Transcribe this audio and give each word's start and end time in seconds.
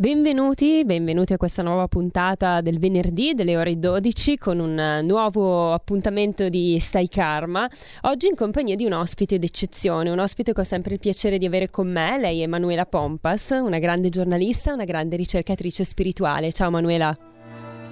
Benvenuti, 0.00 0.82
benvenuti 0.86 1.34
a 1.34 1.36
questa 1.36 1.62
nuova 1.62 1.86
puntata 1.86 2.62
del 2.62 2.78
venerdì 2.78 3.34
delle 3.34 3.58
ore 3.58 3.78
12 3.78 4.38
con 4.38 4.58
un 4.58 5.00
nuovo 5.02 5.74
appuntamento 5.74 6.48
di 6.48 6.78
Stai 6.80 7.06
Karma. 7.06 7.68
Oggi 8.04 8.28
in 8.28 8.34
compagnia 8.34 8.76
di 8.76 8.86
un 8.86 8.94
ospite 8.94 9.38
d'eccezione, 9.38 10.08
un 10.08 10.18
ospite 10.18 10.54
che 10.54 10.60
ho 10.62 10.64
sempre 10.64 10.94
il 10.94 11.00
piacere 11.00 11.36
di 11.36 11.44
avere 11.44 11.68
con 11.68 11.92
me. 11.92 12.16
Lei 12.18 12.40
è 12.40 12.46
Manuela 12.46 12.86
Pompas, 12.86 13.50
una 13.50 13.78
grande 13.78 14.08
giornalista, 14.08 14.72
una 14.72 14.86
grande 14.86 15.16
ricercatrice 15.16 15.84
spirituale. 15.84 16.50
Ciao 16.50 16.70
Manuela. 16.70 17.14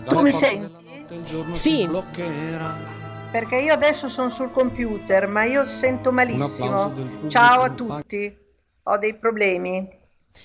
Tu 0.07 0.21
mi 0.21 0.33
senti? 0.33 0.73
Sì. 1.53 1.87
Perché 3.31 3.57
io 3.57 3.75
adesso 3.75 4.09
sono 4.09 4.31
sul 4.31 4.51
computer, 4.51 5.27
ma 5.27 5.45
io 5.45 5.69
sento 5.69 6.11
malissimo. 6.11 6.91
Ciao 7.29 7.61
a 7.61 7.69
tutti. 7.69 8.35
Ho 8.85 8.97
dei 8.97 9.15
problemi. 9.15 9.98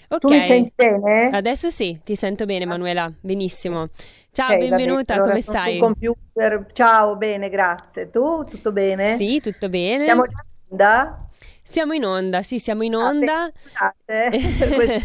Ok, 0.10 0.20
Tu 0.20 0.30
mi 0.32 0.40
senti 0.40 0.72
bene? 0.76 1.18
adesso 1.30 1.70
sì, 1.70 2.00
ti 2.04 2.16
sento 2.16 2.46
bene 2.46 2.66
Manuela, 2.66 3.12
benissimo. 3.22 3.90
Ciao, 4.32 4.56
Ok, 4.56 4.68
va 4.70 4.80
bene. 4.80 5.00
benvenuta, 5.00 5.06
Allora, 5.08 5.22
come 5.22 5.42
stai? 5.42 5.76
sul 5.76 5.76
computer. 5.78 6.72
Ciao, 6.74 7.16
bene, 7.18 7.50
grazie. 7.50 8.10
Tu, 8.10 8.48
tutto 8.48 8.72
bene? 8.72 9.26
Sì, 9.26 9.40
tutto 9.40 9.70
bene. 9.70 10.06
Siamo 10.06 10.26
già 10.28 10.42
in 10.46 10.72
onda? 10.72 11.28
Siamo 11.64 11.94
in 11.94 12.06
onda, 12.06 12.44
sì, 12.44 12.60
siamo 12.60 12.84
in 12.84 12.96
Ah, 13.00 13.12
onda. 13.12 13.52
Queste 14.74 15.02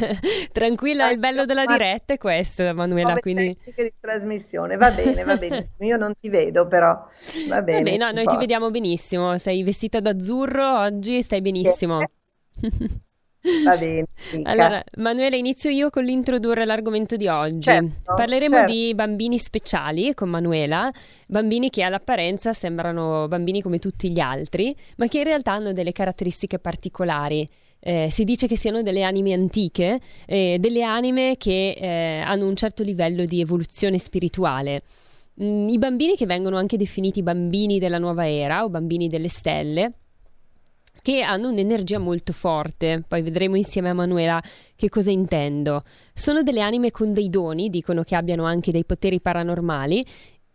Tranquilla, 0.53 1.09
il 1.11 1.19
bello 1.19 1.45
della 1.45 1.67
diretta 1.67 2.15
è 2.15 2.19
questo, 2.19 2.63
Manuela, 2.75 3.17
nuove 3.17 3.19
quindi... 3.19 3.57
tecniche 3.63 3.83
di 3.85 3.95
trasmissione. 4.01 4.77
Va 4.77 4.91
bene, 4.93 5.25
va 5.25 5.37
benissimo. 5.37 5.87
Io 5.89 5.97
non 5.97 6.15
ti 6.19 6.29
vedo, 6.29 6.67
però 6.67 7.07
va 7.45 7.63
bene. 7.63 7.91
Vabbè, 7.91 7.97
no, 7.97 8.11
noi 8.13 8.27
ti 8.27 8.37
importa. 8.37 8.37
vediamo 8.37 8.71
benissimo, 8.71 9.37
sei 9.39 9.63
vestita 9.63 10.01
d'azzurro 10.01 10.79
oggi, 10.81 11.23
stai 11.23 11.41
benissimo. 11.43 12.11
Va 13.65 13.77
bene, 13.77 14.07
mica. 14.33 14.51
Allora, 14.51 14.85
Manuela, 14.97 15.37
inizio 15.37 15.71
io 15.71 15.91
con 15.91 16.05
l'introdurre 16.05 16.65
l'argomento 16.65 17.17
di 17.17 17.27
oggi. 17.27 17.63
Certo, 17.63 18.15
Parleremo 18.15 18.57
certo. 18.57 18.73
di 18.73 18.95
bambini 18.95 19.39
speciali 19.39 20.15
con 20.15 20.29
Manuela, 20.29 20.91
bambini 21.29 21.71
che 21.71 21.83
all'apparenza 21.83 22.53
sembrano 22.53 23.29
bambini 23.29 23.63
come 23.63 23.79
tutti 23.79 24.11
gli 24.11 24.21
altri, 24.21 24.75
ma 24.97 25.07
che 25.07 25.19
in 25.19 25.25
realtà 25.25 25.53
hanno 25.53 25.73
delle 25.73 25.93
caratteristiche 25.93 26.59
particolari. 26.59 27.49
Eh, 27.81 28.09
si 28.11 28.25
dice 28.25 28.49
che 28.49 28.57
siano 28.57 28.83
delle 28.83 29.03
anime 29.05 29.33
antiche, 29.33 30.01
eh, 30.27 30.57
delle 30.59 30.83
anime 30.83 31.37
che 31.39 31.77
eh, 31.79 32.21
hanno 32.25 32.47
un 32.47 32.57
certo 32.57 32.83
livello 32.83 33.25
di 33.25 33.41
evoluzione 33.41 33.99
spirituale. 33.99 34.83
Mm, 35.43 35.69
I 35.69 35.79
bambini 35.79 36.17
che 36.17 36.27
vengono 36.27 36.57
anche 36.57 36.77
definiti 36.77 37.23
bambini 37.23 37.79
della 37.79 37.99
nuova 37.99 38.29
era 38.29 38.65
o 38.65 38.69
bambini 38.69 39.09
delle 39.09 39.29
stelle, 39.29 39.93
che 41.03 41.23
hanno 41.23 41.49
un'energia 41.49 41.99
molto 41.99 42.33
forte. 42.33 43.03
Poi 43.07 43.23
vedremo 43.23 43.57
insieme 43.57 43.89
a 43.91 43.95
Manuela 43.95 44.43
che 44.77 44.89
cosa 44.89 45.11
intendo. 45.11 45.85
Sono 46.15 46.43
delle 46.43 46.61
anime 46.61 46.91
con 46.91 47.13
dei 47.13 47.29
doni, 47.29 47.71
dicono 47.71 48.03
che 48.03 48.17
abbiano 48.17 48.45
anche 48.45 48.73
dei 48.73 48.85
poteri 48.85 49.21
paranormali. 49.21 50.05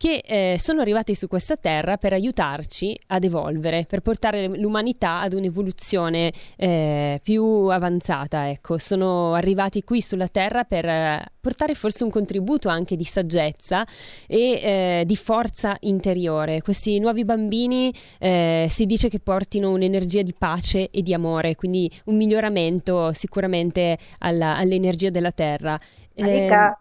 Che 0.04 0.22
eh, 0.26 0.58
sono 0.60 0.82
arrivati 0.82 1.16
su 1.16 1.30
questa 1.30 1.56
terra 1.56 1.96
per 1.96 2.12
aiutarci 2.12 3.00
ad 3.08 3.24
evolvere, 3.24 3.86
per 3.88 4.02
portare 4.02 4.50
l'umanità 4.50 5.22
ad 5.22 5.32
un'evoluzione 5.32 6.34
eh, 6.58 7.22
più 7.24 7.46
avanzata. 7.46 8.50
Ecco, 8.50 8.78
sono 8.80 9.34
arrivati 9.34 9.82
qui 9.86 10.02
sulla 10.02 10.28
terra 10.28 10.66
per 10.66 10.86
eh, 10.86 11.26
portare 11.40 11.74
forse 11.74 12.04
un 12.04 12.10
contributo 12.10 12.68
anche 12.68 12.98
di 12.98 13.06
saggezza 13.06 13.88
e 14.28 14.40
eh, 14.40 15.04
di 15.06 15.16
forza 15.16 15.78
interiore. 15.80 16.62
Questi 16.62 17.00
nuovi 17.00 17.24
bambini 17.24 17.90
eh, 18.20 18.68
si 18.70 18.86
dice 18.86 19.08
che 19.08 19.22
portino 19.22 19.72
un'energia 19.72 20.22
di 20.22 20.36
pace 20.38 20.90
e 20.90 21.02
di 21.02 21.14
amore, 21.14 21.56
quindi 21.56 21.90
un 22.08 22.18
miglioramento 22.18 23.14
sicuramente 23.14 23.98
alla- 24.18 24.58
all'energia 24.58 25.10
della 25.10 25.32
terra. 25.32 25.80
Amica, 26.18 26.78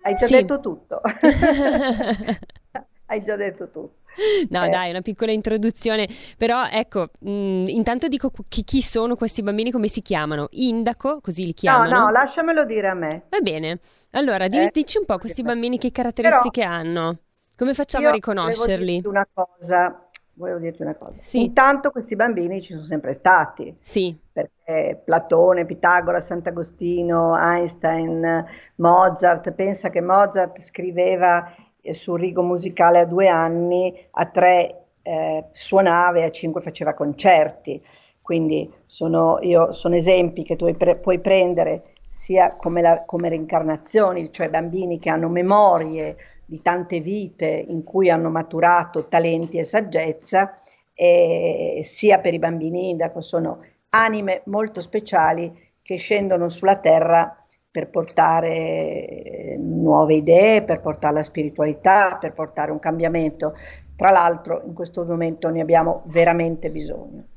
hai 0.00 0.16
già 0.16 0.26
sì. 0.26 0.32
detto 0.32 0.58
tutto. 0.58 1.00
Hai 3.06 3.22
già 3.22 3.36
detto 3.36 3.70
tutto. 3.70 4.02
No, 4.50 4.66
Eh. 4.66 4.68
dai, 4.68 4.90
una 4.90 5.00
piccola 5.02 5.32
introduzione, 5.32 6.08
però 6.38 6.66
ecco, 6.68 7.10
mh, 7.18 7.64
intanto 7.68 8.06
dico 8.08 8.30
chi, 8.48 8.62
chi 8.62 8.80
sono 8.82 9.16
questi 9.16 9.42
bambini, 9.42 9.70
come 9.72 9.88
si 9.88 10.02
chiamano? 10.02 10.46
Indaco, 10.52 11.20
così 11.20 11.44
li 11.44 11.54
No, 11.62 11.84
chiamano. 11.84 11.86
no, 11.86 12.10
lasciamelo 12.10 12.64
dire 12.64 12.88
a 12.88 12.94
me. 12.94 13.22
Va 13.28 13.40
bene. 13.40 13.80
Allora, 14.12 14.46
Eh, 14.48 14.70
dici 14.72 14.96
un 14.98 15.04
po' 15.04 15.18
questi 15.18 15.42
bambini 15.42 15.78
che 15.78 15.90
caratteristiche 15.90 16.62
hanno? 16.62 17.18
Come 17.56 17.74
facciamo 17.74 18.08
a 18.08 18.10
riconoscerli? 18.10 19.00
Volevo 19.02 19.08
una 19.10 19.26
cosa, 19.32 20.08
volevo 20.34 20.58
dirti 20.58 20.82
una 20.82 20.94
cosa. 20.94 21.16
Sì. 21.20 21.40
Intanto 21.42 21.90
questi 21.90 22.16
bambini 22.16 22.62
ci 22.62 22.72
sono 22.72 22.84
sempre 22.84 23.12
stati, 23.12 23.76
Sì, 23.82 24.16
perché 24.32 25.00
Platone, 25.04 25.64
Pitagora, 25.66 26.20
Sant'Agostino, 26.20 27.36
Einstein, 27.36 28.44
Mozart, 28.76 29.52
pensa 29.52 29.90
che 29.90 30.00
Mozart 30.00 30.58
scriveva 30.60 31.52
sul 31.92 32.20
rigo 32.20 32.42
musicale 32.42 33.00
a 33.00 33.04
due 33.04 33.28
anni, 33.28 33.94
a 34.12 34.26
tre 34.26 34.86
eh, 35.02 35.44
suonava 35.52 36.18
e 36.18 36.24
a 36.24 36.30
cinque 36.30 36.60
faceva 36.60 36.94
concerti. 36.94 37.82
Quindi 38.22 38.72
sono, 38.86 39.38
io, 39.42 39.72
sono 39.72 39.94
esempi 39.96 40.42
che 40.44 40.56
tu 40.56 40.72
pre- 40.76 40.96
puoi 40.96 41.20
prendere 41.20 41.94
sia 42.08 42.56
come, 42.56 42.80
la- 42.80 43.04
come 43.04 43.28
reincarnazioni, 43.28 44.32
cioè 44.32 44.48
bambini 44.48 44.98
che 44.98 45.10
hanno 45.10 45.28
memorie 45.28 46.16
di 46.46 46.62
tante 46.62 47.00
vite 47.00 47.46
in 47.68 47.82
cui 47.84 48.08
hanno 48.10 48.30
maturato 48.30 49.08
talenti 49.08 49.58
e 49.58 49.64
saggezza, 49.64 50.60
e 50.94 51.82
sia 51.84 52.18
per 52.20 52.34
i 52.34 52.38
bambini 52.38 52.90
indaco, 52.90 53.20
sono 53.20 53.64
anime 53.90 54.42
molto 54.46 54.80
speciali 54.80 55.72
che 55.82 55.96
scendono 55.96 56.48
sulla 56.48 56.76
terra 56.76 57.43
per 57.74 57.88
portare 57.88 59.56
nuove 59.58 60.14
idee, 60.14 60.62
per 60.62 60.80
portare 60.80 61.14
la 61.14 61.22
spiritualità, 61.24 62.18
per 62.20 62.32
portare 62.32 62.70
un 62.70 62.78
cambiamento. 62.78 63.56
Tra 63.96 64.12
l'altro 64.12 64.62
in 64.64 64.74
questo 64.74 65.02
momento 65.02 65.48
ne 65.50 65.60
abbiamo 65.60 66.02
veramente 66.06 66.70
bisogno. 66.70 67.30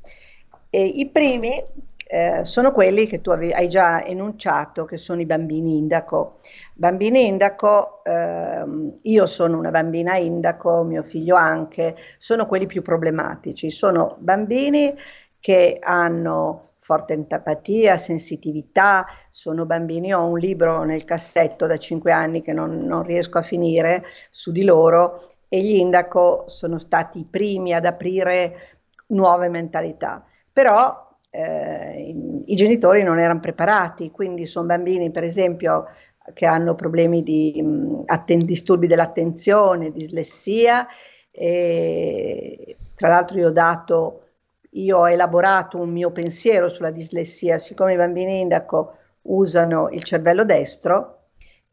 E 0.70 0.84
I 0.84 1.08
primi 1.08 1.60
eh, 2.06 2.44
sono 2.44 2.70
quelli 2.70 3.08
che 3.08 3.20
tu 3.20 3.30
ave- 3.30 3.52
hai 3.52 3.68
già 3.68 4.04
enunciato, 4.04 4.84
che 4.84 4.96
sono 4.96 5.20
i 5.20 5.26
bambini 5.26 5.76
indaco. 5.76 6.38
Bambini 6.72 7.26
indaco, 7.26 8.04
ehm, 8.04 8.98
io 9.02 9.26
sono 9.26 9.58
una 9.58 9.72
bambina 9.72 10.18
indaco, 10.18 10.84
mio 10.84 11.02
figlio 11.02 11.34
anche, 11.34 11.96
sono 12.18 12.46
quelli 12.46 12.66
più 12.66 12.82
problematici. 12.82 13.72
Sono 13.72 14.14
bambini 14.20 14.94
che 15.40 15.78
hanno 15.82 16.67
forte 16.88 17.12
empatia, 17.12 17.98
sensitività, 17.98 19.04
sono 19.30 19.66
bambini, 19.66 20.14
ho 20.14 20.24
un 20.24 20.38
libro 20.38 20.84
nel 20.84 21.04
cassetto 21.04 21.66
da 21.66 21.76
5 21.76 22.10
anni 22.10 22.40
che 22.40 22.54
non, 22.54 22.78
non 22.78 23.02
riesco 23.02 23.36
a 23.36 23.42
finire 23.42 24.06
su 24.30 24.52
di 24.52 24.64
loro 24.64 25.20
e 25.48 25.60
gli 25.60 25.74
indaco 25.74 26.44
sono 26.46 26.78
stati 26.78 27.18
i 27.18 27.26
primi 27.28 27.74
ad 27.74 27.84
aprire 27.84 28.78
nuove 29.08 29.50
mentalità. 29.50 30.24
Però 30.50 31.14
eh, 31.28 32.14
i, 32.46 32.56
genitori 32.56 33.02
non 33.02 33.18
erano 33.18 33.40
preparati, 33.40 34.10
quindi 34.10 34.46
sono 34.46 34.64
bambini, 34.68 35.10
per 35.10 35.24
esempio, 35.24 35.88
che 36.32 36.46
hanno 36.46 36.74
problemi 36.74 37.22
di 37.22 37.60
mh, 37.62 38.04
atten- 38.06 38.46
disturbi 38.46 38.86
dell'attenzione, 38.86 39.92
dislessia. 39.92 40.86
E, 41.30 42.78
tra 42.94 43.08
l'altro, 43.08 43.38
io 43.38 43.48
ho 43.48 43.52
dato, 43.52 44.27
io 44.70 44.98
ho 44.98 45.08
elaborato 45.08 45.78
un 45.78 45.90
mio 45.90 46.10
pensiero 46.10 46.68
sulla 46.68 46.90
dislessia, 46.90 47.58
siccome 47.58 47.94
i 47.94 47.96
bambini 47.96 48.40
indaco 48.40 48.96
usano 49.22 49.88
il 49.90 50.04
cervello 50.04 50.44
destro 50.44 51.14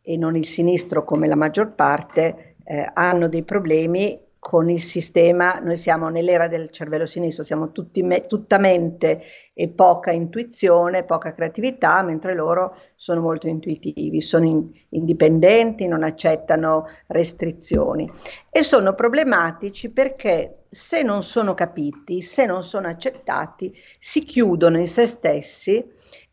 e 0.01 0.17
non 0.17 0.35
il 0.35 0.45
sinistro 0.45 1.03
come 1.03 1.27
la 1.27 1.35
maggior 1.35 1.73
parte, 1.73 2.55
eh, 2.63 2.89
hanno 2.93 3.27
dei 3.27 3.43
problemi 3.43 4.19
con 4.47 4.69
il 4.69 4.79
sistema, 4.79 5.57
noi 5.57 5.75
siamo 5.75 6.09
nell'era 6.09 6.47
del 6.47 6.69
cervello 6.69 7.07
sinistro, 7.07 7.43
siamo 7.43 7.71
tutti 7.71 8.03
me, 8.03 8.27
tutta 8.27 8.59
mente 8.59 9.23
e 9.55 9.69
poca 9.69 10.11
intuizione, 10.11 11.03
poca 11.03 11.33
creatività, 11.33 12.03
mentre 12.03 12.35
loro 12.35 12.75
sono 12.93 13.21
molto 13.21 13.47
intuitivi, 13.47 14.21
sono 14.21 14.45
in, 14.45 14.69
indipendenti, 14.89 15.87
non 15.87 16.03
accettano 16.03 16.85
restrizioni. 17.07 18.07
E 18.51 18.61
sono 18.61 18.93
problematici 18.93 19.89
perché 19.89 20.65
se 20.69 21.01
non 21.01 21.23
sono 21.23 21.55
capiti, 21.55 22.21
se 22.21 22.45
non 22.45 22.61
sono 22.61 22.87
accettati, 22.87 23.75
si 23.97 24.19
chiudono 24.23 24.77
in 24.77 24.87
se 24.87 25.07
stessi 25.07 25.83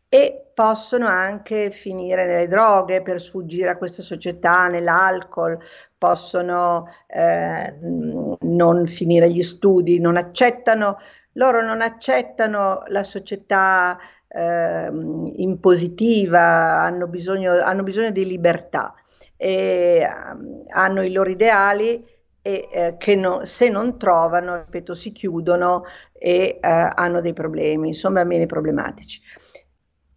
e 0.07 0.51
possono 0.53 1.07
anche 1.07 1.71
finire 1.71 2.27
nelle 2.27 2.47
droghe 2.47 3.01
per 3.01 3.19
sfuggire 3.19 3.69
a 3.69 3.77
questa 3.77 4.03
società, 4.03 4.67
nell'alcol, 4.67 5.57
possono 6.03 6.89
eh, 7.07 7.77
non 7.79 8.85
finire 8.87 9.31
gli 9.31 9.41
studi, 9.41 10.01
non 10.01 10.17
accettano, 10.17 10.97
loro 11.33 11.61
non 11.61 11.81
accettano 11.81 12.83
la 12.87 13.03
società 13.03 13.97
eh, 14.27 14.91
impositiva, 15.37 16.81
hanno 16.81 17.07
bisogno, 17.07 17.57
hanno 17.61 17.83
bisogno 17.83 18.11
di 18.11 18.25
libertà 18.25 18.93
e 19.37 20.05
um, 20.05 20.65
hanno 20.67 21.03
i 21.03 21.11
loro 21.13 21.29
ideali 21.29 22.05
e 22.41 22.67
eh, 22.69 22.95
che 22.97 23.15
no, 23.15 23.45
se 23.45 23.69
non 23.69 23.97
trovano, 23.97 24.57
ripeto, 24.57 24.93
si 24.93 25.13
chiudono 25.13 25.85
e 26.11 26.59
eh, 26.61 26.89
hanno 26.95 27.21
dei 27.21 27.31
problemi, 27.31 27.93
sono 27.93 28.15
bambini 28.15 28.45
problematici. 28.45 29.21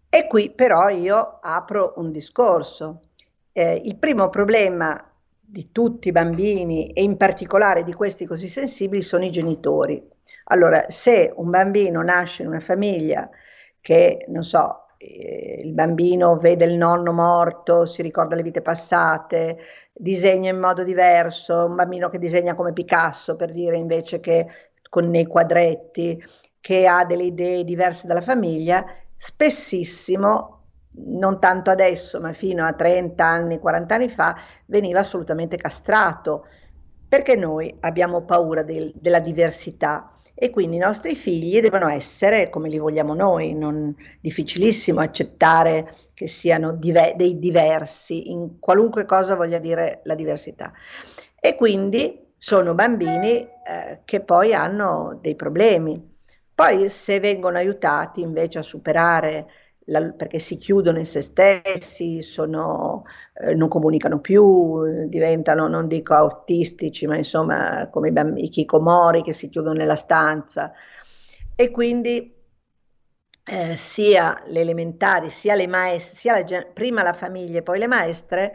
E 0.08 0.26
qui 0.26 0.50
però 0.50 0.88
io 0.88 1.38
apro 1.40 1.92
un 1.98 2.10
discorso. 2.10 3.02
Eh, 3.52 3.82
il 3.84 3.96
primo 3.98 4.28
problema 4.30 5.00
di 5.56 5.72
tutti 5.72 6.08
i 6.08 6.12
bambini 6.12 6.92
e 6.92 7.02
in 7.02 7.16
particolare 7.16 7.82
di 7.82 7.94
questi 7.94 8.26
così 8.26 8.46
sensibili 8.46 9.00
sono 9.00 9.24
i 9.24 9.30
genitori. 9.30 10.06
Allora, 10.48 10.84
se 10.90 11.32
un 11.34 11.48
bambino 11.48 12.02
nasce 12.02 12.42
in 12.42 12.48
una 12.48 12.60
famiglia 12.60 13.26
che, 13.80 14.26
non 14.28 14.44
so, 14.44 14.88
eh, 14.98 15.62
il 15.64 15.72
bambino 15.72 16.36
vede 16.36 16.66
il 16.66 16.74
nonno 16.74 17.10
morto, 17.10 17.86
si 17.86 18.02
ricorda 18.02 18.34
le 18.36 18.42
vite 18.42 18.60
passate, 18.60 19.56
disegna 19.94 20.50
in 20.50 20.58
modo 20.58 20.84
diverso, 20.84 21.64
un 21.64 21.74
bambino 21.74 22.10
che 22.10 22.18
disegna 22.18 22.54
come 22.54 22.74
Picasso 22.74 23.34
per 23.34 23.50
dire 23.50 23.78
invece 23.78 24.20
che 24.20 24.46
con 24.90 25.08
nei 25.08 25.24
quadretti, 25.24 26.22
che 26.60 26.86
ha 26.86 27.06
delle 27.06 27.24
idee 27.24 27.64
diverse 27.64 28.06
dalla 28.06 28.20
famiglia, 28.20 28.84
spessissimo 29.16 30.55
non 31.04 31.38
tanto 31.40 31.70
adesso, 31.70 32.20
ma 32.20 32.32
fino 32.32 32.64
a 32.64 32.72
30 32.72 33.24
anni, 33.24 33.58
40 33.58 33.94
anni 33.94 34.08
fa, 34.08 34.36
veniva 34.66 35.00
assolutamente 35.00 35.56
castrato, 35.56 36.46
perché 37.08 37.36
noi 37.36 37.74
abbiamo 37.80 38.22
paura 38.22 38.62
del, 38.62 38.92
della 38.94 39.20
diversità 39.20 40.10
e 40.38 40.50
quindi 40.50 40.76
i 40.76 40.80
nostri 40.80 41.14
figli 41.14 41.60
devono 41.60 41.88
essere 41.88 42.50
come 42.50 42.68
li 42.68 42.76
vogliamo 42.76 43.14
noi, 43.14 43.54
non 43.54 43.94
difficilissimo 44.20 45.00
accettare 45.00 45.94
che 46.12 46.26
siano 46.26 46.72
dive- 46.72 47.14
dei 47.16 47.38
diversi, 47.38 48.30
in 48.30 48.58
qualunque 48.58 49.06
cosa 49.06 49.34
voglia 49.34 49.58
dire 49.58 50.00
la 50.04 50.14
diversità. 50.14 50.72
E 51.40 51.54
quindi 51.54 52.32
sono 52.36 52.74
bambini 52.74 53.38
eh, 53.38 54.00
che 54.04 54.20
poi 54.20 54.52
hanno 54.52 55.18
dei 55.22 55.36
problemi. 55.36 56.14
Poi 56.54 56.90
se 56.90 57.18
vengono 57.18 57.56
aiutati 57.56 58.20
invece 58.20 58.58
a 58.58 58.62
superare 58.62 59.46
la, 59.86 60.02
perché 60.12 60.38
si 60.38 60.56
chiudono 60.56 60.98
in 60.98 61.06
se 61.06 61.20
stessi, 61.20 62.22
sono, 62.22 63.04
eh, 63.34 63.54
non 63.54 63.68
comunicano 63.68 64.20
più, 64.20 65.06
diventano, 65.08 65.68
non 65.68 65.86
dico 65.88 66.14
autistici, 66.14 67.06
ma 67.06 67.16
insomma 67.16 67.88
come 67.90 68.08
i, 68.08 68.12
bambini, 68.12 68.46
i 68.46 68.48
chicomori 68.48 69.22
che 69.22 69.32
si 69.32 69.48
chiudono 69.48 69.74
nella 69.74 69.96
stanza. 69.96 70.72
E 71.54 71.70
quindi 71.70 72.34
eh, 73.44 73.76
sia 73.76 74.42
le 74.46 74.60
elementari, 74.60 75.30
sia 75.30 75.54
le 75.54 75.66
maestre, 75.66 76.16
sia 76.16 76.32
la, 76.40 76.66
prima 76.72 77.02
la 77.02 77.12
famiglia 77.12 77.58
e 77.58 77.62
poi 77.62 77.78
le 77.78 77.86
maestre, 77.86 78.54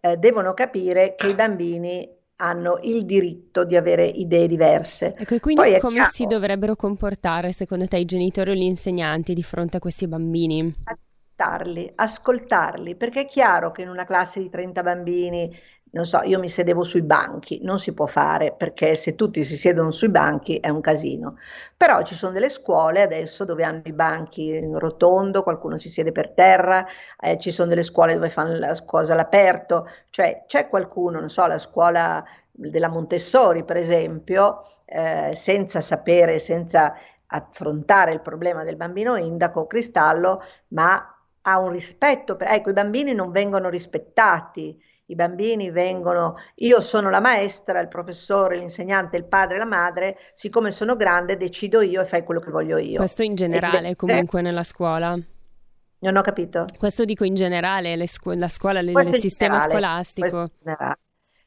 eh, 0.00 0.16
devono 0.16 0.54
capire 0.54 1.14
che 1.14 1.28
i 1.28 1.34
bambini 1.34 2.08
hanno 2.36 2.78
il 2.82 3.04
diritto 3.04 3.64
di 3.64 3.76
avere 3.76 4.06
idee 4.06 4.48
diverse. 4.48 5.14
Ecco, 5.16 5.34
e 5.34 5.40
quindi 5.40 5.78
come 5.78 5.94
chiaro, 5.94 6.10
si 6.10 6.26
dovrebbero 6.26 6.76
comportare 6.76 7.52
secondo 7.52 7.86
te 7.86 7.98
i 7.98 8.04
genitori 8.04 8.50
o 8.50 8.54
gli 8.54 8.62
insegnanti 8.62 9.34
di 9.34 9.42
fronte 9.42 9.76
a 9.76 9.80
questi 9.80 10.08
bambini? 10.08 10.74
Ascoltarli, 10.84 11.92
ascoltarli, 11.94 12.96
perché 12.96 13.22
è 13.22 13.26
chiaro 13.26 13.72
che 13.72 13.82
in 13.82 13.88
una 13.88 14.04
classe 14.04 14.40
di 14.40 14.48
30 14.50 14.82
bambini 14.82 15.54
non 15.94 16.06
so, 16.06 16.22
io 16.22 16.40
mi 16.40 16.48
sedevo 16.48 16.82
sui 16.82 17.02
banchi, 17.02 17.60
non 17.62 17.78
si 17.78 17.94
può 17.94 18.06
fare 18.06 18.52
perché 18.52 18.96
se 18.96 19.14
tutti 19.14 19.44
si 19.44 19.56
siedono 19.56 19.92
sui 19.92 20.08
banchi 20.08 20.58
è 20.58 20.68
un 20.68 20.80
casino. 20.80 21.38
Però 21.76 22.02
ci 22.02 22.16
sono 22.16 22.32
delle 22.32 22.48
scuole 22.50 23.02
adesso 23.02 23.44
dove 23.44 23.62
hanno 23.62 23.82
i 23.84 23.92
banchi 23.92 24.56
in 24.56 24.76
rotondo, 24.76 25.44
qualcuno 25.44 25.78
si 25.78 25.88
siede 25.88 26.10
per 26.10 26.30
terra, 26.30 26.84
eh, 27.20 27.38
ci 27.38 27.52
sono 27.52 27.68
delle 27.68 27.84
scuole 27.84 28.14
dove 28.14 28.28
fanno 28.28 28.58
la 28.58 28.76
cosa 28.84 29.12
all'aperto, 29.12 29.88
cioè 30.10 30.42
c'è 30.48 30.68
qualcuno, 30.68 31.20
non 31.20 31.30
so, 31.30 31.46
la 31.46 31.58
scuola 31.58 32.24
della 32.50 32.88
Montessori 32.88 33.64
per 33.64 33.76
esempio, 33.76 34.66
eh, 34.86 35.32
senza 35.36 35.80
sapere, 35.80 36.40
senza 36.40 36.94
affrontare 37.26 38.12
il 38.12 38.20
problema 38.20 38.64
del 38.64 38.76
bambino 38.76 39.16
indaco 39.16 39.66
cristallo, 39.68 40.42
ma 40.68 41.08
ha 41.42 41.58
un 41.58 41.70
rispetto 41.70 42.34
per, 42.36 42.48
ecco, 42.48 42.70
i 42.70 42.72
bambini 42.72 43.14
non 43.14 43.30
vengono 43.30 43.68
rispettati 43.68 44.76
i 45.06 45.14
bambini 45.14 45.70
vengono, 45.70 46.36
io 46.56 46.80
sono 46.80 47.10
la 47.10 47.20
maestra, 47.20 47.80
il 47.80 47.88
professore, 47.88 48.56
l'insegnante, 48.56 49.16
il 49.16 49.24
padre, 49.24 49.58
la 49.58 49.66
madre, 49.66 50.16
siccome 50.34 50.70
sono 50.70 50.96
grande 50.96 51.36
decido 51.36 51.82
io 51.82 52.00
e 52.00 52.06
fai 52.06 52.24
quello 52.24 52.40
che 52.40 52.50
voglio 52.50 52.78
io. 52.78 52.96
Questo 52.96 53.22
in 53.22 53.34
generale 53.34 53.90
e, 53.90 53.96
comunque 53.96 54.40
nella 54.40 54.62
scuola. 54.62 55.18
Non 55.98 56.16
ho 56.16 56.22
capito. 56.22 56.66
Questo 56.78 57.04
dico 57.04 57.24
in 57.24 57.34
generale, 57.34 58.06
scu- 58.06 58.34
la 58.34 58.48
scuola, 58.48 58.80
il 58.80 59.14
sistema 59.14 59.58
generale, 59.58 59.72
scolastico. 59.72 60.50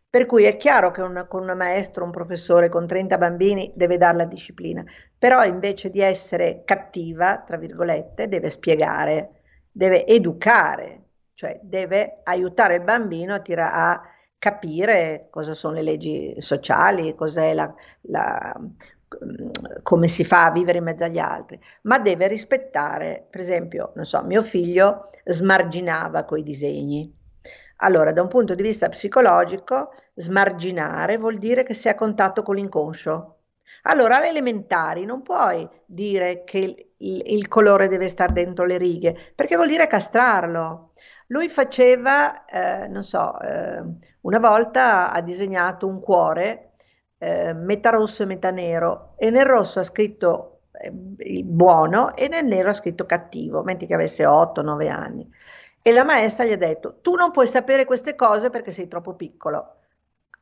Per 0.09 0.25
cui 0.25 0.45
è 0.45 0.55
chiaro 0.57 0.91
che 0.91 1.01
una, 1.01 1.25
con 1.25 1.47
un 1.47 1.57
maestro, 1.57 2.03
un 2.03 2.11
professore 2.11 2.69
con 2.69 2.87
30 2.87 3.17
bambini 3.17 3.71
deve 3.75 3.97
dare 3.97 4.17
la 4.17 4.25
disciplina, 4.25 4.83
però 5.17 5.43
invece 5.43 5.89
di 5.89 5.99
essere 5.99 6.61
cattiva, 6.63 7.43
tra 7.45 7.57
virgolette, 7.57 8.27
deve 8.27 8.49
spiegare, 8.49 9.41
deve 9.69 10.05
educare, 10.05 11.06
cioè 11.37 11.59
deve 11.61 12.21
aiutare 12.23 12.77
il 12.77 12.81
bambino 12.81 13.35
a, 13.35 13.39
tira- 13.39 13.71
a 13.71 14.01
capire 14.39 15.27
cosa 15.29 15.53
sono 15.53 15.75
le 15.75 15.83
leggi 15.83 16.33
sociali, 16.39 17.15
la, 17.53 17.75
la, 18.01 18.59
come 19.83 20.07
si 20.07 20.23
fa 20.23 20.45
a 20.45 20.51
vivere 20.51 20.79
in 20.79 20.85
mezzo 20.85 21.03
agli 21.03 21.19
altri, 21.19 21.59
ma 21.83 21.99
deve 21.99 22.27
rispettare, 22.27 23.27
per 23.29 23.41
esempio, 23.41 23.91
non 23.93 24.05
so, 24.05 24.23
mio 24.23 24.41
figlio 24.41 25.11
smarginava 25.25 26.23
coi 26.23 26.41
disegni. 26.41 27.15
Allora, 27.81 28.11
da 28.11 28.23
un 28.23 28.29
punto 28.29 28.55
di 28.55 28.63
vista 28.63 28.89
psicologico, 28.89 29.93
smarginare 30.15 31.17
vuol 31.17 31.37
dire 31.37 31.61
che 31.61 31.75
sei 31.75 31.91
a 31.91 31.95
contatto 31.95 32.41
con 32.41 32.55
l'inconscio. 32.55 33.35
Allora, 33.83 34.17
alle 34.17 34.29
elementari 34.29 35.05
non 35.05 35.21
puoi 35.21 35.69
dire 35.85 36.43
che 36.43 36.91
il, 36.97 37.21
il 37.27 37.47
colore 37.47 37.87
deve 37.87 38.07
stare 38.09 38.33
dentro 38.33 38.65
le 38.65 38.77
righe, 38.77 39.15
perché 39.35 39.55
vuol 39.55 39.67
dire 39.69 39.87
castrarlo. 39.87 40.93
Lui 41.27 41.49
faceva, 41.49 42.45
eh, 42.45 42.87
non 42.87 43.03
so, 43.03 43.39
eh, 43.41 43.83
una 44.21 44.39
volta 44.39 45.11
ha 45.11 45.21
disegnato 45.21 45.85
un 45.87 45.99
cuore, 45.99 46.73
eh, 47.17 47.53
metà 47.53 47.89
rosso 47.89 48.23
e 48.23 48.25
metà 48.25 48.49
nero, 48.51 49.13
e 49.17 49.29
nel 49.29 49.45
rosso 49.45 49.79
ha 49.79 49.83
scritto 49.83 50.61
eh, 50.71 50.91
buono 51.43 52.15
e 52.15 52.27
nel 52.27 52.45
nero 52.45 52.69
ha 52.69 52.73
scritto 52.73 53.05
cattivo, 53.05 53.63
mentre 53.63 53.87
che 53.87 53.93
avesse 53.93 54.25
8-9 54.25 54.89
anni. 54.89 55.29
E 55.81 55.91
la 55.91 56.03
maestra 56.05 56.45
gli 56.45 56.51
ha 56.51 56.57
detto, 56.57 56.99
tu 57.01 57.15
non 57.15 57.31
puoi 57.31 57.47
sapere 57.47 57.85
queste 57.85 58.15
cose 58.15 58.49
perché 58.49 58.71
sei 58.71 58.87
troppo 58.87 59.15
piccolo. 59.15 59.76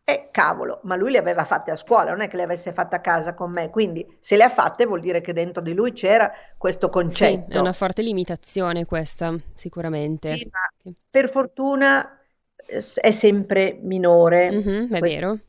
E 0.07 0.29
cavolo, 0.29 0.81
ma 0.83 0.95
lui 0.95 1.09
le 1.09 1.17
aveva 1.17 1.45
fatte 1.45 1.71
a 1.71 1.75
scuola, 1.75 2.11
non 2.11 2.21
è 2.21 2.27
che 2.27 2.37
le 2.37 2.43
avesse 2.43 2.71
fatte 2.73 2.95
a 2.95 3.01
casa 3.01 3.33
con 3.33 3.51
me, 3.51 3.71
quindi 3.71 4.05
se 4.19 4.37
le 4.37 4.43
ha 4.43 4.49
fatte 4.49 4.85
vuol 4.85 4.99
dire 4.99 5.19
che 5.19 5.33
dentro 5.33 5.63
di 5.63 5.73
lui 5.73 5.93
c'era 5.93 6.31
questo 6.59 6.89
concetto. 6.89 7.45
Sì, 7.49 7.57
è 7.57 7.59
una 7.59 7.73
forte 7.73 8.03
limitazione 8.03 8.85
questa, 8.85 9.35
sicuramente. 9.55 10.37
Sì, 10.37 10.47
ma 10.51 10.93
per 11.09 11.27
fortuna 11.27 12.19
eh, 12.55 12.83
è 13.01 13.09
sempre 13.09 13.79
minore. 13.81 14.51
Mm-hmm, 14.51 14.93
è 14.93 14.99
Questo, 14.99 15.17
vero. 15.19 15.39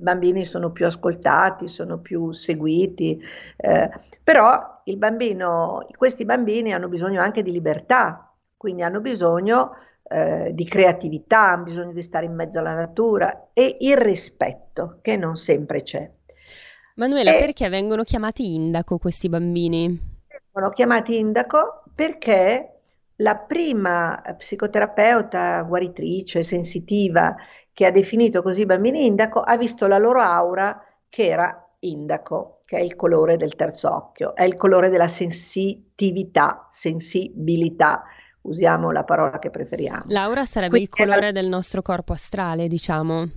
I 0.00 0.02
bambini 0.02 0.44
sono 0.44 0.72
più 0.72 0.84
ascoltati, 0.86 1.68
sono 1.68 1.98
più 1.98 2.32
seguiti, 2.32 3.20
eh, 3.56 3.90
però 4.24 4.80
il 4.84 4.96
bambino, 4.96 5.86
questi 5.96 6.24
bambini 6.24 6.72
hanno 6.72 6.88
bisogno 6.88 7.20
anche 7.20 7.42
di 7.42 7.52
libertà, 7.52 8.32
quindi 8.56 8.82
hanno 8.82 9.00
bisogno 9.00 9.72
eh, 10.08 10.50
di 10.52 10.64
creatività, 10.64 11.50
hanno 11.50 11.64
bisogno 11.64 11.92
di 11.92 12.02
stare 12.02 12.26
in 12.26 12.34
mezzo 12.34 12.58
alla 12.58 12.74
natura 12.74 13.50
e 13.52 13.76
il 13.80 13.96
rispetto 13.96 14.98
che 15.02 15.16
non 15.16 15.36
sempre 15.36 15.82
c'è. 15.82 16.10
Manuela, 16.94 17.36
e 17.36 17.38
perché 17.38 17.68
vengono 17.68 18.02
chiamati 18.02 18.54
indaco 18.54 18.98
questi 18.98 19.28
bambini? 19.28 19.86
Vengono 20.52 20.72
chiamati 20.72 21.16
indaco 21.16 21.84
perché 21.94 22.78
la 23.16 23.36
prima 23.36 24.20
psicoterapeuta 24.36 25.62
guaritrice 25.62 26.42
sensitiva 26.42 27.36
che 27.72 27.86
ha 27.86 27.90
definito 27.90 28.42
così 28.42 28.62
i 28.62 28.66
bambini 28.66 29.06
indaco, 29.06 29.40
ha 29.40 29.56
visto 29.56 29.86
la 29.86 29.98
loro 29.98 30.20
aura 30.20 30.82
che 31.08 31.26
era 31.26 31.68
indaco, 31.80 32.62
che 32.64 32.78
è 32.78 32.80
il 32.80 32.96
colore 32.96 33.36
del 33.36 33.54
terzo 33.54 33.94
occhio, 33.94 34.34
è 34.34 34.42
il 34.42 34.56
colore 34.56 34.88
della 34.88 35.08
sensitività, 35.08 36.66
sensibilità, 36.70 38.02
usiamo 38.48 38.90
la 38.90 39.04
parola 39.04 39.38
che 39.38 39.50
preferiamo. 39.50 40.04
L'aura 40.06 40.44
sarebbe 40.44 40.70
Quindi, 40.70 40.88
il 40.90 40.94
colore 40.94 41.32
del 41.32 41.48
nostro 41.48 41.82
corpo 41.82 42.12
astrale, 42.12 42.68
diciamo. 42.68 43.28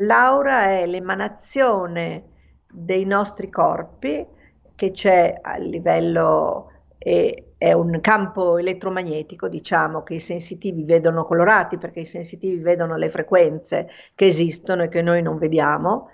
L'aura 0.00 0.64
è 0.64 0.86
l'emanazione 0.86 2.24
dei 2.70 3.04
nostri 3.04 3.48
corpi 3.48 4.26
che 4.74 4.90
c'è 4.90 5.38
a 5.40 5.56
livello 5.56 6.70
e 6.98 7.54
è 7.56 7.72
un 7.72 8.00
campo 8.00 8.58
elettromagnetico, 8.58 9.48
diciamo, 9.48 10.02
che 10.02 10.14
i 10.14 10.20
sensitivi 10.20 10.84
vedono 10.84 11.24
colorati 11.24 11.78
perché 11.78 12.00
i 12.00 12.04
sensitivi 12.04 12.60
vedono 12.60 12.96
le 12.96 13.08
frequenze 13.08 13.88
che 14.14 14.26
esistono 14.26 14.82
e 14.82 14.88
che 14.88 15.00
noi 15.00 15.22
non 15.22 15.38
vediamo, 15.38 16.10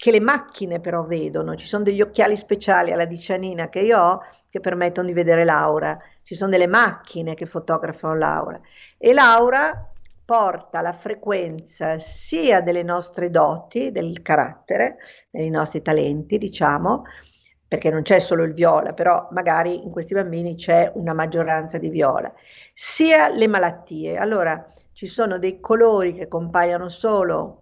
che 0.00 0.10
le 0.10 0.20
macchine 0.20 0.80
però 0.80 1.04
vedono. 1.04 1.54
Ci 1.56 1.66
sono 1.66 1.84
degli 1.84 2.00
occhiali 2.00 2.34
speciali 2.34 2.90
alla 2.90 3.04
dicianina 3.04 3.68
che 3.68 3.80
io 3.80 4.00
ho 4.00 4.20
che 4.48 4.58
permettono 4.58 5.06
di 5.06 5.12
vedere 5.12 5.44
l'aura. 5.44 5.98
Ci 6.22 6.34
sono 6.34 6.50
delle 6.50 6.66
macchine 6.66 7.34
che 7.34 7.44
fotografano 7.44 8.16
l'aura 8.16 8.58
e 8.96 9.12
l'aura 9.12 9.92
porta 10.24 10.80
la 10.80 10.94
frequenza 10.94 11.98
sia 11.98 12.62
delle 12.62 12.82
nostre 12.82 13.28
doti, 13.28 13.92
del 13.92 14.22
carattere, 14.22 14.96
dei 15.28 15.50
nostri 15.50 15.82
talenti, 15.82 16.38
diciamo, 16.38 17.02
perché 17.68 17.90
non 17.90 18.00
c'è 18.00 18.20
solo 18.20 18.44
il 18.44 18.54
viola, 18.54 18.94
però 18.94 19.28
magari 19.32 19.84
in 19.84 19.90
questi 19.90 20.14
bambini 20.14 20.54
c'è 20.54 20.90
una 20.94 21.12
maggioranza 21.12 21.76
di 21.76 21.90
viola, 21.90 22.32
sia 22.72 23.28
le 23.28 23.48
malattie. 23.48 24.16
Allora, 24.16 24.66
ci 24.92 25.06
sono 25.06 25.38
dei 25.38 25.60
colori 25.60 26.14
che 26.14 26.26
compaiono 26.26 26.88
solo, 26.88 27.59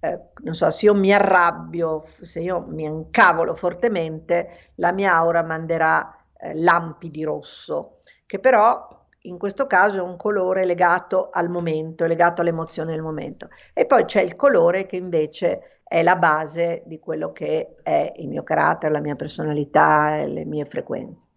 eh, 0.00 0.18
non 0.42 0.54
so, 0.54 0.70
se 0.70 0.86
io 0.86 0.94
mi 0.94 1.12
arrabbio, 1.12 2.04
se 2.20 2.40
io 2.40 2.60
mi 2.68 2.84
incavolo 2.84 3.54
fortemente, 3.54 4.72
la 4.76 4.92
mia 4.92 5.14
aura 5.14 5.42
manderà 5.42 6.16
eh, 6.38 6.54
lampi 6.54 7.10
di 7.10 7.22
rosso, 7.22 7.98
che 8.26 8.38
però 8.38 8.88
in 9.24 9.36
questo 9.38 9.66
caso 9.66 9.98
è 9.98 10.00
un 10.02 10.16
colore 10.16 10.64
legato 10.64 11.28
al 11.30 11.50
momento, 11.50 12.06
legato 12.06 12.40
all'emozione 12.40 12.92
del 12.92 13.02
momento. 13.02 13.48
E 13.74 13.84
poi 13.84 14.04
c'è 14.06 14.22
il 14.22 14.36
colore 14.36 14.86
che 14.86 14.96
invece 14.96 15.80
è 15.84 16.02
la 16.02 16.16
base 16.16 16.82
di 16.86 16.98
quello 16.98 17.32
che 17.32 17.74
è 17.82 18.12
il 18.16 18.28
mio 18.28 18.42
carattere, 18.42 18.92
la 18.92 19.00
mia 19.00 19.16
personalità 19.16 20.24
le 20.24 20.44
mie 20.44 20.64
frequenze. 20.64 21.28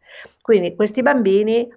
Quindi 0.42 0.76
questi 0.76 1.02
bambini, 1.02 1.68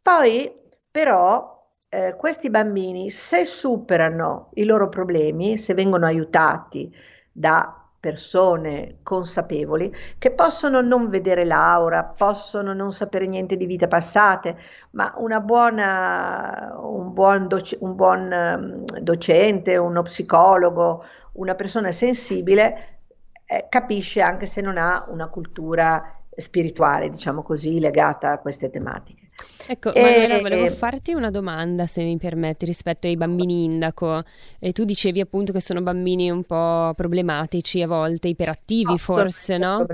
poi 0.00 0.50
però 0.90 1.57
eh, 1.90 2.14
questi 2.16 2.50
bambini 2.50 3.10
se 3.10 3.44
superano 3.44 4.50
i 4.54 4.64
loro 4.64 4.88
problemi, 4.88 5.56
se 5.56 5.74
vengono 5.74 6.06
aiutati 6.06 6.94
da 7.32 7.72
persone 8.00 8.98
consapevoli 9.02 9.92
che 10.18 10.30
possono 10.30 10.80
non 10.80 11.08
vedere 11.08 11.44
l'aura, 11.44 12.04
possono 12.04 12.72
non 12.72 12.92
sapere 12.92 13.26
niente 13.26 13.56
di 13.56 13.66
vite 13.66 13.88
passate, 13.88 14.56
ma 14.90 15.12
buona, 15.40 16.74
un, 16.78 17.12
buon 17.12 17.48
doc- 17.48 17.76
un 17.80 17.94
buon 17.96 18.84
um, 18.86 19.00
docente, 19.00 19.76
uno 19.76 20.02
psicologo, 20.02 21.04
una 21.32 21.54
persona 21.54 21.90
sensibile 21.90 22.98
eh, 23.46 23.66
capisce 23.68 24.20
anche 24.20 24.46
se 24.46 24.60
non 24.60 24.76
ha 24.78 25.06
una 25.08 25.28
cultura 25.28 26.17
spirituale, 26.40 27.10
diciamo 27.10 27.42
così, 27.42 27.80
legata 27.80 28.32
a 28.32 28.38
queste 28.38 28.70
tematiche. 28.70 29.26
Ecco, 29.66 29.92
e, 29.92 30.00
Manuela, 30.00 30.40
volevo 30.40 30.70
farti 30.70 31.12
una 31.12 31.30
domanda, 31.30 31.86
se 31.86 32.02
mi 32.02 32.16
permetti, 32.16 32.64
rispetto 32.64 33.06
ai 33.06 33.16
bambini 33.16 33.64
indaco. 33.64 34.22
E 34.58 34.72
tu 34.72 34.84
dicevi 34.84 35.20
appunto 35.20 35.52
che 35.52 35.60
sono 35.60 35.82
bambini 35.82 36.30
un 36.30 36.42
po' 36.44 36.92
problematici 36.96 37.82
a 37.82 37.86
volte, 37.86 38.28
iperattivi 38.28 38.92
no, 38.92 38.96
forse, 38.96 39.58
no? 39.58 39.86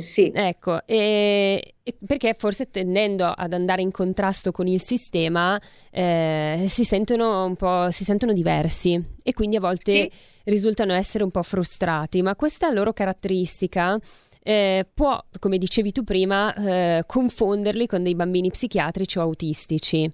Sì. 0.00 0.30
Ecco, 0.34 0.84
e, 0.84 1.76
e 1.82 1.94
perché 2.06 2.34
forse 2.36 2.68
tendendo 2.68 3.24
ad 3.26 3.54
andare 3.54 3.80
in 3.80 3.90
contrasto 3.90 4.52
con 4.52 4.66
il 4.66 4.80
sistema 4.80 5.58
eh, 5.90 6.66
si, 6.68 6.84
sentono 6.84 7.46
un 7.46 7.56
po', 7.56 7.90
si 7.90 8.04
sentono 8.04 8.34
diversi 8.34 9.02
e 9.22 9.32
quindi 9.32 9.56
a 9.56 9.60
volte 9.60 9.92
sì. 9.92 10.12
risultano 10.44 10.92
essere 10.92 11.24
un 11.24 11.30
po' 11.30 11.42
frustrati, 11.42 12.20
ma 12.20 12.36
questa 12.36 12.70
loro 12.70 12.92
caratteristica 12.92 13.98
eh, 14.46 14.86
può, 14.94 15.20
come 15.40 15.58
dicevi 15.58 15.90
tu 15.90 16.04
prima, 16.04 16.54
eh, 16.54 17.02
confonderli 17.04 17.88
con 17.88 18.04
dei 18.04 18.14
bambini 18.14 18.48
psichiatrici 18.48 19.18
o 19.18 19.22
autistici. 19.22 20.08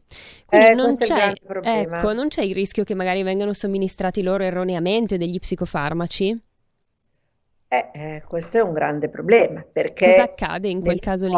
Quindi 0.47 0.67
eh, 0.69 0.75
non, 0.75 0.97
c'è, 0.97 1.35
ecco, 1.62 2.15
non 2.15 2.29
c'è 2.29 2.41
il 2.41 2.55
rischio 2.55 2.83
che 2.83 2.95
magari 2.95 3.23
vengano 3.23 3.53
somministrati 3.53 4.23
loro 4.23 4.43
erroneamente 4.43 5.19
degli 5.19 5.39
psicofarmaci? 5.39 6.43
Eh, 7.69 7.91
eh, 7.93 8.23
questo 8.27 8.57
è 8.57 8.62
un 8.62 8.73
grande 8.73 9.11
problema 9.11 9.62
perché 9.71 10.07
cosa 10.07 10.23
accade 10.23 10.69
in 10.69 10.81
quel 10.81 10.99
caso 10.99 11.27
lì? 11.27 11.35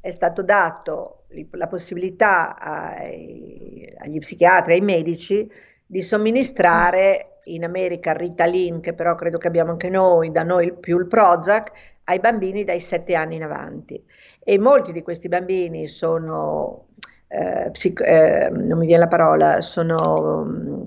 È 0.00 0.10
stato 0.12 0.44
dato 0.44 1.24
la 1.50 1.66
possibilità 1.66 2.56
ai, 2.56 3.92
agli 3.98 4.18
psichiatri, 4.20 4.74
ai 4.74 4.80
medici 4.80 5.50
di 5.84 6.02
somministrare 6.02 7.40
in 7.46 7.64
America 7.64 8.12
Ritalin, 8.12 8.80
che 8.80 8.92
però 8.92 9.16
credo 9.16 9.38
che 9.38 9.48
abbiamo 9.48 9.72
anche 9.72 9.88
noi, 9.88 10.30
da 10.30 10.44
noi 10.44 10.72
più 10.72 10.98
il 10.98 11.06
Prozac, 11.06 11.72
ai 12.08 12.20
bambini 12.20 12.64
dai 12.64 12.80
7 12.80 13.14
anni 13.14 13.36
in 13.36 13.42
avanti 13.42 14.02
e 14.42 14.58
molti 14.58 14.92
di 14.92 15.02
questi 15.02 15.28
bambini 15.28 15.88
sono, 15.88 16.88
eh, 17.28 17.70
psico- 17.72 18.04
eh, 18.04 18.48
non 18.50 18.78
mi 18.78 18.86
viene 18.86 19.02
la 19.02 19.08
parola, 19.08 19.60
sono 19.60 20.42
um, 20.42 20.86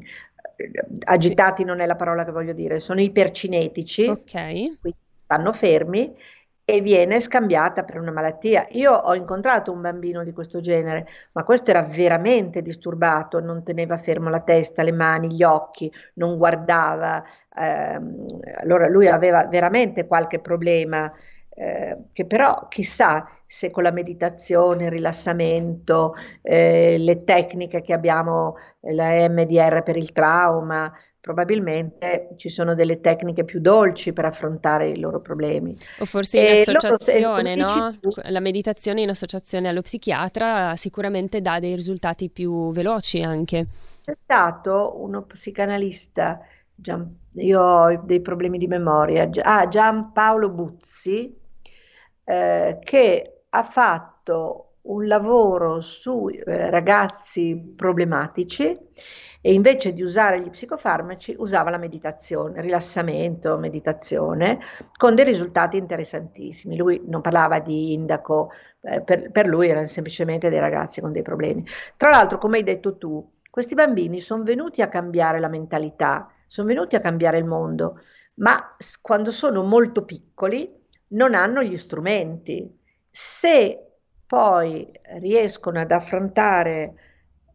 agitati, 1.03 1.63
non 1.63 1.79
è 1.79 1.85
la 1.85 1.95
parola 1.95 2.23
che 2.23 2.31
voglio 2.31 2.53
dire, 2.53 2.79
sono 2.79 3.01
ipercinetici, 3.01 4.07
okay. 4.07 4.77
stanno 5.23 5.51
fermi 5.51 6.15
e 6.69 6.81
viene 6.81 7.19
scambiata 7.19 7.83
per 7.83 7.99
una 7.99 8.11
malattia. 8.11 8.67
Io 8.73 8.91
ho 8.93 9.15
incontrato 9.15 9.71
un 9.71 9.81
bambino 9.81 10.23
di 10.23 10.31
questo 10.31 10.61
genere, 10.61 11.07
ma 11.31 11.43
questo 11.43 11.71
era 11.71 11.81
veramente 11.81 12.61
disturbato, 12.61 13.39
non 13.39 13.63
teneva 13.63 13.97
fermo 13.97 14.29
la 14.29 14.41
testa, 14.41 14.83
le 14.83 14.91
mani, 14.91 15.33
gli 15.33 15.41
occhi, 15.41 15.91
non 16.15 16.37
guardava. 16.37 17.23
Ehm, 17.57 18.39
allora 18.57 18.87
lui 18.87 19.07
aveva 19.07 19.45
veramente 19.47 20.05
qualche 20.05 20.37
problema, 20.37 21.11
eh, 21.55 21.97
che 22.13 22.25
però 22.27 22.67
chissà 22.67 23.27
se 23.47 23.71
con 23.71 23.81
la 23.81 23.91
meditazione, 23.91 24.85
il 24.85 24.91
rilassamento, 24.91 26.13
eh, 26.43 26.97
le 26.99 27.23
tecniche 27.23 27.81
che 27.81 27.93
abbiamo, 27.93 28.57
la 28.81 29.27
MDR 29.27 29.81
per 29.81 29.97
il 29.97 30.11
trauma, 30.11 30.93
probabilmente 31.21 32.29
ci 32.37 32.49
sono 32.49 32.75
delle 32.75 33.01
tecniche 33.01 33.43
più 33.43 33.59
dolci 33.59 34.13
per 34.13 34.25
affrontare 34.25 34.89
i 34.89 34.99
loro 34.99 35.19
problemi. 35.19 35.77
O 35.99 36.05
forse 36.05 36.39
in 36.39 36.61
associazione, 36.61 37.55
loro, 37.55 37.73
no? 37.73 37.99
La 38.29 38.39
meditazione 38.39 39.01
in 39.01 39.09
associazione 39.09 39.67
allo 39.67 39.81
psichiatra 39.81 40.75
sicuramente 40.75 41.41
dà 41.41 41.59
dei 41.59 41.75
risultati 41.75 42.29
più 42.29 42.71
veloci 42.71 43.21
anche. 43.21 43.65
C'è 44.03 44.15
stato 44.23 44.95
uno 44.97 45.23
psicanalista, 45.23 46.39
Gian, 46.73 47.13
io 47.33 47.61
ho 47.61 48.01
dei 48.03 48.21
problemi 48.21 48.57
di 48.57 48.67
memoria, 48.67 49.29
ah, 49.41 49.67
Giampaolo 49.67 50.49
Buzzi, 50.49 51.37
eh, 52.23 52.79
che 52.81 53.41
ha 53.49 53.63
fatto 53.63 54.69
un 54.81 55.05
lavoro 55.05 55.81
su 55.81 56.29
eh, 56.29 56.69
ragazzi 56.69 57.73
problematici 57.75 58.77
e 59.41 59.53
invece 59.53 59.93
di 59.93 60.01
usare 60.01 60.41
gli 60.41 60.49
psicofarmaci 60.49 61.35
usava 61.37 61.69
la 61.69 61.77
meditazione, 61.77 62.61
rilassamento, 62.61 63.57
meditazione, 63.57 64.59
con 64.97 65.15
dei 65.15 65.23
risultati 65.23 65.77
interessantissimi. 65.77 66.75
Lui 66.75 67.01
non 67.05 67.21
parlava 67.21 67.59
di 67.59 67.93
indaco, 67.93 68.51
eh, 68.81 69.01
per, 69.01 69.31
per 69.31 69.47
lui 69.47 69.69
erano 69.69 69.87
semplicemente 69.87 70.49
dei 70.49 70.59
ragazzi 70.59 70.99
con 70.99 71.11
dei 71.11 71.21
problemi. 71.21 71.65
Tra 71.95 72.09
l'altro, 72.09 72.37
come 72.37 72.57
hai 72.57 72.63
detto 72.63 72.97
tu, 72.97 73.31
questi 73.49 73.75
bambini 73.75 74.19
sono 74.19 74.43
venuti 74.43 74.81
a 74.81 74.89
cambiare 74.89 75.39
la 75.39 75.47
mentalità, 75.47 76.29
sono 76.47 76.67
venuti 76.67 76.95
a 76.95 76.99
cambiare 76.99 77.37
il 77.37 77.45
mondo, 77.45 78.01
ma 78.35 78.75
quando 79.01 79.31
sono 79.31 79.63
molto 79.63 80.03
piccoli 80.03 80.69
non 81.09 81.33
hanno 81.33 81.63
gli 81.63 81.77
strumenti. 81.77 82.77
Se 83.09 83.85
poi 84.25 84.91
riescono 85.19 85.79
ad 85.79 85.91
affrontare 85.91 86.93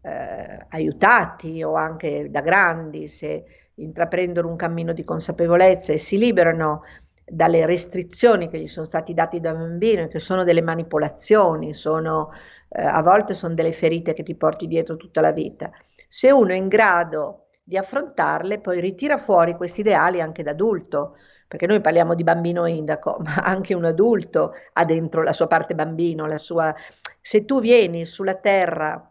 eh, 0.05 0.67
aiutati 0.69 1.63
o 1.63 1.75
anche 1.75 2.29
da 2.31 2.43
grandi, 2.43 3.09
se 3.09 3.45
intraprendono 3.77 4.49
un 4.49 4.57
cammino 4.57 4.93
di 4.93 5.03
consapevolezza 5.03 5.93
e 5.93 5.97
si 5.97 6.19
liberano 6.19 6.83
dalle 7.25 7.65
restrizioni 7.65 8.51
che 8.51 8.61
gli 8.61 8.69
sono 8.69 8.85
stati 8.85 9.15
dati 9.15 9.41
da 9.41 9.55
bambino, 9.55 10.07
che 10.09 10.19
sono 10.19 10.45
delle 10.45 10.61
manipolazioni, 10.61 11.73
sono, 11.75 12.33
eh, 12.69 12.83
a 12.83 13.01
volte 13.01 13.33
sono 13.33 13.55
delle 13.55 13.73
ferite 13.73 14.13
che 14.13 14.23
ti 14.23 14.35
porti 14.35 14.67
dietro 14.67 14.97
tutta 14.97 15.23
la 15.23 15.33
vita. 15.33 15.71
Se 16.07 16.31
uno 16.31 16.53
è 16.53 16.57
in 16.57 16.69
grado 16.69 17.47
di 17.63 17.79
affrontarle, 17.79 18.61
poi 18.61 18.81
ritira 18.81 19.17
fuori 19.17 19.57
questi 19.57 19.81
ideali 19.81 20.21
anche 20.21 20.43
da 20.43 20.51
adulto, 20.51 21.17
perché 21.49 21.67
noi 21.67 21.81
parliamo 21.81 22.15
di 22.15 22.25
bambino 22.25 22.67
indaco, 22.67 23.17
ma 23.25 23.37
anche 23.37 23.75
un 23.75 23.87
adulto 23.87 24.53
ha 24.75 24.85
dentro 24.85 25.23
la 25.23 25.33
sua 25.33 25.47
parte 25.47 25.75
bambino, 25.75 26.27
la 26.27 26.39
sua... 26.39 26.75
Se 27.23 27.47
tu 27.47 27.59
vieni 27.59 28.05
sulla 28.05 28.35
terra 28.35 29.09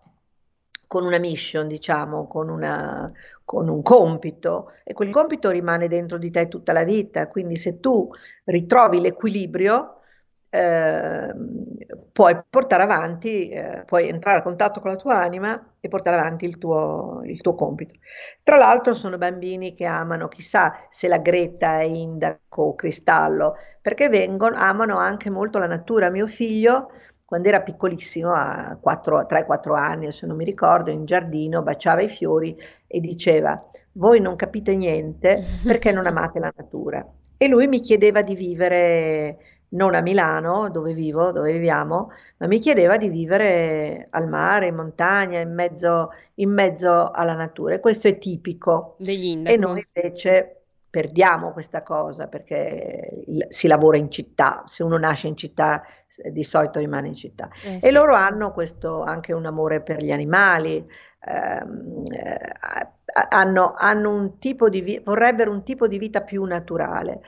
con 0.93 1.05
una 1.05 1.17
mission, 1.17 1.67
diciamo, 1.67 2.27
con 2.27 2.49
una, 2.49 3.11
con 3.43 3.67
un 3.67 3.81
compito 3.81 4.73
e 4.83 4.93
quel 4.93 5.09
compito 5.09 5.49
rimane 5.49 5.87
dentro 5.87 6.19
di 6.19 6.29
te 6.29 6.47
tutta 6.47 6.71
la 6.71 6.83
vita, 6.83 7.27
quindi 7.29 7.55
se 7.55 7.79
tu 7.79 8.07
ritrovi 8.43 9.01
l'equilibrio 9.01 10.01
eh, 10.49 11.33
puoi 12.11 12.39
portare 12.47 12.83
avanti, 12.83 13.49
eh, 13.49 13.81
puoi 13.87 14.07
entrare 14.07 14.37
a 14.37 14.41
contatto 14.43 14.81
con 14.81 14.91
la 14.91 14.97
tua 14.97 15.15
anima 15.15 15.73
e 15.79 15.87
portare 15.87 16.15
avanti 16.15 16.45
il 16.45 16.59
tuo, 16.59 17.21
il 17.23 17.41
tuo 17.41 17.55
compito. 17.55 17.95
Tra 18.43 18.57
l'altro 18.57 18.93
sono 18.93 19.17
bambini 19.17 19.73
che 19.73 19.85
amano, 19.85 20.27
chissà 20.27 20.85
se 20.91 21.07
la 21.07 21.17
gretta 21.17 21.79
è 21.79 21.85
indaco 21.85 22.61
o 22.61 22.75
cristallo, 22.75 23.55
perché 23.81 24.09
vengono, 24.09 24.55
amano 24.57 24.97
anche 24.97 25.31
molto 25.31 25.57
la 25.57 25.65
natura. 25.65 26.11
Mio 26.11 26.27
figlio 26.27 26.91
quando 27.33 27.49
era 27.49 27.61
piccolissimo, 27.61 28.31
a 28.31 28.77
3-4 28.79 29.75
anni, 29.75 30.11
se 30.11 30.27
non 30.27 30.37
mi 30.37 30.45
ricordo, 30.45 30.91
in 30.91 31.03
giardino 31.05 31.63
baciava 31.63 32.03
i 32.03 32.07
fiori 32.07 32.55
e 32.85 32.99
diceva: 32.99 33.59
Voi 33.93 34.19
non 34.19 34.35
capite 34.35 34.75
niente 34.75 35.43
perché 35.65 35.91
non 35.91 36.05
amate 36.05 36.37
la 36.37 36.53
natura. 36.55 37.03
E 37.35 37.47
lui 37.47 37.65
mi 37.65 37.79
chiedeva 37.79 38.21
di 38.21 38.35
vivere 38.35 39.37
non 39.69 39.95
a 39.95 40.01
Milano, 40.01 40.69
dove 40.69 40.93
vivo, 40.93 41.31
dove 41.31 41.51
viviamo, 41.53 42.11
ma 42.37 42.45
mi 42.45 42.59
chiedeva 42.59 42.97
di 42.97 43.09
vivere 43.09 44.09
al 44.11 44.27
mare, 44.27 44.67
in 44.67 44.75
montagna, 44.75 45.39
in 45.39 45.55
mezzo, 45.55 46.11
in 46.35 46.51
mezzo 46.51 47.09
alla 47.09 47.33
natura. 47.33 47.73
E 47.73 47.79
questo 47.79 48.07
è 48.07 48.19
tipico. 48.19 48.93
Degli 48.99 49.25
indaco. 49.25 49.55
E 49.55 49.57
noi 49.57 49.87
invece 49.91 50.62
perdiamo 50.93 51.53
questa 51.53 51.81
cosa 51.81 52.27
perché 52.27 53.25
si 53.47 53.65
lavora 53.65 53.97
in 53.97 54.11
città, 54.11 54.61
se 54.67 54.83
uno 54.83 54.99
nasce 54.99 55.25
in 55.25 55.35
città 55.35 55.81
di 56.29 56.43
solito 56.43 56.77
rimane 56.77 57.07
in 57.07 57.15
città. 57.15 57.49
Eh, 57.63 57.77
e 57.77 57.87
sì. 57.87 57.89
loro 57.89 58.13
hanno 58.13 58.51
questo 58.51 59.01
anche 59.01 59.33
un 59.33 59.47
amore 59.47 59.81
per 59.81 60.03
gli 60.03 60.11
animali, 60.11 60.87
ehm, 61.21 62.03
eh, 62.11 62.53
hanno, 63.29 63.73
hanno, 63.75 64.11
un 64.11 64.37
tipo 64.37 64.69
di 64.69 65.01
vorrebbero 65.03 65.49
un 65.49 65.63
tipo 65.63 65.87
di 65.87 65.97
vita 65.97 66.21
più 66.21 66.43
naturale. 66.43 67.21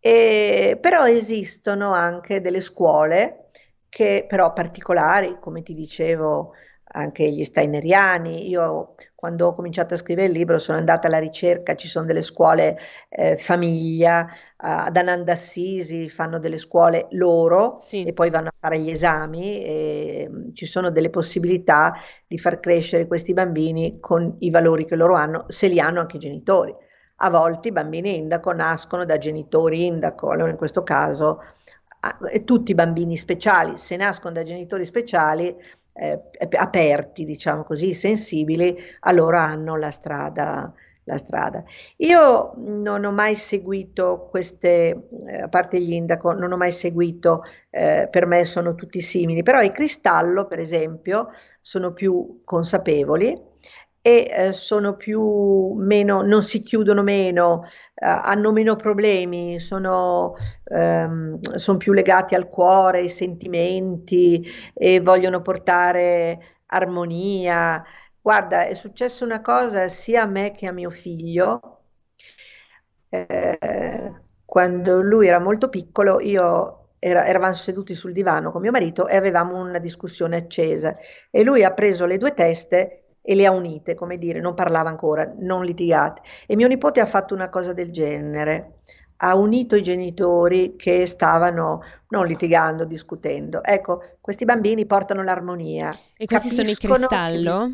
E, 0.00 0.76
però 0.80 1.06
esistono 1.06 1.92
anche 1.92 2.40
delle 2.40 2.60
scuole 2.60 3.50
che 3.88 4.24
però 4.28 4.52
particolari, 4.52 5.38
come 5.38 5.62
ti 5.62 5.72
dicevo, 5.72 6.54
anche 6.94 7.28
gli 7.30 7.44
steineriani. 7.44 8.48
Io 8.48 8.94
quando 9.14 9.48
ho 9.48 9.54
cominciato 9.54 9.94
a 9.94 9.96
scrivere 9.96 10.26
il 10.28 10.32
libro 10.32 10.58
sono 10.58 10.78
andata 10.78 11.06
alla 11.06 11.18
ricerca, 11.18 11.74
ci 11.74 11.88
sono 11.88 12.04
delle 12.06 12.22
scuole 12.22 12.78
eh, 13.08 13.36
famiglia, 13.36 14.28
ad 14.56 14.96
Ananda 14.96 15.32
Assisi 15.32 16.08
fanno 16.08 16.38
delle 16.38 16.58
scuole 16.58 17.06
loro 17.10 17.80
sì. 17.82 18.04
e 18.04 18.12
poi 18.12 18.30
vanno 18.30 18.48
a 18.48 18.54
fare 18.58 18.78
gli 18.78 18.90
esami 18.90 19.62
e 19.62 20.28
mm, 20.30 20.52
ci 20.52 20.66
sono 20.66 20.90
delle 20.90 21.10
possibilità 21.10 21.94
di 22.26 22.38
far 22.38 22.60
crescere 22.60 23.06
questi 23.06 23.32
bambini 23.32 23.98
con 24.00 24.36
i 24.40 24.50
valori 24.50 24.84
che 24.84 24.96
loro 24.96 25.14
hanno, 25.14 25.44
se 25.48 25.68
li 25.68 25.80
hanno 25.80 26.00
anche 26.00 26.16
i 26.16 26.20
genitori. 26.20 26.74
A 27.18 27.30
volte 27.30 27.68
i 27.68 27.72
bambini 27.72 28.16
indaco 28.16 28.52
nascono 28.52 29.04
da 29.04 29.18
genitori 29.18 29.86
indaco, 29.86 30.30
allora 30.30 30.50
in 30.50 30.56
questo 30.56 30.82
caso 30.82 31.40
tutti 32.44 32.72
i 32.72 32.74
bambini 32.74 33.16
speciali, 33.16 33.78
se 33.78 33.96
nascono 33.96 34.34
da 34.34 34.42
genitori 34.42 34.84
speciali, 34.84 35.56
eh, 35.94 36.20
aperti, 36.58 37.24
diciamo 37.24 37.62
così, 37.64 37.92
sensibili, 37.94 38.76
allora 39.00 39.42
hanno 39.42 39.76
la 39.76 39.90
strada, 39.90 40.72
la 41.04 41.18
strada. 41.18 41.62
Io 41.98 42.52
non 42.56 43.04
ho 43.04 43.12
mai 43.12 43.36
seguito 43.36 44.26
queste, 44.30 45.08
eh, 45.26 45.42
a 45.42 45.48
parte 45.48 45.80
gli 45.80 45.92
indaco, 45.92 46.32
non 46.32 46.52
ho 46.52 46.56
mai 46.56 46.72
seguito, 46.72 47.42
eh, 47.70 48.08
per 48.10 48.26
me 48.26 48.44
sono 48.44 48.74
tutti 48.74 49.00
simili, 49.00 49.42
però 49.42 49.60
i 49.62 49.72
cristallo, 49.72 50.46
per 50.46 50.58
esempio, 50.58 51.30
sono 51.60 51.92
più 51.92 52.40
consapevoli 52.44 53.52
e 54.06 54.28
eh, 54.30 54.52
sono 54.52 54.96
più 54.96 55.72
meno, 55.78 56.20
non 56.20 56.42
si 56.42 56.60
chiudono 56.60 57.02
meno, 57.02 57.64
eh, 57.64 57.70
hanno 58.06 58.52
meno 58.52 58.76
problemi, 58.76 59.58
sono, 59.60 60.34
ehm, 60.64 61.40
sono, 61.56 61.78
più 61.78 61.94
legati 61.94 62.34
al 62.34 62.50
cuore, 62.50 62.98
ai 62.98 63.08
sentimenti 63.08 64.46
e 64.74 65.00
vogliono 65.00 65.40
portare 65.40 66.58
armonia. 66.66 67.82
Guarda, 68.20 68.66
è 68.66 68.74
successa 68.74 69.24
una 69.24 69.40
cosa 69.40 69.88
sia 69.88 70.22
a 70.22 70.26
me 70.26 70.52
che 70.52 70.66
a 70.66 70.72
mio 70.72 70.90
figlio. 70.90 71.60
Eh, 73.08 74.12
quando 74.44 75.00
lui 75.00 75.28
era 75.28 75.38
molto 75.38 75.70
piccolo, 75.70 76.20
io 76.20 76.88
era, 76.98 77.24
eravamo 77.26 77.54
seduti 77.54 77.94
sul 77.94 78.12
divano 78.12 78.50
con 78.50 78.60
mio 78.60 78.70
marito 78.70 79.08
e 79.08 79.16
avevamo 79.16 79.56
una 79.56 79.78
discussione 79.78 80.36
accesa 80.36 80.92
e 81.30 81.42
lui 81.42 81.64
ha 81.64 81.72
preso 81.72 82.06
le 82.06 82.18
due 82.18 82.34
teste 82.34 83.03
e 83.26 83.34
le 83.34 83.46
ha 83.46 83.50
unite, 83.50 83.94
come 83.94 84.18
dire, 84.18 84.38
non 84.38 84.52
parlava 84.52 84.90
ancora, 84.90 85.32
non 85.38 85.64
litigate. 85.64 86.20
E 86.46 86.56
mio 86.56 86.68
nipote 86.68 87.00
ha 87.00 87.06
fatto 87.06 87.32
una 87.32 87.48
cosa 87.48 87.72
del 87.72 87.90
genere, 87.90 88.80
ha 89.16 89.34
unito 89.34 89.76
i 89.76 89.82
genitori 89.82 90.76
che 90.76 91.06
stavano 91.06 91.82
non 92.08 92.26
litigando, 92.26 92.84
discutendo. 92.84 93.64
Ecco, 93.64 94.16
questi 94.20 94.44
bambini 94.44 94.84
portano 94.84 95.22
l'armonia. 95.22 95.90
E 96.18 96.26
questi 96.26 96.50
sono 96.50 96.68
i 96.68 96.74
cristallo? 96.74 97.70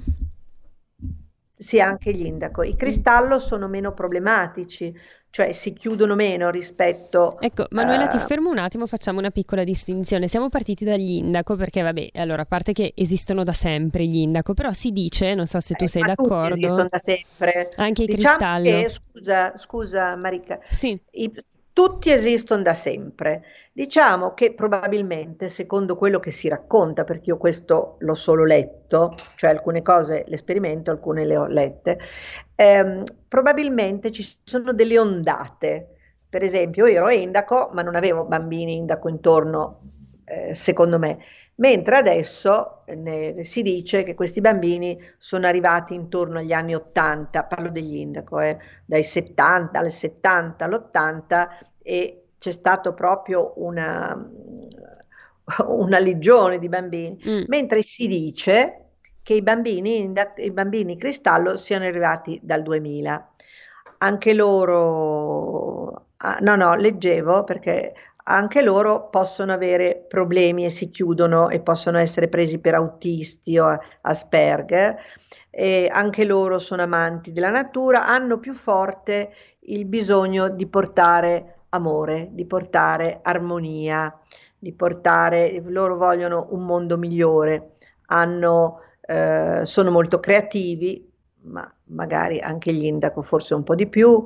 Sì, 1.60 1.78
anche 1.78 2.10
gli 2.12 2.24
indaco. 2.24 2.62
I 2.62 2.74
cristallo 2.74 3.38
sono 3.38 3.68
meno 3.68 3.92
problematici, 3.92 4.98
cioè 5.28 5.52
si 5.52 5.74
chiudono 5.74 6.14
meno 6.14 6.48
rispetto 6.50 7.38
Ecco, 7.38 7.66
Manuela, 7.70 8.06
uh... 8.06 8.08
ti 8.08 8.18
fermo 8.18 8.48
un 8.48 8.56
attimo, 8.56 8.86
facciamo 8.86 9.18
una 9.18 9.30
piccola 9.30 9.62
distinzione. 9.62 10.26
Siamo 10.26 10.48
partiti 10.48 10.86
dagli 10.86 11.10
indaco 11.10 11.56
perché, 11.56 11.82
vabbè, 11.82 12.12
allora, 12.14 12.42
a 12.42 12.46
parte 12.46 12.72
che 12.72 12.94
esistono 12.96 13.44
da 13.44 13.52
sempre 13.52 14.06
gli 14.06 14.16
indaco, 14.16 14.54
però 14.54 14.72
si 14.72 14.90
dice, 14.90 15.34
non 15.34 15.46
so 15.46 15.60
se 15.60 15.74
tu 15.74 15.84
eh, 15.84 15.88
sei 15.88 16.02
d'accordo. 16.02 16.54
esistono 16.54 16.88
da 16.88 16.98
sempre. 16.98 17.68
Anche 17.76 18.04
i 18.04 18.06
diciamo 18.06 18.36
cristallo. 18.36 18.82
Che, 18.82 18.88
scusa, 18.88 19.58
scusa 19.58 20.16
Marica, 20.16 20.58
sì. 20.70 20.98
i, 21.10 21.30
tutti 21.80 22.10
esistono 22.10 22.60
da 22.60 22.74
sempre. 22.74 23.42
Diciamo 23.72 24.34
che 24.34 24.52
probabilmente, 24.52 25.48
secondo 25.48 25.96
quello 25.96 26.20
che 26.20 26.30
si 26.30 26.46
racconta, 26.46 27.04
perché 27.04 27.30
io 27.30 27.38
questo 27.38 27.96
l'ho 28.00 28.14
solo 28.14 28.44
letto, 28.44 29.14
cioè 29.36 29.48
alcune 29.48 29.80
cose 29.80 30.24
le 30.26 30.36
sperimento, 30.36 30.90
alcune 30.90 31.24
le 31.24 31.38
ho 31.38 31.46
lette, 31.46 31.98
ehm, 32.54 33.02
probabilmente 33.26 34.10
ci 34.10 34.22
sono 34.42 34.74
delle 34.74 34.98
ondate. 34.98 35.94
Per 36.28 36.42
esempio, 36.42 36.86
io 36.86 36.98
ero 36.98 37.08
indaco, 37.08 37.70
ma 37.72 37.80
non 37.80 37.96
avevo 37.96 38.24
bambini 38.24 38.76
indaco 38.76 39.08
intorno, 39.08 39.80
eh, 40.26 40.54
secondo 40.54 40.98
me. 40.98 41.18
Mentre 41.60 41.96
adesso 41.96 42.84
ne, 42.86 43.44
si 43.44 43.62
dice 43.62 44.02
che 44.02 44.14
questi 44.14 44.40
bambini 44.40 44.98
sono 45.18 45.46
arrivati 45.46 45.94
intorno 45.94 46.38
agli 46.38 46.52
anni 46.52 46.74
80, 46.74 47.44
parlo 47.44 47.70
degli 47.70 47.96
indaco, 47.96 48.40
eh, 48.40 48.58
dai 48.84 49.02
70 49.02 49.78
al 49.78 49.90
70 49.90 50.64
all'80 50.64 51.48
e 51.82 52.24
c'è 52.38 52.52
stato 52.52 52.94
proprio 52.94 53.52
una, 53.56 54.16
una 55.66 55.98
legione 55.98 56.58
di 56.58 56.68
bambini, 56.68 57.22
mm. 57.26 57.42
mentre 57.46 57.82
si 57.82 58.06
dice 58.06 58.84
che 59.22 59.34
i 59.34 59.42
bambini, 59.42 60.12
i 60.36 60.50
bambini 60.50 60.96
cristallo 60.96 61.56
siano 61.56 61.84
arrivati 61.84 62.40
dal 62.42 62.62
2000. 62.62 63.32
Anche 63.98 64.32
loro, 64.32 66.06
ah, 66.16 66.38
no, 66.40 66.56
no, 66.56 66.74
leggevo 66.74 67.44
perché 67.44 67.92
anche 68.24 68.62
loro 68.62 69.08
possono 69.08 69.52
avere 69.52 70.04
problemi 70.08 70.64
e 70.64 70.70
si 70.70 70.88
chiudono 70.88 71.50
e 71.50 71.60
possono 71.60 71.98
essere 71.98 72.28
presi 72.28 72.58
per 72.58 72.74
autisti 72.74 73.58
o 73.58 73.78
Asperger. 74.00 74.96
E 75.50 75.88
anche 75.92 76.24
loro 76.24 76.58
sono 76.58 76.82
amanti 76.82 77.32
della 77.32 77.50
natura, 77.50 78.06
hanno 78.06 78.38
più 78.38 78.54
forte 78.54 79.32
il 79.64 79.84
bisogno 79.84 80.48
di 80.48 80.66
portare 80.66 81.59
amore, 81.70 82.28
di 82.32 82.44
portare 82.44 83.20
armonia, 83.22 84.16
di 84.58 84.72
portare, 84.72 85.62
loro 85.66 85.96
vogliono 85.96 86.48
un 86.50 86.64
mondo 86.64 86.96
migliore, 86.96 87.72
hanno, 88.06 88.80
eh, 89.00 89.62
sono 89.64 89.90
molto 89.90 90.20
creativi, 90.20 91.08
ma 91.42 91.72
magari 91.86 92.40
anche 92.40 92.72
gli 92.72 92.84
indaco 92.84 93.22
forse 93.22 93.54
un 93.54 93.62
po' 93.62 93.74
di 93.74 93.86
più, 93.86 94.22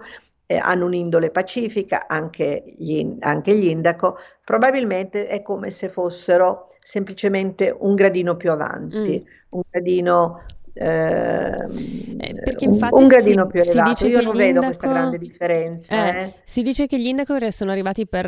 eh, 0.47 0.57
hanno 0.57 0.87
un'indole 0.87 1.31
pacifica, 1.31 2.07
anche 2.07 2.75
gli, 2.77 3.17
anche 3.21 3.57
gli 3.57 3.69
indaco, 3.69 4.19
probabilmente 4.45 5.27
è 5.27 5.43
come 5.43 5.71
se 5.71 5.89
fossero 5.89 6.69
semplicemente 6.81 7.75
un 7.77 7.95
gradino 7.95 8.37
più 8.37 8.51
avanti, 8.51 9.23
mm. 9.25 9.47
un 9.51 9.63
gradino 9.71 10.45
eh, 10.77 12.35
perché 12.43 12.65
infatti 12.65 12.95
un, 13.01 13.07
gradino 13.07 13.45
si, 13.45 13.51
più 13.51 13.61
elevato. 13.61 14.07
Io 14.07 14.21
non 14.23 14.37
vedo 14.37 14.61
questa 14.61 14.89
grande 14.89 15.19
differenza. 15.19 15.95
Eh, 15.95 16.21
eh. 16.21 16.33
Si 16.45 16.63
dice 16.63 16.87
che 16.87 16.99
gli 16.99 17.07
indaco 17.07 17.51
sono 17.51 17.71
arrivati 17.71 18.07
per, 18.07 18.27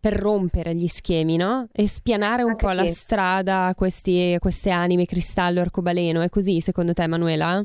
per 0.00 0.12
rompere 0.14 0.74
gli 0.74 0.88
schemi, 0.88 1.36
no? 1.36 1.68
E 1.72 1.88
spianare 1.88 2.42
un 2.42 2.50
Anche 2.50 2.66
po' 2.66 2.72
la 2.72 2.86
strada 2.88 3.66
a 3.66 3.74
questi, 3.74 4.36
queste 4.40 4.70
anime 4.70 5.06
cristallo 5.06 5.60
arcobaleno. 5.60 6.22
È 6.22 6.28
così 6.28 6.60
secondo 6.60 6.92
te, 6.92 7.04
Emanuela? 7.04 7.64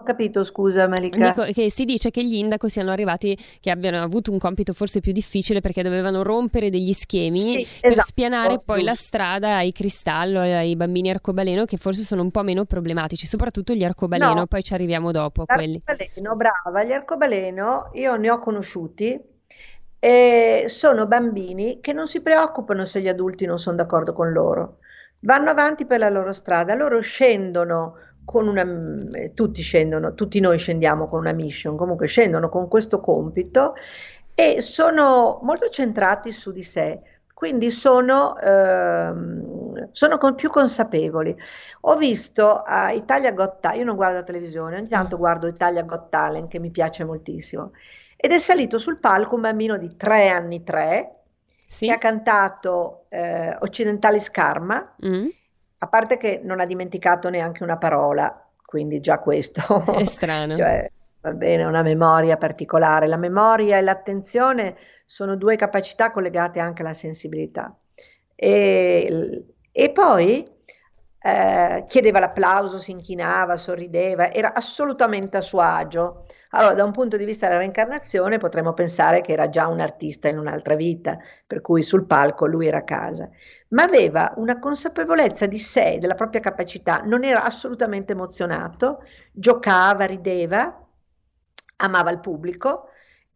Ho 0.00 0.04
capito, 0.04 0.44
scusa 0.44 0.88
Malika. 0.88 1.28
Dico 1.32 1.42
che 1.52 1.70
si 1.70 1.84
dice 1.84 2.10
che 2.10 2.24
gli 2.24 2.34
Indaco 2.36 2.68
siano 2.68 2.90
arrivati, 2.90 3.38
che 3.60 3.70
abbiano 3.70 4.02
avuto 4.02 4.32
un 4.32 4.38
compito 4.38 4.72
forse 4.72 5.00
più 5.00 5.12
difficile 5.12 5.60
perché 5.60 5.82
dovevano 5.82 6.22
rompere 6.22 6.70
degli 6.70 6.92
schemi 6.92 7.38
Sì, 7.38 7.66
per 7.80 7.90
esatto, 7.90 8.08
spianare 8.08 8.58
poi 8.64 8.76
giusto. 8.76 8.90
la 8.90 8.94
strada 8.94 9.56
ai 9.56 9.72
cristallo 9.72 10.40
ai 10.40 10.74
bambini 10.76 11.10
arcobaleno 11.10 11.64
che 11.66 11.76
forse 11.76 12.02
sono 12.02 12.22
un 12.22 12.30
po' 12.30 12.42
meno 12.42 12.64
problematici, 12.64 13.26
soprattutto 13.26 13.74
gli 13.74 13.84
arcobaleno, 13.84 14.32
No. 14.34 14.46
poi 14.46 14.62
ci 14.62 14.72
arriviamo 14.74 15.10
dopo 15.12 15.42
a 15.42 15.54
quelli. 15.54 15.82
L'arcobaleno, 15.84 16.36
brava, 16.36 16.84
gli 16.84 16.92
arcobaleno 16.92 17.90
io 17.94 18.16
ne 18.16 18.30
ho 18.30 18.38
conosciuti 18.38 19.20
e 19.98 20.64
sono 20.68 21.06
bambini 21.06 21.80
che 21.80 21.92
non 21.92 22.06
si 22.06 22.22
preoccupano 22.22 22.86
se 22.86 23.02
gli 23.02 23.08
adulti 23.08 23.44
non 23.44 23.58
sono 23.58 23.76
d'accordo 23.76 24.12
con 24.14 24.32
loro. 24.32 24.78
Vanno 25.22 25.50
avanti 25.50 25.84
per 25.84 25.98
la 25.98 26.08
loro 26.08 26.32
strada, 26.32 26.74
loro 26.74 27.00
scendono 27.00 27.96
con 28.30 28.46
una, 28.46 28.64
eh, 29.18 29.34
tutti 29.34 29.60
scendono, 29.60 30.14
tutti 30.14 30.38
noi 30.38 30.56
scendiamo 30.56 31.08
con 31.08 31.18
una 31.18 31.32
mission, 31.32 31.76
comunque 31.76 32.06
scendono 32.06 32.48
con 32.48 32.68
questo 32.68 33.00
compito 33.00 33.74
e 34.34 34.62
sono 34.62 35.40
molto 35.42 35.68
centrati 35.68 36.30
su 36.30 36.52
di 36.52 36.62
sé, 36.62 37.00
quindi 37.34 37.72
sono, 37.72 38.38
ehm, 38.38 39.88
sono 39.90 40.16
con- 40.18 40.36
più 40.36 40.48
consapevoli. 40.48 41.36
Ho 41.82 41.96
visto 41.96 42.62
a 42.64 42.92
Italia 42.92 43.32
Got 43.32 43.58
Talent, 43.58 43.80
io 43.80 43.86
non 43.86 43.96
guardo 43.96 44.18
la 44.18 44.22
televisione, 44.22 44.76
ogni 44.76 44.88
tanto 44.88 45.16
guardo 45.16 45.48
Italia 45.48 45.82
Got 45.82 46.08
Talent 46.10 46.48
che 46.48 46.60
mi 46.60 46.70
piace 46.70 47.04
moltissimo, 47.04 47.72
ed 48.16 48.30
è 48.30 48.38
salito 48.38 48.78
sul 48.78 48.98
palco 49.00 49.34
un 49.34 49.40
bambino 49.40 49.76
di 49.76 49.96
tre 49.96 50.28
anni 50.28 50.62
tre 50.62 51.16
Sì? 51.66 51.86
che 51.86 51.92
ha 51.92 51.98
cantato 51.98 53.06
eh, 53.08 53.56
Occidentali 53.60 54.20
Scarma, 54.20 54.94
Mm? 55.04 55.26
A 55.82 55.86
parte 55.88 56.18
che 56.18 56.40
non 56.42 56.60
ha 56.60 56.66
dimenticato 56.66 57.30
neanche 57.30 57.62
una 57.62 57.78
parola, 57.78 58.46
quindi 58.64 59.00
già 59.00 59.18
questo, 59.18 59.62
È 59.96 60.04
strano. 60.04 60.54
cioè, 60.54 60.90
va 61.22 61.32
bene, 61.32 61.64
una 61.64 61.82
memoria 61.82 62.36
particolare. 62.36 63.06
La 63.06 63.16
memoria 63.16 63.78
e 63.78 63.80
l'attenzione 63.80 64.76
sono 65.06 65.36
due 65.36 65.56
capacità 65.56 66.10
collegate 66.10 66.60
anche 66.60 66.82
alla 66.82 66.92
sensibilità. 66.92 67.74
E, 68.34 69.44
e 69.72 69.90
poi 69.90 70.46
eh, 71.22 71.84
chiedeva 71.86 72.18
l'applauso, 72.18 72.78
si 72.78 72.92
inchinava, 72.92 73.56
sorrideva, 73.56 74.32
era 74.32 74.54
assolutamente 74.54 75.36
a 75.36 75.40
suo 75.42 75.60
agio. 75.60 76.24
Allora, 76.50 76.74
da 76.74 76.84
un 76.84 76.92
punto 76.92 77.16
di 77.16 77.24
vista 77.24 77.46
della 77.46 77.58
reincarnazione, 77.58 78.38
potremmo 78.38 78.72
pensare 78.72 79.20
che 79.20 79.32
era 79.32 79.48
già 79.50 79.66
un 79.68 79.80
artista 79.80 80.28
in 80.28 80.38
un'altra 80.38 80.74
vita, 80.74 81.18
per 81.46 81.60
cui 81.60 81.82
sul 81.82 82.06
palco 82.06 82.46
lui 82.46 82.66
era 82.66 82.78
a 82.78 82.84
casa, 82.84 83.28
ma 83.68 83.82
aveva 83.84 84.32
una 84.36 84.58
consapevolezza 84.58 85.46
di 85.46 85.58
sé, 85.58 85.98
della 86.00 86.14
propria 86.14 86.40
capacità, 86.40 87.02
non 87.04 87.22
era 87.24 87.44
assolutamente 87.44 88.12
emozionato, 88.12 89.04
giocava, 89.32 90.06
rideva, 90.06 90.86
amava 91.76 92.10
il 92.10 92.20
pubblico, 92.20 92.88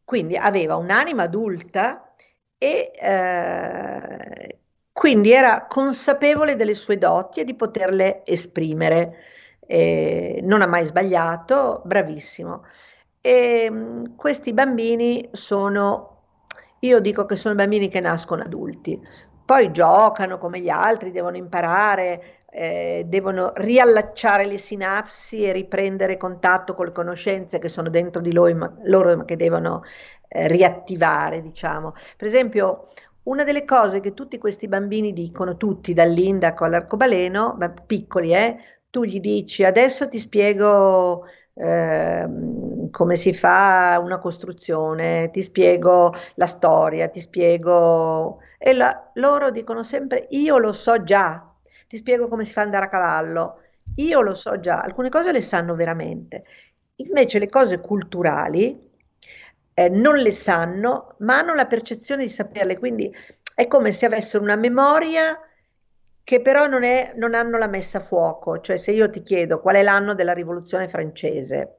quindi 0.05 0.37
aveva 0.37 0.77
un'anima 0.77 1.25
adulta 1.25 2.14
e 2.59 2.90
eh, 2.94 4.59
quindi 4.94 5.33
era 5.33 5.66
consapevole 5.66 6.54
delle 6.54 6.74
sue 6.74 6.98
doti 6.98 7.40
e 7.40 7.44
di 7.44 7.54
poterle 7.54 8.22
esprimere. 8.24 9.16
Eh, 9.66 10.38
non 10.44 10.62
ha 10.62 10.68
mai 10.68 10.87
sbagliato, 10.87 11.83
bravissimo. 11.85 12.62
E 13.20 13.68
mh, 13.68 14.14
questi 14.14 14.52
bambini 14.52 15.28
sono, 15.33 16.22
io 16.80 17.00
dico 17.00 17.26
che 17.26 17.35
sono 17.35 17.57
bambini 17.57 17.88
che 17.88 17.98
nascono 17.98 18.42
adulti, 18.42 19.00
poi 19.44 19.72
giocano 19.72 20.38
come 20.38 20.61
gli 20.61 20.68
altri, 20.68 21.11
devono 21.11 21.37
imparare, 21.37 22.42
eh, 22.50 23.02
devono 23.09 23.52
riallacciare 23.57 24.46
le 24.46 24.59
sinapsi 24.59 25.44
e 25.44 25.50
riprendere 25.52 26.16
contatto 26.16 26.74
con 26.74 26.87
le 26.87 26.92
conoscenze 26.92 27.59
che 27.59 27.68
sono 27.68 27.90
dentro 27.90 28.22
di 28.22 28.33
loro, 28.33 28.54
ma, 28.54 28.72
loro, 28.85 29.24
che 29.24 29.35
devono 29.37 29.83
eh, 30.28 30.46
riattivare, 30.46 31.42
diciamo. 31.42 31.94
Per 32.16 32.28
esempio, 32.28 32.87
una 33.24 33.44
delle 33.44 33.64
cose 33.64 34.00
che 34.00 34.12
tutti 34.14 34.38
questi 34.38 34.68
bambini 34.68 35.12
dicono, 35.12 35.56
tutti 35.56 35.92
dall'indaco 35.94 36.64
all'arcobaleno, 36.64 37.56
ma 37.58 37.70
piccoli, 37.70 38.34
eh, 38.34 38.56
tu 38.90 39.04
gli 39.04 39.20
dici 39.20 39.64
adesso 39.64 40.08
ti 40.08 40.18
spiego 40.18 41.24
ehm, 41.54 42.90
come 42.90 43.16
si 43.16 43.32
fa 43.34 43.98
una 44.02 44.18
costruzione, 44.18 45.30
ti 45.30 45.42
spiego 45.42 46.12
la 46.37 46.46
storia, 46.46 47.08
ti 47.08 47.20
spiego... 47.20 48.38
E 48.58 48.72
la- 48.72 49.10
loro 49.14 49.50
dicono 49.50 49.82
sempre 49.82 50.26
io 50.30 50.58
lo 50.58 50.72
so 50.72 51.02
già, 51.02 51.50
ti 51.88 51.96
spiego 51.96 52.28
come 52.28 52.44
si 52.44 52.52
fa 52.52 52.60
ad 52.60 52.66
andare 52.66 52.87
a 52.87 52.88
cavallo, 52.88 53.60
io 53.96 54.20
lo 54.20 54.34
so 54.34 54.58
già, 54.60 54.80
alcune 54.80 55.08
cose 55.10 55.32
le 55.32 55.42
sanno 55.42 55.74
veramente. 55.74 56.44
Invece 56.96 57.38
le 57.38 57.48
cose 57.48 57.80
culturali 57.80 58.92
eh, 59.74 59.88
non 59.88 60.16
le 60.18 60.30
sanno, 60.30 61.16
ma 61.20 61.38
hanno 61.38 61.54
la 61.54 61.66
percezione 61.66 62.24
di 62.24 62.30
saperle, 62.30 62.78
quindi 62.78 63.12
è 63.54 63.66
come 63.66 63.92
se 63.92 64.06
avessero 64.06 64.42
una 64.42 64.56
memoria 64.56 65.38
che 66.22 66.40
però 66.40 66.66
non 66.66 66.84
è, 66.84 67.12
non 67.16 67.34
hanno 67.34 67.58
la 67.58 67.66
messa 67.68 67.98
a 67.98 68.00
fuoco. 68.02 68.60
Cioè, 68.60 68.76
se 68.76 68.92
io 68.92 69.10
ti 69.10 69.22
chiedo 69.22 69.60
qual 69.60 69.76
è 69.76 69.82
l'anno 69.82 70.14
della 70.14 70.32
rivoluzione 70.32 70.88
francese, 70.88 71.78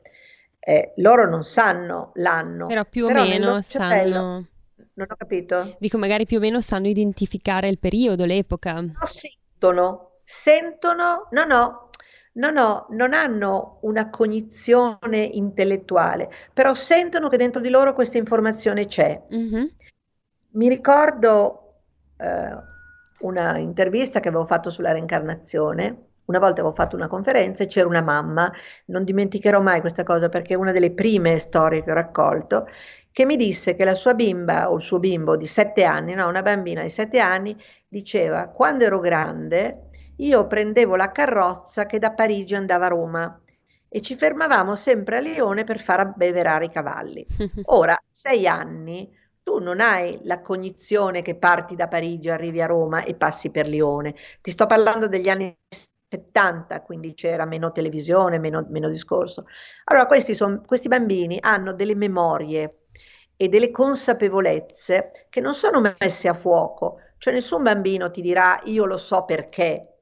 eh, 0.60 0.94
loro 0.98 1.28
non 1.30 1.44
sanno 1.44 2.12
l'anno, 2.16 2.68
Però 2.68 2.84
più 2.86 3.06
o 3.06 3.08
però 3.08 3.24
meno 3.26 3.62
sanno, 3.62 4.48
non 4.94 5.08
ho 5.10 5.16
capito? 5.16 5.78
dico 5.78 5.98
magari 5.98 6.26
più 6.26 6.38
o 6.38 6.40
meno 6.40 6.62
sanno 6.62 6.88
identificare 6.88 7.68
il 7.70 7.80
periodo, 7.80 8.26
l'epoca. 8.26 8.82
No, 8.82 9.06
sentono, 9.06 10.20
sentono, 10.24 11.28
no, 11.32 11.44
no, 11.46 11.85
no, 12.36 12.50
no, 12.50 12.88
non 12.92 13.14
hanno 13.14 13.80
una 13.82 14.10
cognizione 14.10 15.20
intellettuale, 15.20 16.30
però 16.54 16.74
sentono 16.74 17.30
che 17.30 17.38
dentro 17.38 17.62
di 17.62 17.70
loro 17.70 17.94
questa 17.94 18.18
informazione 18.18 18.88
c'è. 18.88 19.22
Mhm. 19.30 19.72
Mi 20.52 20.70
ricordo 20.70 21.82
eh, 22.18 22.58
una 23.20 23.58
intervista 23.58 24.20
che 24.20 24.30
avevo 24.30 24.46
fatto 24.46 24.70
sulla 24.70 24.92
reincarnazione. 24.92 26.04
Una 26.26 26.40
volta 26.40 26.62
avevo 26.62 26.74
fatto 26.74 26.96
una 26.96 27.08
conferenza 27.08 27.64
e 27.64 27.68
c'era 27.68 27.88
una 27.88 28.02
mamma, 28.02 28.52
non 28.86 29.04
dimenticherò 29.04 29.62
mai 29.62 29.80
questa 29.80 30.04
cosa 30.04 30.28
perché 30.28 30.54
è 30.54 30.58
una 30.58 30.72
delle 30.72 30.92
prime 30.92 31.38
storie 31.38 31.84
che 31.84 31.92
ho 31.92 31.94
raccolto, 31.94 32.68
che 33.12 33.26
mi 33.26 33.38
disse 33.38 33.76
che 33.76 33.86
la 33.86 33.96
sua 33.96 34.14
bimba 34.16 34.72
o 34.72 34.78
il 34.78 34.82
suo 34.82 35.00
bimbo 35.00 35.38
di 35.38 35.46
sette 35.46 35.84
anni, 35.84 36.16
no, 36.16 36.28
una 36.28 36.42
bambina 36.42 36.82
di 36.82 36.90
sette 36.90 37.20
anni, 37.20 37.56
diceva: 37.88 38.48
Quando 38.48 38.84
ero 38.86 39.00
grande, 39.00 39.85
io 40.18 40.48
prendevo 40.48 40.96
la 40.96 41.12
carrozza 41.12 41.86
che 41.86 42.00
da 42.00 42.12
Parigi 42.12 42.56
andava 42.56 42.86
a 42.86 42.90
Roma 42.90 43.42
e 43.88 44.02
ci 44.02 44.16
fermavamo 44.16 44.76
sempre 44.76 45.18
a 45.18 45.20
Lione 45.20 45.64
per 45.64 45.80
far 45.80 46.00
abbeverare 46.02 46.66
i 46.66 46.70
cavalli. 46.70 47.26
Ora, 47.68 47.98
sei 48.10 48.48
anni, 48.48 49.10
tu 49.44 49.60
non 49.60 49.80
hai 49.80 50.20
la 50.24 50.42
cognizione 50.42 51.22
che 51.22 51.36
parti 51.36 51.76
da 51.76 51.88
Parigi, 51.88 52.30
arrivi 52.30 52.62
a 52.62 52.66
Roma 52.66 53.04
e 53.04 53.16
passi 53.16 53.52
per 53.52 53.68
Lione. 53.68 54.16
Ti 54.42 54.52
sto 54.52 54.66
parlando 54.66 55.08
degli 55.08 55.30
anni 55.30 55.56
70, 56.08 56.82
quindi 56.82 57.14
c'era 57.14 57.46
meno 57.46 57.72
televisione, 57.72 58.38
meno, 58.40 58.66
meno 58.70 58.90
discorso. 58.90 59.46
Allora, 59.86 60.06
questi, 60.08 60.34
son- 60.36 60.64
questi 60.66 60.88
bambini 60.88 61.38
hanno 61.42 61.74
delle 61.74 61.96
memorie 61.96 62.86
e 63.38 63.50
delle 63.50 63.72
consapevolezze 63.72 65.28
che 65.30 65.42
non 65.42 65.54
sono 65.54 65.82
messe 66.00 66.28
a 66.28 66.34
fuoco. 66.34 67.00
Cioè 67.18 67.34
nessun 67.34 67.64
bambino 67.64 68.12
ti 68.12 68.22
dirà 68.22 68.60
io 68.66 68.86
lo 68.86 68.98
so 68.98 69.26
perché. 69.26 69.95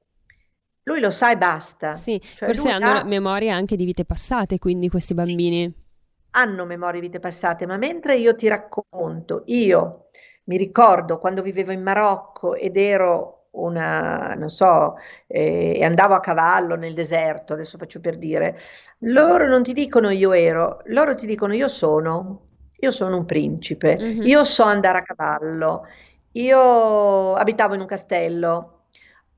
Lui 0.84 1.00
lo 1.00 1.10
sa 1.12 1.32
e 1.32 1.38
basta. 1.38 1.91
Sì, 1.91 2.22
Cioè, 2.34 2.52
forse 2.52 2.69
hanno 2.69 3.02
ha- 3.02 3.04
memoria 3.04 3.56
anche 3.56 3.76
di 3.76 3.86
vite 3.86 4.04
passate, 4.06 4.60
quindi 4.60 4.89
questi 4.89 5.13
Sì. 5.13 5.15
bambini. 5.15 5.74
hanno 6.36 6.65
memorie 6.65 7.00
di 7.02 7.08
vite 7.08 7.19
passate, 7.19 7.65
ma 7.67 7.78
mentre 7.78 8.17
io 8.17 8.36
ti 8.36 8.48
racconto, 8.48 9.43
io 9.48 10.08
mi 10.46 10.58
ricordo 10.58 11.19
quando 11.19 11.41
vivevo 11.43 11.72
in 11.72 11.84
Marocco 11.84 12.56
ed 12.56 12.78
ero 12.78 13.48
una, 13.52 14.34
non 14.36 14.50
so, 14.50 14.96
eh, 15.28 15.76
e 15.78 15.84
andavo 15.86 16.15
a 16.15 16.19
cavallo 16.22 16.76
nel 16.76 16.93
deserto, 16.96 17.54
adesso 17.54 17.78
faccio 17.78 18.00
per 18.02 18.17
dire, 18.17 18.60
loro 19.00 19.48
non 19.48 19.63
ti 19.63 19.74
dicono 19.74 20.10
io 20.10 20.34
ero, 20.34 20.82
loro 20.86 21.15
ti 21.15 21.26
dicono 21.28 21.54
io 21.54 21.67
sono, 21.67 22.48
io 22.80 22.91
sono 22.91 23.17
un 23.17 23.26
principe, 23.26 24.00
Mhm. 24.00 24.24
io 24.24 24.43
so 24.43 24.63
andare 24.63 25.00
a 25.00 25.04
cavallo, 25.04 25.86
io 26.34 27.36
abitavo 27.36 27.76
in 27.76 27.82
un 27.82 27.88
castello. 27.88 28.69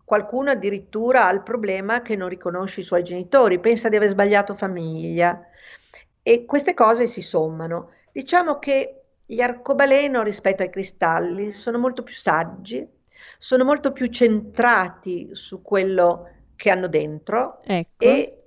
Qualcuno 0.06 0.52
addirittura 0.52 1.26
ha 1.26 1.32
il 1.32 1.42
problema 1.42 2.02
che 2.02 2.16
non 2.16 2.30
riconosce 2.30 2.82
i 2.82 2.84
suoi 2.84 3.04
genitori, 3.04 3.60
pensa 3.60 3.90
di 3.90 3.96
aver 3.96 4.10
sbagliato 4.10 4.54
famiglia. 4.54 5.42
E 6.22 6.46
queste 6.46 6.74
cose 6.74 7.08
si 7.08 7.22
sommano. 7.22 7.90
Diciamo 8.12 8.60
che 8.60 9.02
gli 9.26 9.42
arcobaleno 9.42 10.22
rispetto 10.22 10.62
ai 10.62 10.70
cristalli 10.70 11.52
sono 11.52 11.80
molto 11.80 12.04
più 12.04 12.14
saggi, 12.14 12.88
sono 13.40 13.64
molto 13.64 13.92
più 13.92 14.08
centrati 14.08 15.30
su 15.34 15.62
quello 15.62 16.30
che 16.56 16.70
hanno 16.70 16.88
dentro 16.88 17.62
Ecco. 17.64 17.90
e 17.98 18.45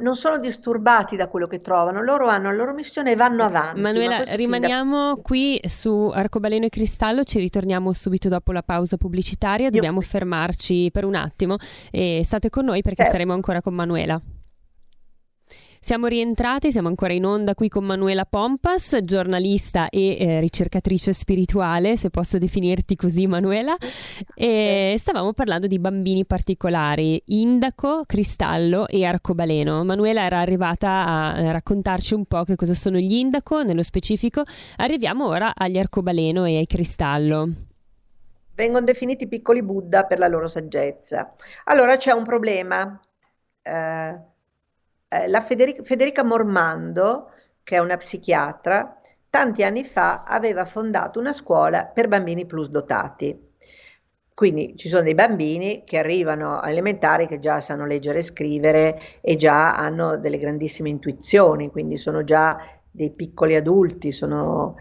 non 0.00 0.16
sono 0.16 0.38
disturbati 0.38 1.16
da 1.16 1.28
quello 1.28 1.46
che 1.46 1.60
trovano. 1.60 2.02
Loro 2.02 2.28
hanno 2.28 2.50
la 2.50 2.56
loro 2.56 2.72
missione 2.72 3.12
e 3.12 3.16
vanno 3.16 3.44
avanti. 3.44 3.80
ma 3.80 3.88
Manuela, 3.88 4.16
questo 4.16 4.24
fin 4.24 4.30
da- 4.30 4.36
rimaniamo 4.56 5.16
qui 5.22 5.60
su 5.64 6.10
Arcobaleno 6.12 6.64
e 6.66 6.68
Cristallo, 6.70 7.24
ci 7.24 7.38
ritorniamo 7.38 7.92
subito 7.92 8.28
dopo 8.28 8.52
la 8.52 8.62
pausa 8.62 8.96
pubblicitaria, 8.96 9.70
dobbiamo 9.70 10.00
fermarci 10.00 10.90
per 10.92 11.04
un 11.04 11.14
attimo 11.14 11.56
e 11.90 12.22
state 12.24 12.48
con 12.50 12.64
noi 12.64 12.80
perché 12.82 13.02
Certo. 13.02 13.10
staremo 13.10 13.32
ancora 13.32 13.60
con 13.60 13.74
Manuela. 13.74 14.20
Siamo 15.84 16.06
rientrati, 16.06 16.72
siamo 16.72 16.88
ancora 16.88 17.12
in 17.12 17.26
onda 17.26 17.54
qui 17.54 17.68
con 17.68 17.84
Manuela 17.84 18.24
Pompas, 18.24 19.00
giornalista 19.02 19.90
e 19.90 20.16
eh, 20.18 20.40
ricercatrice 20.40 21.12
spirituale, 21.12 21.98
se 21.98 22.08
posso 22.08 22.38
definirti 22.38 22.96
così 22.96 23.26
Manuela, 23.26 23.74
e 24.34 24.96
stavamo 24.98 25.34
parlando 25.34 25.66
di 25.66 25.78
bambini 25.78 26.24
particolari, 26.24 27.20
indaco, 27.26 28.04
cristallo 28.06 28.88
e 28.88 29.04
arcobaleno. 29.04 29.84
Manuela 29.84 30.22
era 30.22 30.40
arrivata 30.40 31.04
a 31.04 31.50
raccontarci 31.52 32.14
un 32.14 32.24
po' 32.24 32.44
che 32.44 32.56
cosa 32.56 32.72
sono 32.72 32.96
gli 32.96 33.12
indaco, 33.12 33.62
nello 33.62 33.82
specifico. 33.82 34.42
Arriviamo 34.76 35.26
ora 35.26 35.52
agli 35.54 35.76
arcobaleno 35.76 36.46
e 36.46 36.56
ai 36.56 36.66
cristallo 36.66 37.48
vengono 38.54 38.86
definiti 38.86 39.26
piccoli 39.26 39.62
Buddha 39.62 40.04
per 40.04 40.18
la 40.18 40.28
loro 40.28 40.48
saggezza. 40.48 41.34
Allora 41.64 41.98
c'è 41.98 42.12
un 42.12 42.22
problema. 42.22 42.98
Eh, 43.60 44.32
eh, 45.22 45.28
la 45.28 45.40
Federica, 45.40 45.82
Federica 45.82 46.24
Mormando, 46.24 47.30
che 47.62 47.76
è 47.76 47.78
una 47.78 47.96
psichiatra, 47.96 49.00
tanti 49.30 49.62
anni 49.62 49.84
fa 49.84 50.24
aveva 50.24 50.64
fondato 50.64 51.18
una 51.18 51.32
scuola 51.32 51.84
per 51.86 52.08
bambini 52.08 52.46
plus 52.46 52.68
dotati. 52.68 53.52
Quindi 54.34 54.74
ci 54.76 54.88
sono 54.88 55.02
dei 55.02 55.14
bambini 55.14 55.84
che 55.84 55.96
arrivano 55.96 56.58
a 56.58 56.68
elementari 56.68 57.28
che 57.28 57.38
già 57.38 57.60
sanno 57.60 57.86
leggere 57.86 58.18
e 58.18 58.22
scrivere 58.22 59.00
e 59.20 59.36
già 59.36 59.74
hanno 59.76 60.18
delle 60.18 60.38
grandissime 60.38 60.88
intuizioni, 60.88 61.70
quindi 61.70 61.96
sono 61.96 62.24
già 62.24 62.58
dei 62.90 63.10
piccoli 63.10 63.54
adulti. 63.54 64.10
Sono... 64.10 64.74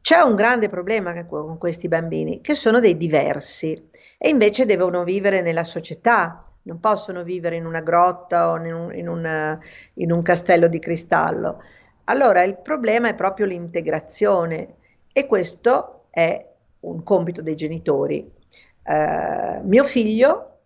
C'è 0.00 0.18
un 0.18 0.34
grande 0.34 0.68
problema 0.68 1.24
con 1.26 1.56
questi 1.58 1.86
bambini, 1.86 2.40
che 2.40 2.56
sono 2.56 2.80
dei 2.80 2.96
diversi 2.96 3.90
e 4.18 4.28
invece 4.28 4.66
devono 4.66 5.04
vivere 5.04 5.40
nella 5.40 5.64
società, 5.64 6.49
non 6.62 6.80
possono 6.80 7.22
vivere 7.22 7.56
in 7.56 7.66
una 7.66 7.80
grotta 7.80 8.50
o 8.50 8.56
in 8.56 8.74
un, 8.74 8.94
in 8.94 9.08
un, 9.08 9.58
in 9.94 10.12
un 10.12 10.22
castello 10.22 10.68
di 10.68 10.78
cristallo. 10.78 11.62
Allora 12.04 12.42
il 12.42 12.56
problema 12.56 13.08
è 13.08 13.14
proprio 13.14 13.46
l'integrazione 13.46 14.74
e 15.12 15.26
questo 15.26 16.04
è 16.10 16.46
un 16.80 17.02
compito 17.02 17.42
dei 17.42 17.54
genitori. 17.54 18.30
Uh, 18.82 19.60
mio 19.62 19.84
figlio, 19.84 20.62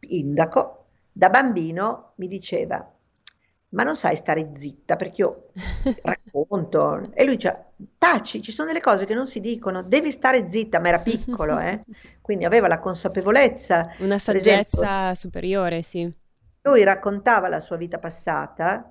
Indaco, 0.00 0.84
da 1.10 1.30
bambino 1.30 2.12
mi 2.16 2.28
diceva 2.28 2.93
ma 3.74 3.82
non 3.82 3.96
sai 3.96 4.16
stare 4.16 4.52
zitta 4.54 4.96
perché 4.96 5.20
io 5.20 5.48
racconto 6.02 7.10
e 7.12 7.24
lui 7.24 7.36
dice 7.36 7.72
taci, 7.98 8.40
ci 8.40 8.52
sono 8.52 8.68
delle 8.68 8.80
cose 8.80 9.04
che 9.04 9.14
non 9.14 9.26
si 9.26 9.40
dicono, 9.40 9.82
devi 9.82 10.10
stare 10.10 10.48
zitta, 10.48 10.78
ma 10.78 10.88
era 10.88 11.00
piccolo, 11.00 11.58
eh? 11.58 11.82
quindi 12.20 12.44
aveva 12.44 12.68
la 12.68 12.78
consapevolezza. 12.78 13.94
Una 13.98 14.18
saggezza 14.18 14.78
esempio, 14.78 15.14
superiore, 15.14 15.82
sì. 15.82 16.10
Lui 16.62 16.82
raccontava 16.84 17.48
la 17.48 17.60
sua 17.60 17.76
vita 17.76 17.98
passata 17.98 18.90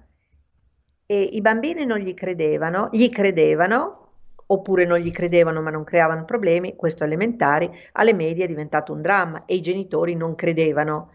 e 1.05 1.21
i 1.21 1.41
bambini 1.41 1.85
non 1.85 1.97
gli 1.97 2.13
credevano, 2.13 2.89
gli 2.91 3.09
credevano 3.09 3.99
oppure 4.45 4.85
non 4.85 4.99
gli 4.99 5.11
credevano 5.11 5.61
ma 5.61 5.69
non 5.69 5.83
creavano 5.83 6.25
problemi, 6.25 6.75
questo 6.75 7.03
elementari, 7.03 7.71
alle 7.93 8.13
medie 8.13 8.43
è 8.43 8.47
diventato 8.47 8.91
un 8.91 9.01
dramma 9.01 9.45
e 9.45 9.55
i 9.55 9.61
genitori 9.61 10.15
non 10.15 10.35
credevano 10.35 11.11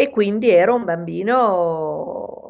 e 0.00 0.10
quindi 0.10 0.48
era 0.50 0.72
un 0.72 0.84
bambino 0.84 2.47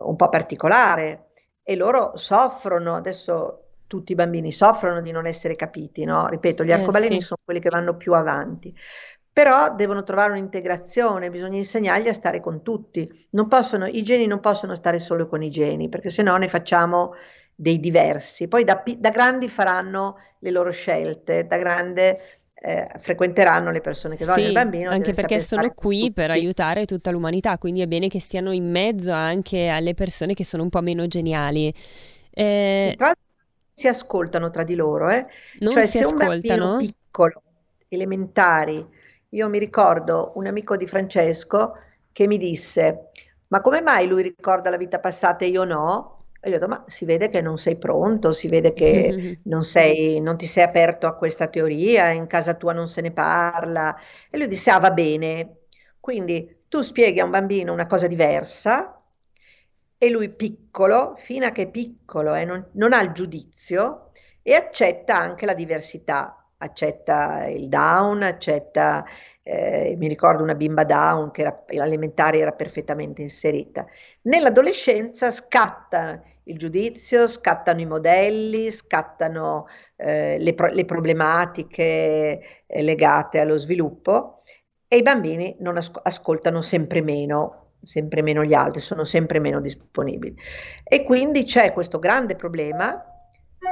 un 0.00 0.16
po' 0.16 0.28
particolare 0.28 1.28
e 1.62 1.76
loro 1.76 2.16
soffrono, 2.16 2.94
adesso 2.94 3.62
tutti 3.86 4.12
i 4.12 4.14
bambini 4.14 4.52
soffrono 4.52 5.00
di 5.00 5.10
non 5.10 5.26
essere 5.26 5.54
capiti, 5.54 6.04
no? 6.04 6.28
Ripeto, 6.28 6.64
gli 6.64 6.70
eh, 6.70 6.74
arcobaleni 6.74 7.20
sì. 7.20 7.26
sono 7.26 7.40
quelli 7.44 7.60
che 7.60 7.70
vanno 7.70 7.96
più 7.96 8.14
avanti, 8.14 8.74
però 9.32 9.74
devono 9.74 10.02
trovare 10.02 10.32
un'integrazione, 10.32 11.30
bisogna 11.30 11.58
insegnargli 11.58 12.08
a 12.08 12.14
stare 12.14 12.40
con 12.40 12.62
tutti. 12.62 13.28
Possono, 13.48 13.86
I 13.86 14.02
geni 14.02 14.26
non 14.26 14.40
possono 14.40 14.74
stare 14.74 14.98
solo 14.98 15.26
con 15.26 15.42
i 15.42 15.50
geni, 15.50 15.88
perché 15.88 16.10
se 16.10 16.22
no 16.22 16.36
ne 16.36 16.48
facciamo 16.48 17.14
dei 17.54 17.78
diversi. 17.78 18.48
Poi 18.48 18.64
da, 18.64 18.82
da 18.96 19.10
grandi 19.10 19.48
faranno 19.48 20.16
le 20.38 20.50
loro 20.50 20.70
scelte, 20.70 21.46
da 21.46 21.58
grande 21.58 22.18
eh, 22.58 22.88
frequenteranno 23.00 23.70
le 23.70 23.80
persone 23.80 24.16
che 24.16 24.24
sì, 24.24 24.30
vogliono 24.30 24.46
il 24.46 24.52
bambino. 24.52 24.90
Anche 24.90 25.12
perché 25.12 25.40
sono 25.40 25.72
qui 25.74 26.12
per 26.12 26.30
aiutare 26.30 26.86
tutta 26.86 27.10
l'umanità, 27.10 27.58
quindi 27.58 27.80
è 27.80 27.86
bene 27.86 28.08
che 28.08 28.20
stiano 28.20 28.52
in 28.52 28.70
mezzo 28.70 29.12
anche 29.12 29.68
alle 29.68 29.94
persone 29.94 30.34
che 30.34 30.44
sono 30.44 30.62
un 30.62 30.70
po' 30.70 30.80
meno 30.80 31.06
geniali. 31.06 31.72
Eh, 32.30 32.90
sì, 32.90 32.94
tra 32.96 33.14
si 33.70 33.88
ascoltano 33.88 34.50
tra 34.50 34.64
di 34.64 34.74
loro, 34.74 35.10
eh? 35.10 35.26
Non 35.58 35.72
cioè 35.72 35.86
si 35.86 35.98
se 35.98 36.04
ascoltano? 36.04 36.74
un 36.74 36.76
bambino 36.76 36.76
piccolo, 36.76 37.42
elementari, 37.88 38.86
io 39.30 39.48
mi 39.48 39.58
ricordo 39.58 40.32
un 40.36 40.46
amico 40.46 40.76
di 40.76 40.86
Francesco 40.86 41.74
che 42.12 42.26
mi 42.26 42.38
disse, 42.38 43.10
ma 43.48 43.60
come 43.60 43.82
mai 43.82 44.06
lui 44.06 44.22
ricorda 44.22 44.70
la 44.70 44.78
vita 44.78 44.98
passata 44.98 45.44
e 45.44 45.48
io 45.48 45.64
no? 45.64 46.15
E 46.46 46.50
gli 46.50 46.54
ho 46.54 46.58
detto, 46.58 46.68
ma 46.68 46.84
si 46.86 47.04
vede 47.04 47.28
che 47.28 47.40
non 47.40 47.58
sei 47.58 47.76
pronto, 47.76 48.30
si 48.32 48.46
vede 48.46 48.72
che 48.72 49.40
non, 49.44 49.64
sei, 49.64 50.20
non 50.20 50.36
ti 50.36 50.46
sei 50.46 50.62
aperto 50.62 51.08
a 51.08 51.16
questa 51.16 51.48
teoria, 51.48 52.10
in 52.10 52.28
casa 52.28 52.54
tua 52.54 52.72
non 52.72 52.86
se 52.86 53.00
ne 53.00 53.10
parla. 53.10 53.96
E 54.30 54.38
lui 54.38 54.46
disse, 54.46 54.70
ah 54.70 54.78
va 54.78 54.92
bene. 54.92 55.62
Quindi 55.98 56.64
tu 56.68 56.82
spieghi 56.82 57.18
a 57.18 57.24
un 57.24 57.30
bambino 57.30 57.72
una 57.72 57.86
cosa 57.88 58.06
diversa 58.06 59.02
e 59.98 60.08
lui 60.10 60.28
piccolo, 60.30 61.14
fino 61.16 61.46
a 61.46 61.50
che 61.50 61.62
è 61.62 61.70
piccolo 61.70 62.34
e 62.34 62.44
non, 62.44 62.64
non 62.74 62.92
ha 62.92 63.00
il 63.02 63.10
giudizio 63.12 64.12
e 64.42 64.54
accetta 64.54 65.16
anche 65.18 65.46
la 65.46 65.54
diversità, 65.54 66.46
accetta 66.58 67.46
il 67.46 67.68
down, 67.68 68.22
accetta 68.22 69.04
eh, 69.42 69.94
mi 69.98 70.06
ricordo 70.08 70.42
una 70.42 70.54
bimba 70.54 70.84
down 70.84 71.30
che 71.30 71.40
era, 71.42 71.64
elementare 71.66 72.38
era 72.38 72.52
perfettamente 72.52 73.22
inserita. 73.22 73.86
Nell'adolescenza 74.22 75.30
scatta 75.30 76.22
il 76.48 76.58
giudizio, 76.58 77.28
scattano 77.28 77.80
i 77.80 77.86
modelli, 77.86 78.70
scattano 78.70 79.66
eh, 79.96 80.38
le, 80.38 80.54
pro- 80.54 80.72
le, 80.72 80.84
problematiche 80.84 82.64
eh, 82.66 82.82
legate 82.82 83.40
allo 83.40 83.58
sviluppo 83.58 84.42
e 84.86 84.98
i 84.98 85.02
bambini 85.02 85.56
non 85.60 85.76
as- 85.76 85.90
ascoltano 86.02 86.60
sempre 86.60 87.00
meno, 87.02 87.72
sempre 87.82 88.22
meno 88.22 88.44
gli 88.44 88.54
altri, 88.54 88.80
sono 88.80 89.04
sempre 89.04 89.40
meno 89.40 89.60
disponibili. 89.60 90.36
E 90.84 91.02
quindi 91.02 91.44
c'è 91.44 91.72
questo 91.72 91.98
grande 91.98 92.36
problema 92.36 93.02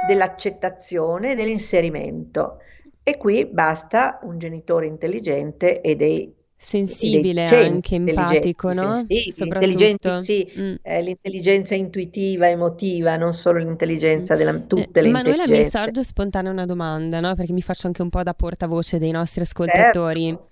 dell'accettazione 0.05 1.31
e 1.31 1.35
dell'inserimento. 1.35 2.59
E 3.03 3.17
qui 3.17 3.45
basta 3.45 4.19
un 4.23 4.37
genitore 4.37 4.87
intelligente 4.87 5.79
e 5.79 5.95
dei 5.95 6.35
Sensibile 6.57 7.45
anche, 7.45 7.95
empatico, 7.95 8.73
no? 8.73 8.91
Sensibile, 8.91 9.45
intelligenti, 9.45 10.09
sì, 10.23 10.51
mm. 10.57 10.75
eh, 10.81 11.01
l'intelligenza 11.01 11.75
intuitiva, 11.75 12.49
emotiva, 12.49 13.17
non 13.17 13.33
solo 13.33 13.59
l'intelligenza 13.59 14.35
della 14.35 14.53
tutte 14.53 14.99
eh, 14.99 15.03
le 15.03 15.09
Manuela, 15.09 15.43
mi 15.47 15.63
sorge 15.63 16.03
spontanea 16.03 16.51
una 16.51 16.65
domanda, 16.65 17.19
no? 17.19 17.35
Perché 17.35 17.53
mi 17.53 17.61
faccio 17.61 17.87
anche 17.87 18.01
un 18.01 18.09
po' 18.09 18.23
da 18.23 18.33
portavoce 18.33 18.97
dei 18.97 19.11
nostri 19.11 19.41
ascoltatori. 19.41 20.27
Certo. 20.27 20.49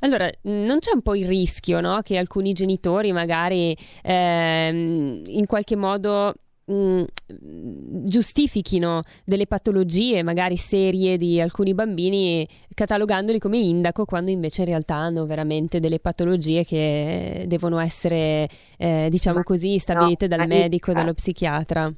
Allora, 0.00 0.30
non 0.42 0.78
c'è 0.78 0.92
un 0.92 1.02
po' 1.02 1.16
il 1.16 1.26
rischio, 1.26 1.80
no? 1.80 2.00
Che 2.02 2.16
alcuni 2.16 2.52
genitori 2.52 3.10
magari 3.10 3.76
ehm, 4.02 5.22
in 5.26 5.46
qualche 5.46 5.74
modo 5.74 6.34
mh, 6.68 6.74
mm, 6.74 8.04
giustifichino 8.04 9.02
delle 9.24 9.46
patologie 9.46 10.22
magari 10.22 10.56
serie 10.56 11.18
di 11.18 11.40
alcuni 11.40 11.74
bambini 11.74 12.48
catalogandoli 12.74 13.38
come 13.38 13.58
indaco 13.58 14.04
quando 14.04 14.30
invece 14.30 14.62
in 14.62 14.68
realtà 14.68 14.94
hanno 14.96 15.26
veramente 15.26 15.80
delle 15.80 15.98
patologie 15.98 16.64
che 16.64 17.44
devono 17.46 17.78
essere 17.78 18.48
eh, 18.76 19.08
diciamo 19.10 19.42
così 19.42 19.78
stabilite 19.78 20.26
no, 20.26 20.36
dal 20.36 20.46
medico, 20.46 20.92
dallo 20.92 21.14
psichiatra. 21.14 21.92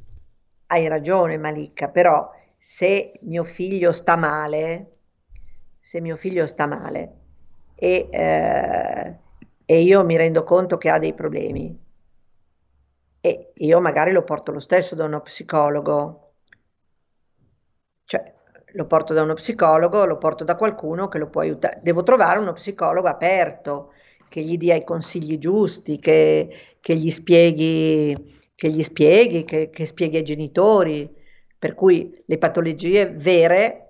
Hai 0.67 0.89
ragione 0.89 1.37
Malika, 1.37 1.89
però 1.89 2.31
se 2.57 3.13
mio 3.23 3.45
figlio 3.45 3.93
sta 3.93 4.17
male, 4.17 4.93
se 5.81 6.01
mio 6.01 6.17
figlio 6.17 6.47
sta 6.47 6.67
male 6.67 7.15
e, 7.75 8.09
eh, 8.11 9.15
e 9.65 9.81
io 9.81 10.05
mi 10.05 10.17
rendo 10.17 10.45
conto 10.45 10.77
che 10.77 10.91
ha 10.91 10.99
dei 10.99 11.15
problemi, 11.15 11.77
e 13.21 13.53
io 13.55 13.81
magari 13.81 14.13
lo 14.13 14.23
porto 14.23 14.53
lo 14.53 14.61
stesso 14.61 14.95
da 14.95 15.05
uno 15.05 15.21
psicologo, 15.21 16.33
cioè 18.05 18.35
lo 18.75 18.87
porto 18.87 19.13
da 19.13 19.23
uno 19.23 19.35
psicologo, 19.35 20.05
lo 20.05 20.19
porto 20.19 20.45
da 20.45 20.57
qualcuno 20.57 21.09
che 21.09 21.19
lo 21.19 21.29
può 21.29 21.41
aiutare. 21.43 21.81
Devo 21.83 22.03
trovare 22.03 22.39
uno 22.39 22.53
psicologo 22.53 23.09
aperto, 23.09 23.93
che 24.29 24.41
gli 24.43 24.57
dia 24.57 24.77
i 24.77 24.85
consigli 24.85 25.39
giusti, 25.39 25.99
che, 25.99 26.77
che 26.81 26.95
gli 26.95 27.11
spieghi, 27.11 28.17
che, 28.55 28.69
gli 28.71 28.83
spieghi 28.83 29.45
che, 29.45 29.71
che 29.71 29.87
spieghi 29.87 30.17
ai 30.19 30.25
genitori, 30.25 31.13
per 31.59 31.75
cui 31.75 32.23
le 32.25 32.39
patologie 32.39 33.11
vere 33.11 33.90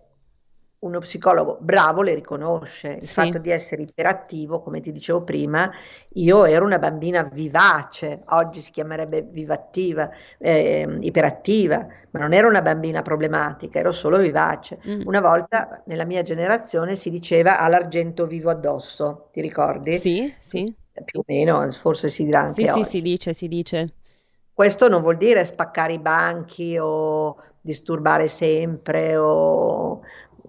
uno 0.80 0.98
psicologo 1.00 1.58
bravo 1.60 2.02
le 2.02 2.14
riconosce. 2.14 2.98
Il 3.00 3.06
sì. 3.06 3.14
fatto 3.14 3.38
di 3.38 3.50
essere 3.50 3.82
iperattivo, 3.82 4.62
come 4.62 4.80
ti 4.80 4.92
dicevo 4.92 5.22
prima, 5.22 5.70
io 6.14 6.44
ero 6.44 6.64
una 6.64 6.78
bambina 6.78 7.22
vivace, 7.22 8.22
oggi 8.28 8.60
si 8.60 8.70
chiamerebbe 8.70 9.22
vivattiva, 9.22 10.08
eh, 10.38 10.98
iperattiva, 11.00 11.86
ma 12.10 12.20
non 12.20 12.32
ero 12.32 12.48
una 12.48 12.62
bambina 12.62 13.02
problematica, 13.02 13.78
ero 13.78 13.92
solo 13.92 14.18
vivace. 14.18 14.80
Mm. 14.86 15.02
Una 15.04 15.20
volta 15.20 15.82
nella 15.86 16.04
mia 16.04 16.22
generazione 16.22 16.94
si 16.96 17.10
diceva 17.10 17.58
all'argento 17.58 18.26
vivo 18.26 18.50
addosso, 18.50 19.28
ti 19.32 19.40
ricordi? 19.40 19.98
Sì, 19.98 20.32
sì. 20.40 20.74
Più 21.04 21.20
o 21.20 21.24
meno, 21.26 21.70
forse 21.70 22.08
si 22.08 22.24
dirà 22.24 22.40
anche 22.40 22.66
sì, 22.66 22.68
oggi. 22.68 22.84
Sì, 22.84 22.90
si 22.90 23.02
dice, 23.02 23.32
si 23.32 23.48
dice 23.48 23.94
Questo 24.52 24.88
non 24.88 25.00
vuol 25.02 25.16
dire 25.16 25.44
spaccare 25.44 25.94
i 25.94 25.98
banchi 25.98 26.76
o 26.78 27.36
disturbare 27.60 28.28
sempre 28.28 29.16
o 29.16 30.00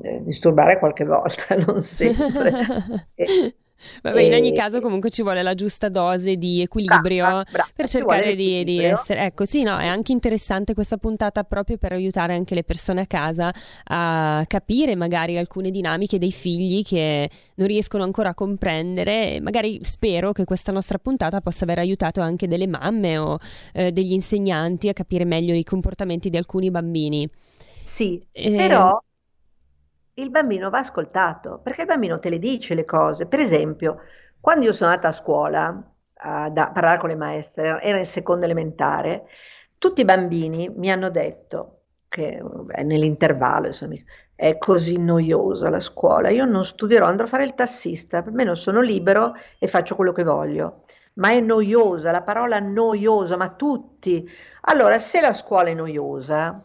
eh, 0.02 0.24
disturbare 0.24 0.80
qualche 0.80 1.06
volta, 1.06 1.56
non 1.66 1.82
sempre. 1.82 3.08
e, 3.16 3.56
Vabbè, 4.02 4.22
in 4.22 4.34
ogni 4.34 4.54
caso 4.54 4.80
comunque 4.80 5.10
ci 5.10 5.22
vuole 5.22 5.42
la 5.44 5.54
giusta 5.54 5.90
dose 5.90 6.36
di 6.36 6.62
equilibrio 6.62 7.24
brava, 7.24 7.46
brava, 7.50 7.70
per 7.76 7.88
cercare 7.88 8.36
di, 8.36 8.64
di, 8.64 8.84
essere... 8.84 9.26
Ecco, 9.26 9.46
sì, 9.46 9.64
no, 9.64 9.78
è 9.78 9.88
anche 9.88 10.12
interessante 10.12 10.74
questa 10.74 10.98
puntata 10.98 11.44
proprio 11.44 11.78
per 11.78 11.94
aiutare 11.94 12.34
anche 12.34 12.56
le 12.56 12.64
persone 12.64 13.02
a 13.02 13.06
casa 13.06 13.54
a 13.86 14.44
capire 14.48 14.96
magari 14.96 15.38
alcune 15.38 15.72
dinamiche 15.72 16.18
dei 16.18 16.32
figli 16.32 16.84
che 16.84 17.30
non 17.56 17.68
riescono 17.68 18.04
ancora 18.04 18.30
a 18.30 18.34
comprendere. 18.34 19.40
Magari 19.42 19.80
spero 19.84 20.32
che 20.32 20.46
questa 20.46 20.72
nostra 20.72 20.98
puntata 20.98 21.42
possa 21.42 21.64
aver 21.64 21.80
aiutato 21.80 22.22
anche 22.22 22.48
delle 22.48 22.68
mamme 22.68 23.18
o 23.18 23.38
eh, 23.74 23.92
degli 23.92 24.14
insegnanti 24.14 24.90
a 24.90 24.94
capire 24.94 25.26
meglio 25.26 25.54
i 25.54 25.64
comportamenti 25.64 26.30
di 26.30 26.38
alcuni 26.38 26.70
bambini. 26.70 27.30
Sì, 27.84 28.24
eh... 28.32 28.56
però 28.56 29.02
il 30.16 30.30
bambino 30.30 30.70
va 30.70 30.80
ascoltato, 30.80 31.60
perché 31.64 31.82
il 31.82 31.88
bambino 31.88 32.20
te 32.20 32.30
le 32.30 32.40
dice 32.40 32.76
le 32.76 32.86
cose. 32.86 33.26
Per 33.26 33.40
esempio, 33.40 34.02
quando 34.40 34.66
io 34.66 34.72
sono 34.72 34.90
andata 34.90 35.10
a 35.10 35.12
scuola 35.14 35.84
a 36.24 36.52
parlare 36.52 37.00
con 37.00 37.10
le 37.10 37.16
maestre, 37.16 37.82
era 37.82 37.98
in 37.98 38.06
seconda 38.06 38.46
elementare, 38.46 39.26
tutti 39.78 40.02
i 40.02 40.06
bambini 40.06 40.70
mi 40.70 40.92
hanno 40.92 41.10
detto 41.10 41.78
che 42.08 42.40
beh, 42.44 42.84
nell'intervallo 42.84 43.68
insomma, 43.68 43.96
è 44.36 44.58
così 44.58 44.98
noiosa 44.98 45.70
la 45.70 45.80
scuola, 45.80 46.30
io 46.30 46.46
non 46.46 46.64
studierò, 46.64 47.06
andrò 47.06 47.26
a 47.26 47.30
fare 47.30 47.44
il 47.44 47.56
tassista, 47.56 48.22
per 48.22 48.56
sono 48.56 48.82
libero 48.82 49.34
e 49.58 49.68
faccio 49.68 49.96
quello 49.96 50.12
che 50.12 50.24
voglio. 50.24 50.84
Ma 51.14 51.32
è 51.32 51.40
noiosa, 51.40 52.12
la 52.12 52.22
parola 52.22 52.60
noiosa, 52.60 53.38
ma 53.38 53.50
tutti. 53.50 54.30
Allora, 54.62 55.00
se 55.00 55.22
la 55.22 55.34
scuola 55.34 55.70
è 55.70 55.74
noiosa, 55.74 56.64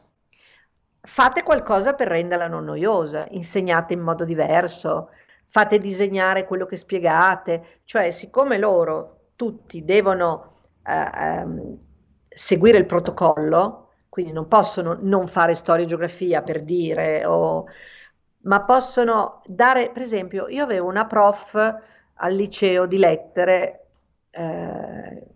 fate 1.06 1.42
qualcosa 1.44 1.94
per 1.94 2.08
renderla 2.08 2.48
non 2.48 2.64
noiosa, 2.64 3.26
insegnate 3.30 3.94
in 3.94 4.00
modo 4.00 4.24
diverso, 4.24 5.10
fate 5.44 5.78
disegnare 5.78 6.44
quello 6.44 6.66
che 6.66 6.76
spiegate, 6.76 7.80
cioè 7.84 8.10
siccome 8.10 8.58
loro 8.58 9.28
tutti 9.36 9.84
devono 9.84 10.64
eh, 10.84 11.10
ehm, 11.14 11.78
seguire 12.28 12.78
il 12.78 12.86
protocollo, 12.86 13.90
quindi 14.08 14.32
non 14.32 14.48
possono 14.48 14.98
non 15.00 15.28
fare 15.28 15.54
storia 15.54 15.84
e 15.84 15.88
geografia 15.88 16.42
per 16.42 16.62
dire, 16.62 17.24
o, 17.24 17.66
ma 18.42 18.62
possono 18.64 19.42
dare, 19.46 19.90
per 19.92 20.02
esempio, 20.02 20.48
io 20.48 20.64
avevo 20.64 20.88
una 20.88 21.06
prof 21.06 21.54
al 22.14 22.34
liceo 22.34 22.86
di 22.86 22.98
lettere 22.98 23.86
eh, 24.30 25.26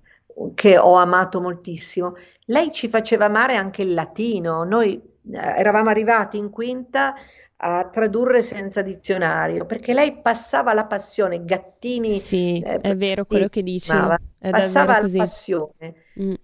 che 0.55 0.79
ho 0.79 0.95
amato 0.95 1.41
moltissimo, 1.41 2.17
lei 2.47 2.73
ci 2.73 2.89
faceva 2.89 3.27
amare 3.27 3.55
anche 3.55 3.83
il 3.83 3.95
latino, 3.95 4.65
noi 4.65 5.10
eravamo 5.33 5.91
arrivati 5.91 6.37
in 6.37 6.51
quinta 6.51 7.15
a 7.63 7.89
tradurre 7.89 8.43
senza 8.43 8.83
dizionario 8.83 9.67
perché 9.67 9.93
lei 9.93 10.21
passava 10.21 10.73
la 10.73 10.87
passione 10.87 11.45
Gattini 11.45 12.19
sì 12.19 12.63
eh, 12.65 12.77
è 12.77 12.97
vero 12.97 13.27
quello 13.27 13.49
che 13.49 13.63
dice 13.63 13.93
passava 14.39 15.01
la 15.01 15.11
passione 15.15 15.95
mm. 16.19 16.31
eh, 16.31 16.37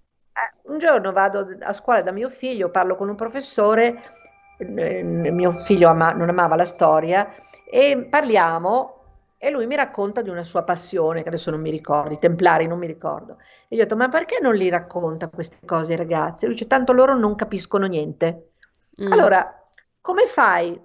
un 0.65 0.77
giorno 0.77 1.11
vado 1.11 1.47
a 1.59 1.73
scuola 1.73 2.01
da 2.01 2.11
mio 2.11 2.29
figlio 2.29 2.69
parlo 2.69 2.95
con 2.95 3.09
un 3.09 3.15
professore 3.15 4.01
eh, 4.57 5.03
mio 5.03 5.51
figlio 5.51 5.89
ama, 5.89 6.11
non 6.11 6.29
amava 6.29 6.55
la 6.55 6.65
storia 6.65 7.31
e 7.69 8.07
parliamo 8.09 8.93
e 9.39 9.51
lui 9.51 9.67
mi 9.67 9.75
racconta 9.75 10.23
di 10.23 10.29
una 10.29 10.43
sua 10.43 10.63
passione, 10.63 11.21
che 11.21 11.27
adesso 11.27 11.51
non 11.51 11.61
mi 11.61 11.69
ricordo, 11.69 12.13
i 12.13 12.19
templari 12.19 12.65
non 12.65 12.79
mi 12.79 12.87
ricordo. 12.87 13.37
E 13.67 13.75
gli 13.75 13.79
ho 13.79 13.83
detto, 13.83 13.95
ma 13.95 14.09
perché 14.09 14.39
non 14.41 14.55
li 14.55 14.67
racconta 14.67 15.27
queste 15.27 15.63
cose 15.63 15.91
ai 15.91 15.97
ragazzi? 15.99 16.43
E 16.43 16.47
lui 16.47 16.55
dice, 16.55 16.67
tanto 16.67 16.91
loro 16.91 17.15
non 17.15 17.35
capiscono 17.35 17.85
niente. 17.85 18.46
Mm. 19.01 19.11
Allora, 19.11 19.69
come 20.01 20.25
fai 20.25 20.79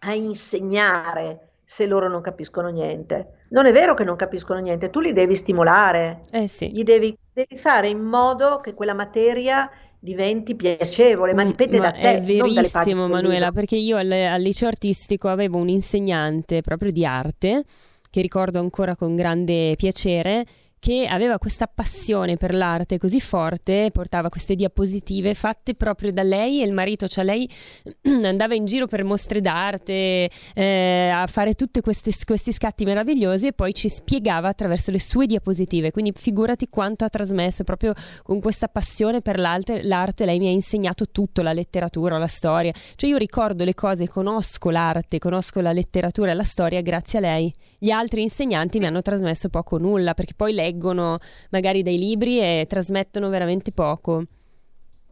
a 0.00 0.14
insegnare 0.14 1.48
se 1.64 1.86
loro 1.86 2.08
non 2.08 2.20
capiscono 2.20 2.68
niente? 2.68 3.44
Non 3.50 3.66
è 3.66 3.72
vero 3.72 3.94
che 3.94 4.04
non 4.04 4.16
capiscono 4.16 4.60
niente, 4.60 4.90
tu 4.90 5.00
li 5.00 5.12
devi 5.12 5.36
stimolare, 5.36 6.22
eh 6.30 6.48
sì. 6.48 6.70
gli 6.70 6.82
devi, 6.82 7.16
devi 7.32 7.56
fare 7.56 7.88
in 7.88 8.00
modo 8.00 8.60
che 8.60 8.74
quella 8.74 8.94
materia 8.94 9.70
diventi 9.98 10.54
piacevole, 10.54 11.34
ma 11.34 11.44
mm, 11.44 11.46
dipende 11.46 11.78
ma 11.78 11.84
da 11.84 11.92
te. 11.92 12.16
È 12.16 12.22
verissimo, 12.22 13.06
Manuela, 13.06 13.52
perché 13.52 13.76
io 13.76 13.96
al, 13.96 14.10
al, 14.10 14.40
liceo 14.40 14.68
artistico 14.68 15.28
avevo 15.28 15.58
un 15.58 15.68
insegnante 15.68 16.62
proprio 16.62 16.90
di 16.90 17.04
arte 17.04 17.64
che 18.08 18.20
ricordo 18.20 18.58
ancora 18.58 18.96
con 18.96 19.14
grande 19.14 19.74
piacere 19.76 20.44
che 20.80 21.06
aveva 21.06 21.38
questa 21.38 21.66
passione 21.66 22.38
per 22.38 22.54
l'arte 22.54 22.96
così 22.96 23.20
forte, 23.20 23.90
portava 23.92 24.30
queste 24.30 24.54
diapositive 24.54 25.34
fatte 25.34 25.74
proprio 25.74 26.10
da 26.10 26.22
lei 26.22 26.62
e 26.62 26.64
il 26.64 26.72
marito, 26.72 27.06
cioè 27.06 27.22
lei 27.22 27.48
andava 28.24 28.54
in 28.54 28.64
giro 28.64 28.86
per 28.86 29.04
mostre 29.04 29.42
d'arte 29.42 30.30
eh, 30.54 31.10
a 31.12 31.26
fare 31.26 31.54
tutti 31.54 31.82
questi 31.82 32.52
scatti 32.52 32.86
meravigliosi 32.86 33.48
e 33.48 33.52
poi 33.52 33.74
ci 33.74 33.90
spiegava 33.90 34.48
attraverso 34.48 34.90
le 34.90 35.00
sue 35.00 35.26
diapositive, 35.26 35.90
quindi 35.90 36.12
figurati 36.16 36.70
quanto 36.70 37.04
ha 37.04 37.10
trasmesso 37.10 37.62
proprio 37.62 37.92
con 38.22 38.40
questa 38.40 38.68
passione 38.68 39.20
per 39.20 39.38
l'arte, 39.38 39.82
l'arte 39.82 40.24
lei 40.24 40.38
mi 40.38 40.46
ha 40.48 40.50
insegnato 40.50 41.10
tutto, 41.10 41.42
la 41.42 41.52
letteratura, 41.52 42.16
la 42.16 42.26
storia, 42.26 42.72
cioè 42.96 43.10
io 43.10 43.18
ricordo 43.18 43.64
le 43.64 43.74
cose, 43.74 44.08
conosco 44.08 44.70
l'arte, 44.70 45.18
conosco 45.18 45.60
la 45.60 45.72
letteratura 45.72 46.30
e 46.30 46.34
la 46.34 46.42
storia 46.42 46.80
grazie 46.80 47.18
a 47.18 47.20
lei, 47.20 47.52
gli 47.78 47.90
altri 47.90 48.22
insegnanti 48.22 48.78
mi 48.78 48.86
hanno 48.86 49.02
trasmesso 49.02 49.50
poco 49.50 49.74
o 49.74 49.78
nulla 49.78 50.14
perché 50.14 50.32
poi 50.34 50.54
lei 50.54 50.68
leggono 50.70 51.18
magari 51.50 51.82
dei 51.82 51.98
libri 51.98 52.40
e 52.40 52.66
trasmettono 52.68 53.28
veramente 53.28 53.72
poco. 53.72 54.22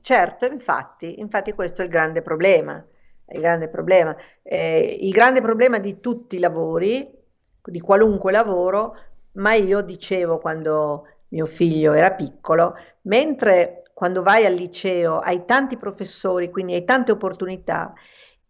Certo, 0.00 0.46
infatti, 0.46 1.20
infatti 1.20 1.52
questo 1.52 1.82
è 1.82 1.84
il 1.84 1.90
grande 1.90 2.22
problema. 2.22 2.84
Il 3.30 3.40
grande 3.40 3.68
problema. 3.68 4.16
Eh, 4.42 4.98
il 5.00 5.10
grande 5.10 5.40
problema 5.42 5.78
di 5.78 6.00
tutti 6.00 6.36
i 6.36 6.38
lavori, 6.38 7.06
di 7.62 7.80
qualunque 7.80 8.32
lavoro, 8.32 8.96
ma 9.32 9.52
io 9.54 9.82
dicevo 9.82 10.38
quando 10.38 11.06
mio 11.28 11.44
figlio 11.46 11.92
era 11.92 12.12
piccolo, 12.12 12.74
mentre 13.02 13.82
quando 13.92 14.22
vai 14.22 14.46
al 14.46 14.54
liceo 14.54 15.18
hai 15.18 15.44
tanti 15.44 15.76
professori, 15.76 16.50
quindi 16.50 16.74
hai 16.74 16.84
tante 16.84 17.12
opportunità, 17.12 17.92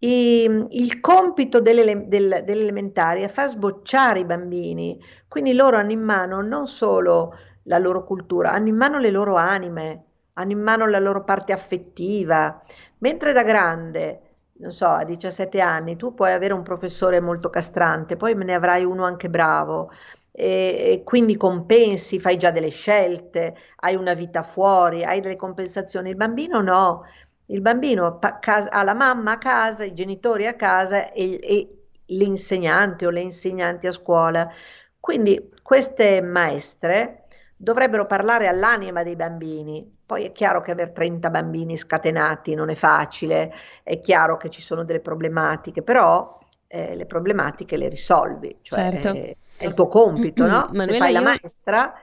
i, 0.01 0.67
il 0.71 1.01
compito 1.01 1.61
delle, 1.61 2.07
del, 2.09 2.43
dell'elementare 2.45 3.23
è 3.23 3.29
far 3.29 3.51
sbocciare 3.51 4.21
i 4.21 4.25
bambini, 4.25 5.01
quindi 5.27 5.53
loro 5.55 5.77
hanno 5.77 5.93
in 5.93 6.01
mano 6.03 6.41
non 6.41 6.67
solo 6.69 7.35
la 7.65 7.79
loro 7.79 8.05
cultura, 8.05 8.53
hanno 8.53 8.69
in 8.69 8.77
mano 8.77 8.99
le 8.99 9.11
loro 9.11 9.37
anime, 9.37 10.05
hanno 10.35 10.53
in 10.53 10.61
mano 10.61 10.87
la 10.87 10.99
loro 10.99 11.25
parte 11.25 11.53
affettiva, 11.53 12.63
mentre 12.99 13.33
da 13.33 13.43
grande, 13.43 14.23
non 14.59 14.71
so, 14.73 14.87
a 14.87 15.05
17 15.05 15.61
anni 15.61 15.97
tu 15.97 16.15
puoi 16.15 16.33
avere 16.33 16.53
un 16.55 16.63
professore 16.63 17.21
molto 17.21 17.51
castrante, 17.51 18.17
poi 18.17 18.35
ne 18.35 18.55
avrai 18.55 18.85
uno 18.85 19.05
anche 19.05 19.29
bravo, 19.29 19.91
e, 20.31 20.93
e, 20.93 21.03
quindi 21.05 21.37
compensi, 21.37 22.21
fai 22.21 22.37
già 22.37 22.51
delle 22.53 22.69
scelte, 22.71 23.57
hai 23.81 23.97
una 23.97 24.15
vita 24.15 24.43
fuori, 24.45 25.05
hai 25.05 25.21
delle 25.21 25.37
compensazioni. 25.37 26.11
Il 26.11 26.17
bambino 26.17 26.61
no, 26.63 27.05
il 27.51 27.61
bambino 27.61 28.19
ha 28.21 28.83
la 28.83 28.95
mamma 28.95 29.33
a 29.33 29.39
casa, 29.39 29.85
i 29.85 29.95
genitori 29.95 30.47
a 30.47 30.55
casa 30.55 31.13
e, 31.13 31.39
e 31.43 31.87
l'insegnante 32.07 33.07
o 33.07 33.11
le 33.11 33.21
insegnanti 33.21 33.87
a 33.87 33.93
scuola. 33.93 34.51
Quindi 34.99 35.51
queste 35.63 36.21
maestre 36.21 37.25
dovrebbero 37.57 38.07
parlare 38.07 38.49
all'anima 38.49 39.03
dei 39.03 39.17
bambini. 39.17 39.97
Poi 40.05 40.25
è 40.25 40.33
chiaro 40.33 40.61
che 40.61 40.71
avere 40.71 40.93
30 40.93 41.31
bambini 41.31 41.77
scatenati 41.77 42.55
non 42.55 42.71
è 42.71 42.75
facile, 42.75 43.53
è 43.83 44.01
chiaro 44.01 44.37
che 44.37 44.49
ci 44.51 44.63
sono 44.63 44.85
delle 44.85 45.01
problematiche, 45.01 45.83
però 45.83 46.39
eh, 46.67 46.95
le 46.95 47.07
problematiche 47.07 47.77
le 47.77 47.89
risolvi, 47.89 48.59
cioè 48.63 48.91
certo. 48.91 49.09
è, 49.09 49.37
è, 49.57 49.67
il 49.67 49.75
tuo 49.75 49.89
compito, 49.89 50.47
no? 50.47 50.69
Manuela, 50.73 50.93
Se 50.93 50.99
fai 50.99 51.13
io... 51.13 51.21
la 51.21 51.25
maestra 51.25 51.95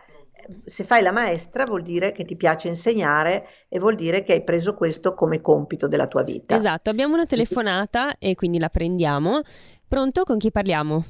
se 0.63 0.83
fai 0.83 1.01
la 1.01 1.11
maestra 1.11 1.65
vuol 1.65 1.81
dire 1.81 2.11
che 2.11 2.25
ti 2.25 2.35
piace 2.35 2.67
insegnare 2.67 3.47
e 3.69 3.79
vuol 3.79 3.95
dire 3.95 4.23
che 4.23 4.33
hai 4.33 4.43
preso 4.43 4.73
questo 4.73 5.13
come 5.13 5.41
compito 5.41 5.87
della 5.87 6.07
tua 6.07 6.23
vita. 6.23 6.55
Esatto, 6.55 6.89
abbiamo 6.89 7.13
una 7.13 7.25
telefonata 7.25 8.17
e 8.17 8.35
quindi 8.35 8.59
la 8.59 8.69
prendiamo. 8.69 9.41
Pronto? 9.87 10.23
Con 10.23 10.37
chi 10.37 10.51
parliamo? 10.51 11.05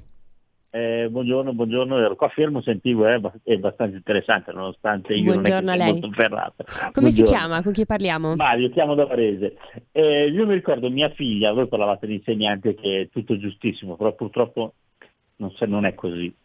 Eh, 0.70 1.08
buongiorno, 1.10 1.54
buongiorno, 1.54 1.98
ero 2.00 2.18
qua 2.18 2.28
fermo, 2.28 2.62
sentivo, 2.62 3.08
eh, 3.08 3.22
è 3.44 3.54
abbastanza 3.54 3.96
interessante 3.96 4.52
nonostante 4.52 5.14
io 5.14 5.32
buongiorno 5.32 5.72
non 5.72 5.80
è 5.80 5.90
molto 5.90 6.12
ferrato. 6.12 6.66
Come 6.68 6.92
buongiorno. 6.92 7.12
si 7.12 7.24
chiama? 7.24 7.64
Con 7.64 7.72
chi 7.72 7.86
parliamo? 7.86 8.36
Mario, 8.36 8.70
chiamo 8.72 8.94
da 8.94 9.06
Varese. 9.06 9.56
Eh, 9.94 10.28
io 10.28 10.46
mi 10.46 10.54
ricordo 10.54 10.90
mia 10.90 11.10
figlia, 11.12 11.54
voi 11.54 11.70
parlavate 11.70 12.08
di 12.08 12.16
insegnante 12.16 12.76
che 12.76 13.02
è 13.04 13.10
tutto 13.10 13.38
giustissimo, 13.38 13.96
però 13.96 14.14
purtroppo 14.16 14.74
non, 15.38 15.54
non 15.68 15.86
è 15.86 15.94
così 15.94 16.36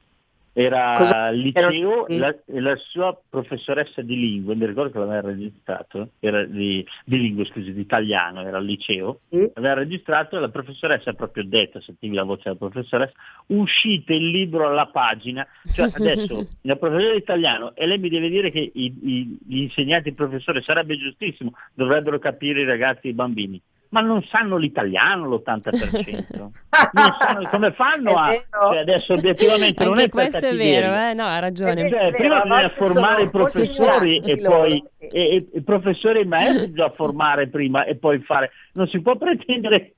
era 0.53 1.27
al 1.27 1.37
liceo 1.37 2.07
la, 2.09 2.35
la, 2.47 2.77
sua 2.77 3.19
professoressa 3.29 4.03
di 4.03 4.17
lingue, 4.17 4.57
mi 4.57 4.67
ricordo 4.67 4.91
che 4.91 4.99
l'aveva 4.99 5.29
registrato, 5.29 6.11
era 6.19 6.45
di, 6.45 6.85
di 7.05 7.19
lingue, 7.19 7.45
scusi, 7.45 7.73
di 7.73 7.81
italiano, 7.81 8.45
era 8.45 8.59
al 8.59 8.65
liceo, 8.65 9.19
sì. 9.21 9.49
aveva 9.55 9.75
registrato 9.75 10.37
e 10.37 10.41
la 10.41 10.49
professoressa 10.49 11.11
ha 11.11 11.15
proprio 11.15 11.45
detto, 11.45 11.81
sentivi 11.81 12.15
la 12.15 12.25
voce 12.25 12.43
della 12.45 12.57
professoressa, 12.57 13.13
uscite 13.47 14.15
il 14.15 14.29
libro 14.29 14.67
alla 14.67 14.87
pagina, 14.87 15.47
cioè 15.73 15.89
adesso 15.93 16.47
la 16.63 16.77
professore 16.77 17.13
di 17.13 17.19
italiano 17.19 17.75
e 17.75 17.87
lei 17.87 17.99
mi 17.99 18.09
deve 18.09 18.29
dire 18.29 18.51
che 18.51 18.71
i, 18.73 18.99
i, 19.03 19.39
gli 19.47 19.59
insegnanti, 19.63 20.09
il 20.09 20.15
professore 20.15 20.63
sarebbe 20.63 20.97
giustissimo, 20.97 21.53
dovrebbero 21.75 22.19
capire 22.19 22.63
i 22.63 22.67
ragazzi 22.67 23.07
e 23.07 23.11
i 23.11 23.15
bambini 23.15 23.61
ma 23.91 24.01
non 24.01 24.23
sanno 24.25 24.57
l'italiano 24.57 25.29
l'80%. 25.29 26.27
non 26.93 27.17
sanno 27.19 27.49
come 27.49 27.73
fanno 27.73 28.15
a... 28.15 28.33
Cioè 28.33 28.79
adesso 28.79 29.15
obiettivamente 29.15 29.85
non 29.85 29.99
è 29.99 30.09
questo 30.09 30.47
è 30.47 30.55
vero, 30.55 30.95
eh? 30.95 31.15
no, 31.15 31.25
ha 31.25 31.39
ragione. 31.39 31.89
Cioè, 31.89 32.13
prima 32.13 32.43
bisogna 32.43 32.71
formare 32.71 33.23
i 33.23 33.31
professori 33.31 34.21
e 34.21 34.39
poi 34.39 34.83
sì. 34.87 35.07
e, 35.07 35.35
e, 35.35 35.49
i 35.55 35.63
professori 35.63 36.21
e 36.21 36.25
maestri 36.25 36.69
bisogna 36.69 36.91
formare 36.91 37.49
prima 37.49 37.85
e 37.85 37.97
poi 37.97 38.21
fare. 38.21 38.51
Non 38.75 38.87
si 38.89 39.01
può 39.01 39.17
pretendere 39.17 39.95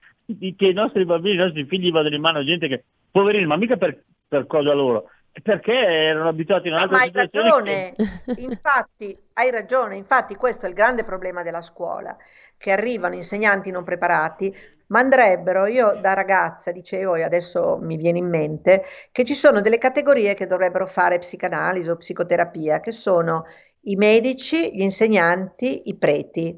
che 0.57 0.67
i 0.67 0.73
nostri 0.73 1.05
bambini, 1.05 1.35
i 1.35 1.39
nostri 1.39 1.65
figli 1.67 1.91
vadano 1.91 2.15
in 2.15 2.21
mano 2.21 2.39
a 2.39 2.45
gente 2.45 2.69
che, 2.69 2.85
poverini, 3.11 3.47
ma 3.47 3.57
mica 3.57 3.77
per, 3.77 4.03
per 4.27 4.47
cosa 4.47 4.73
loro, 4.73 5.11
perché 5.43 5.73
erano 5.73 6.29
abituati 6.29 6.69
in 6.69 6.75
un'altra 6.75 6.99
ma 6.99 7.05
situazione. 7.05 7.51
Hai 7.51 7.51
ragione, 7.51 7.95
che... 8.35 8.41
infatti, 8.41 9.19
hai 9.35 9.51
ragione, 9.51 9.97
infatti 9.97 10.35
questo 10.35 10.67
è 10.67 10.69
il 10.69 10.75
grande 10.75 11.05
problema 11.05 11.43
della 11.43 11.63
scuola, 11.63 12.17
che 12.63 12.71
arrivano 12.71 13.17
insegnanti 13.17 13.73
non 13.73 13.83
preparati, 13.83 14.55
ma 14.87 15.01
andrebbero, 15.01 15.67
io 15.67 15.99
da 16.01 16.13
ragazza 16.15 16.71
dicevo 16.71 17.17
e 17.17 17.25
adesso 17.25 17.77
mi 17.83 17.97
viene 17.97 18.19
in 18.19 18.29
mente, 18.29 18.85
che 19.11 19.25
ci 19.25 19.35
sono 19.35 19.61
delle 19.61 19.79
categorie 19.79 20.35
che 20.35 20.47
dovrebbero 20.47 20.87
fare 20.87 21.19
psicanalisi 21.19 21.91
o 21.91 21.97
psicoterapia, 21.97 22.79
che 22.79 22.93
sono 22.93 23.47
i 23.87 23.97
medici, 23.97 24.73
gli 24.73 24.81
insegnanti, 24.81 25.89
i 25.89 25.97
preti, 25.97 26.57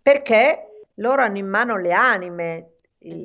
perché 0.00 0.86
loro 0.94 1.20
hanno 1.20 1.36
in 1.36 1.46
mano 1.46 1.76
le 1.76 1.92
anime, 1.92 2.70
il, 3.00 3.20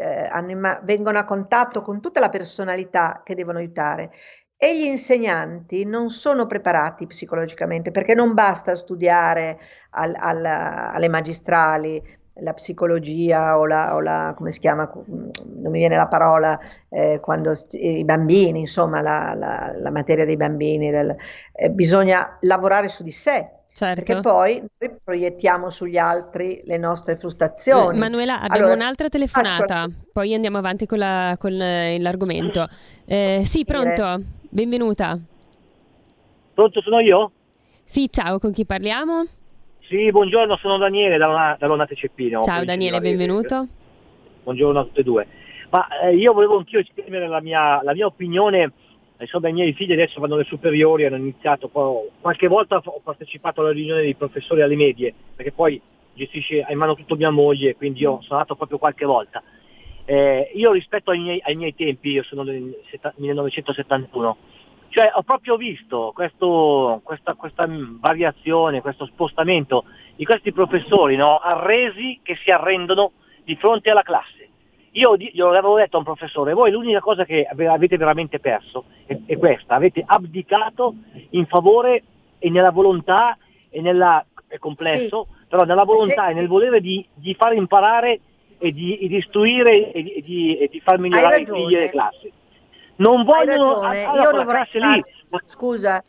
ma- 0.57 0.81
vengono 0.83 1.19
a 1.19 1.23
contatto 1.23 1.81
con 1.81 2.01
tutta 2.01 2.19
la 2.19 2.27
personalità 2.27 3.21
che 3.23 3.33
devono 3.33 3.59
aiutare 3.59 4.11
e 4.57 4.77
gli 4.77 4.85
insegnanti 4.85 5.85
non 5.85 6.09
sono 6.09 6.47
preparati 6.47 7.05
psicologicamente 7.05 7.91
perché 7.91 8.15
non 8.15 8.33
basta 8.33 8.75
studiare 8.75 9.59
al, 9.91 10.15
al, 10.17 10.43
alle 10.43 11.09
magistrali 11.09 12.01
la 12.39 12.53
psicologia 12.53 13.57
o 13.57 13.65
la, 13.65 13.95
o 13.95 13.99
la, 13.99 14.33
come 14.35 14.51
si 14.51 14.59
chiama, 14.59 14.91
non 15.05 15.71
mi 15.71 15.79
viene 15.79 15.95
la 15.95 16.07
parola, 16.07 16.59
eh, 16.89 17.19
quando 17.19 17.53
i 17.71 18.03
bambini, 18.03 18.59
insomma 18.59 19.01
la, 19.01 19.33
la, 19.35 19.73
la 19.75 19.91
materia 19.91 20.25
dei 20.25 20.37
bambini, 20.37 20.91
del, 20.91 21.15
eh, 21.53 21.69
bisogna 21.69 22.37
lavorare 22.41 22.89
su 22.89 23.03
di 23.03 23.11
sé, 23.11 23.51
Certo. 23.77 24.03
Perché 24.03 24.21
poi 24.21 24.59
noi 24.79 24.91
proiettiamo 25.03 25.69
sugli 25.69 25.99
altri 25.99 26.63
le 26.65 26.77
nostre 26.77 27.15
frustrazioni. 27.15 27.95
Eh, 27.95 27.99
Manuela, 27.99 28.41
abbiamo 28.41 28.55
allora, 28.55 28.73
un'altra 28.73 29.07
telefonata, 29.07 29.81
faccio... 29.81 30.05
poi 30.11 30.33
andiamo 30.33 30.57
avanti 30.57 30.87
con, 30.87 30.97
la, 30.97 31.35
con 31.37 31.53
eh, 31.61 31.99
l'argomento. 31.99 32.67
Eh, 33.05 33.43
sì, 33.45 33.65
pronto? 33.65 34.19
Benvenuta. 34.57 35.19
Pronto, 36.55 36.81
sono 36.81 36.99
io? 36.99 37.31
Sì, 37.83 38.09
ciao, 38.09 38.39
con 38.39 38.53
chi 38.53 38.65
parliamo? 38.65 39.23
Sì, 39.81 40.09
buongiorno, 40.09 40.57
sono 40.57 40.79
Daniele 40.79 41.17
da, 41.17 41.55
Lonate 41.59 41.93
Ceppino. 41.93 42.41
Ciao 42.41 42.65
Daniele, 42.65 42.99
benvenuto. 42.99 43.67
Buongiorno 44.41 44.79
a 44.79 44.83
tutte 44.85 45.01
e 45.01 45.03
due. 45.03 45.27
Ma 45.69 45.87
eh, 46.01 46.15
io 46.15 46.33
volevo 46.33 46.57
anch'io 46.57 46.79
esprimere 46.79 47.27
la 47.27 47.39
mia, 47.39 47.83
la 47.83 47.93
mia 47.93 48.07
opinione, 48.07 48.71
insomma 49.19 49.49
i 49.49 49.53
miei 49.53 49.73
figli 49.73 49.91
adesso 49.91 50.19
vanno 50.19 50.33
alle 50.33 50.45
superiori, 50.45 51.05
hanno 51.05 51.17
iniziato, 51.17 51.67
poi, 51.67 52.09
qualche 52.19 52.47
volta 52.47 52.81
ho 52.83 52.99
partecipato 53.03 53.61
alla 53.61 53.69
riunione 53.69 54.01
dei 54.01 54.15
professori 54.15 54.63
alle 54.63 54.75
medie, 54.75 55.13
perché 55.35 55.51
poi 55.51 55.79
gestisce 56.15 56.65
in 56.67 56.77
mano 56.79 56.95
tutto 56.95 57.15
mia 57.15 57.29
moglie, 57.29 57.75
quindi 57.75 57.99
io 57.99 58.21
sono 58.23 58.39
andato 58.39 58.55
proprio 58.55 58.79
qualche 58.79 59.05
volta. 59.05 59.43
Eh, 60.09 60.51
io 60.53 60.71
rispetto 60.71 61.11
ai 61.11 61.19
miei, 61.19 61.41
ai 61.43 61.55
miei, 61.55 61.75
tempi, 61.75 62.11
io 62.11 62.23
sono 62.23 62.45
del 62.45 62.73
1971, 63.15 64.37
cioè 64.87 65.11
ho 65.13 65.21
proprio 65.21 65.57
visto 65.57 66.13
questo, 66.15 67.01
questa, 67.03 67.33
questa, 67.33 67.67
variazione, 67.67 68.79
questo 68.79 69.05
spostamento 69.07 69.83
di 70.15 70.23
questi 70.23 70.53
professori 70.53 71.17
no, 71.17 71.39
arresi 71.39 72.21
che 72.23 72.37
si 72.41 72.51
arrendono 72.51 73.11
di 73.43 73.57
fronte 73.57 73.89
alla 73.89 74.01
classe. 74.01 74.47
Io 74.91 75.17
glielo 75.17 75.49
avevo 75.49 75.75
detto 75.75 75.97
a 75.97 75.99
un 75.99 76.05
professore, 76.05 76.53
voi 76.53 76.71
l'unica 76.71 77.01
cosa 77.01 77.25
che 77.25 77.43
avete 77.43 77.97
veramente 77.97 78.39
perso 78.39 78.85
è, 79.05 79.17
è 79.25 79.37
questa, 79.37 79.75
avete 79.75 80.03
abdicato 80.05 80.95
in 81.31 81.47
favore 81.47 82.03
e 82.39 82.49
nella 82.49 82.71
volontà 82.71 83.37
e 83.69 83.81
nella, 83.81 84.25
è 84.47 84.57
complesso, 84.57 85.27
sì. 85.29 85.45
però 85.49 85.65
nella 85.65 85.83
volontà 85.83 86.27
sì. 86.27 86.31
e 86.31 86.33
nel 86.33 86.47
volere 86.47 86.79
di, 86.79 87.05
di 87.13 87.33
far 87.33 87.53
imparare 87.53 88.21
e 88.57 88.71
di, 88.71 88.97
di 88.99 89.17
istruire 89.17 89.91
e 89.91 90.03
di, 90.03 90.23
di, 90.25 90.57
e 90.57 90.67
di, 90.67 90.79
far 90.81 90.99
migliorare 90.99 91.41
i 91.41 91.45
figli 91.45 91.73
delle 91.73 91.89
classi. 91.89 92.31
Non 92.97 93.23
vogliono 93.23 93.79
allora, 93.79 94.21
Io 94.21 94.31
non 94.31 94.45
classe 94.45 94.79
fare... 94.79 94.95
lì. 94.95 95.03
Scusa, 95.47 96.03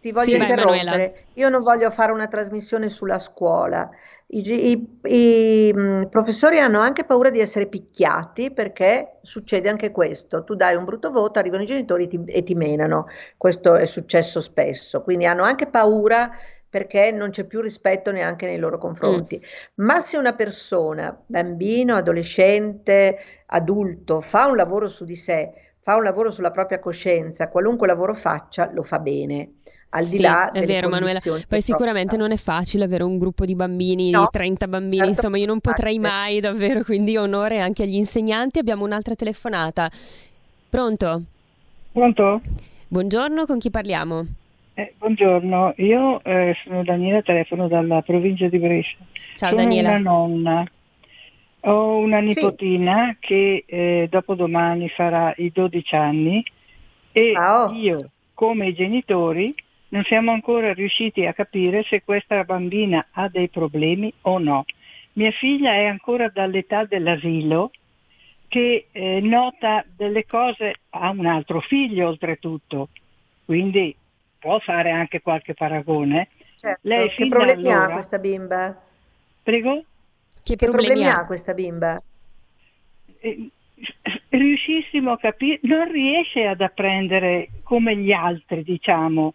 ti 0.00 0.10
voglio 0.10 0.30
sì, 0.30 0.36
interrompere. 0.36 1.12
Vai, 1.12 1.24
Io 1.34 1.48
non 1.48 1.62
voglio 1.62 1.90
fare 1.90 2.12
una 2.12 2.26
trasmissione 2.26 2.90
sulla 2.90 3.18
scuola. 3.18 3.88
I, 4.34 4.40
i, 4.40 4.98
i 5.04 5.72
mh, 5.72 6.08
professori 6.08 6.58
hanno 6.58 6.80
anche 6.80 7.04
paura 7.04 7.28
di 7.28 7.38
essere 7.38 7.66
picchiati 7.66 8.50
perché 8.50 9.18
succede 9.20 9.68
anche 9.68 9.90
questo. 9.90 10.42
Tu 10.42 10.54
dai 10.54 10.74
un 10.74 10.84
brutto 10.84 11.10
voto, 11.10 11.38
arrivano 11.38 11.62
i 11.62 11.66
genitori 11.66 12.08
ti, 12.08 12.20
e 12.26 12.42
ti 12.42 12.54
menano. 12.54 13.06
Questo 13.36 13.74
è 13.74 13.84
successo 13.84 14.40
spesso. 14.40 15.02
Quindi 15.02 15.26
hanno 15.26 15.42
anche 15.42 15.66
paura 15.66 16.30
perché 16.72 17.10
non 17.10 17.28
c'è 17.28 17.44
più 17.44 17.60
rispetto 17.60 18.10
neanche 18.10 18.46
nei 18.46 18.56
loro 18.56 18.78
confronti. 18.78 19.36
Mm. 19.36 19.84
Ma 19.84 20.00
se 20.00 20.16
una 20.16 20.32
persona, 20.32 21.14
bambino, 21.26 21.96
adolescente, 21.96 23.18
adulto, 23.44 24.22
fa 24.22 24.46
un 24.46 24.56
lavoro 24.56 24.88
su 24.88 25.04
di 25.04 25.14
sé, 25.14 25.52
fa 25.80 25.96
un 25.96 26.02
lavoro 26.02 26.30
sulla 26.30 26.50
propria 26.50 26.78
coscienza, 26.78 27.50
qualunque 27.50 27.86
lavoro 27.86 28.14
faccia, 28.14 28.70
lo 28.72 28.82
fa 28.82 29.00
bene 29.00 29.56
al 29.90 30.06
di 30.06 30.16
sì, 30.16 30.22
là 30.22 30.50
è 30.50 30.64
vero 30.64 30.88
Manuela 30.88 31.20
poi 31.46 31.60
sicuramente 31.60 32.16
non 32.16 32.32
è 32.32 32.38
facile 32.38 32.84
avere 32.84 33.02
un 33.02 33.18
gruppo 33.18 33.44
di 33.44 33.54
bambini 33.54 34.08
no, 34.08 34.30
30 34.32 34.66
bambini 34.66 34.96
certo 34.96 35.10
insomma 35.10 35.36
io 35.36 35.44
non 35.44 35.60
potrei 35.60 35.98
mai 35.98 36.40
davvero 36.40 36.82
quindi 36.82 37.18
onore 37.18 37.60
anche 37.60 37.82
agli 37.82 37.96
insegnanti 37.96 38.58
abbiamo 38.58 38.86
un'altra 38.86 39.14
telefonata 39.14 39.90
pronto? 40.70 41.22
pronto? 41.92 42.40
buongiorno 42.88 43.44
con 43.44 43.58
chi 43.58 43.68
parliamo? 43.68 44.26
Eh, 44.74 44.94
buongiorno, 44.96 45.74
io 45.76 46.24
eh, 46.24 46.56
sono 46.64 46.82
Daniela, 46.82 47.20
telefono 47.20 47.68
dalla 47.68 48.00
provincia 48.00 48.48
di 48.48 48.58
Brescia. 48.58 48.96
Ciao 49.36 49.50
sono 49.50 49.62
Daniela. 49.62 49.90
una 49.90 49.98
nonna. 49.98 50.66
Ho 51.64 51.98
una 51.98 52.20
nipotina 52.20 53.10
sì. 53.10 53.16
che 53.20 53.64
eh, 53.66 54.08
dopodomani 54.10 54.88
farà 54.88 55.34
i 55.36 55.52
12 55.52 55.94
anni 55.94 56.42
e 57.12 57.34
oh. 57.36 57.70
io, 57.72 58.10
come 58.32 58.68
i 58.68 58.74
genitori, 58.74 59.54
non 59.88 60.04
siamo 60.04 60.32
ancora 60.32 60.72
riusciti 60.72 61.26
a 61.26 61.34
capire 61.34 61.82
se 61.82 62.02
questa 62.02 62.42
bambina 62.44 63.08
ha 63.10 63.28
dei 63.28 63.48
problemi 63.48 64.10
o 64.22 64.38
no. 64.38 64.64
Mia 65.12 65.32
figlia 65.32 65.74
è 65.74 65.84
ancora 65.84 66.30
dall'età 66.30 66.86
dell'asilo 66.86 67.72
che 68.48 68.86
eh, 68.90 69.20
nota 69.20 69.84
delle 69.94 70.24
cose, 70.24 70.76
ha 70.88 71.10
un 71.10 71.26
altro 71.26 71.60
figlio 71.60 72.08
oltretutto, 72.08 72.88
quindi 73.44 73.94
può 74.42 74.58
fare 74.58 74.90
anche 74.90 75.22
qualche 75.22 75.54
paragone. 75.54 76.28
Certo. 76.60 76.80
Lei 76.82 77.08
che 77.10 77.28
problemi 77.28 77.72
allora... 77.72 77.84
ha 77.84 77.92
questa 77.92 78.18
bimba? 78.18 78.82
Prego? 79.40 79.84
Che, 80.42 80.56
che 80.56 80.66
problemi, 80.66 80.86
problemi 80.88 81.08
ha 81.08 81.24
questa 81.24 81.54
bimba? 81.54 82.02
Eh, 83.20 83.48
riuscissimo 84.30 85.12
a 85.12 85.18
capire, 85.18 85.60
non 85.62 85.90
riesce 85.92 86.44
ad 86.44 86.60
apprendere 86.60 87.50
come 87.62 87.96
gli 87.96 88.10
altri, 88.10 88.64
diciamo. 88.64 89.34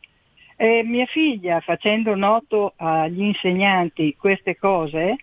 Eh, 0.57 0.83
mia 0.83 1.05
figlia, 1.05 1.61
facendo 1.61 2.15
noto 2.15 2.73
agli 2.75 3.21
insegnanti 3.21 4.15
queste 4.17 4.57
cose, 4.57 5.15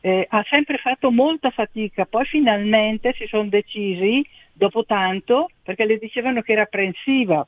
eh, 0.00 0.26
ha 0.28 0.44
sempre 0.48 0.76
fatto 0.78 1.10
molta 1.10 1.50
fatica, 1.50 2.04
poi 2.04 2.24
finalmente 2.26 3.12
si 3.14 3.26
sono 3.26 3.48
decisi, 3.48 4.24
dopo 4.52 4.84
tanto, 4.84 5.48
perché 5.62 5.84
le 5.84 5.98
dicevano 5.98 6.42
che 6.42 6.52
era 6.52 6.62
apprensiva, 6.62 7.44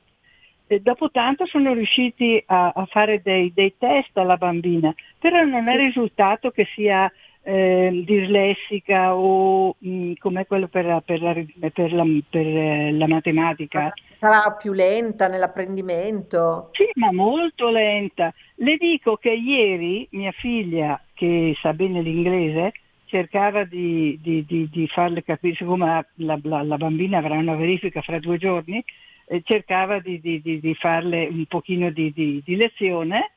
e 0.67 0.79
dopo 0.79 1.11
tanto 1.11 1.45
sono 1.45 1.73
riusciti 1.73 2.41
a, 2.47 2.71
a 2.73 2.85
fare 2.85 3.21
dei, 3.23 3.51
dei, 3.53 3.75
test 3.77 4.17
alla 4.17 4.37
bambina, 4.37 4.93
però 5.19 5.43
non 5.43 5.63
sì. 5.63 5.71
è 5.71 5.77
risultato 5.77 6.49
che 6.51 6.67
sia 6.73 7.11
eh, 7.47 8.01
dislessica 8.03 9.15
o 9.15 9.75
mh, 9.77 9.89
mm, 9.89 10.11
come 10.17 10.47
quello 10.47 10.67
per, 10.67 11.03
per, 11.05 11.21
la, 11.21 11.33
per, 11.71 11.93
la, 11.93 12.03
per 12.27 12.47
eh, 12.47 12.91
la, 12.91 13.07
matematica. 13.07 13.93
Sarà 14.07 14.51
più 14.53 14.73
lenta 14.73 15.27
nell'apprendimento? 15.27 16.69
Sì, 16.71 16.89
ma 16.95 17.11
molto 17.11 17.69
lenta. 17.69 18.33
Le 18.55 18.77
dico 18.77 19.17
che 19.17 19.29
ieri 19.29 20.07
mia 20.11 20.31
figlia, 20.31 20.99
che 21.13 21.55
sa 21.61 21.73
bene 21.73 22.01
l'inglese, 22.01 22.71
cercava 23.05 23.63
di, 23.63 24.17
di, 24.19 24.43
di, 24.45 24.67
di 24.71 24.87
farle 24.87 25.23
capire, 25.23 25.55
siccome 25.55 26.07
la, 26.15 26.39
la, 26.41 26.63
la 26.63 26.77
bambina 26.77 27.19
avrà 27.19 27.35
una 27.35 27.55
verifica 27.55 28.01
fra 28.01 28.17
due 28.17 28.39
giorni, 28.39 28.83
eh, 29.25 29.41
cercava 29.43 29.99
di, 29.99 30.19
di, 30.19 30.41
di, 30.41 30.59
di, 30.59 30.75
farle 30.75 31.27
un 31.27 31.45
pochino 31.45 31.89
di, 31.89 32.43
lezione 32.45 33.31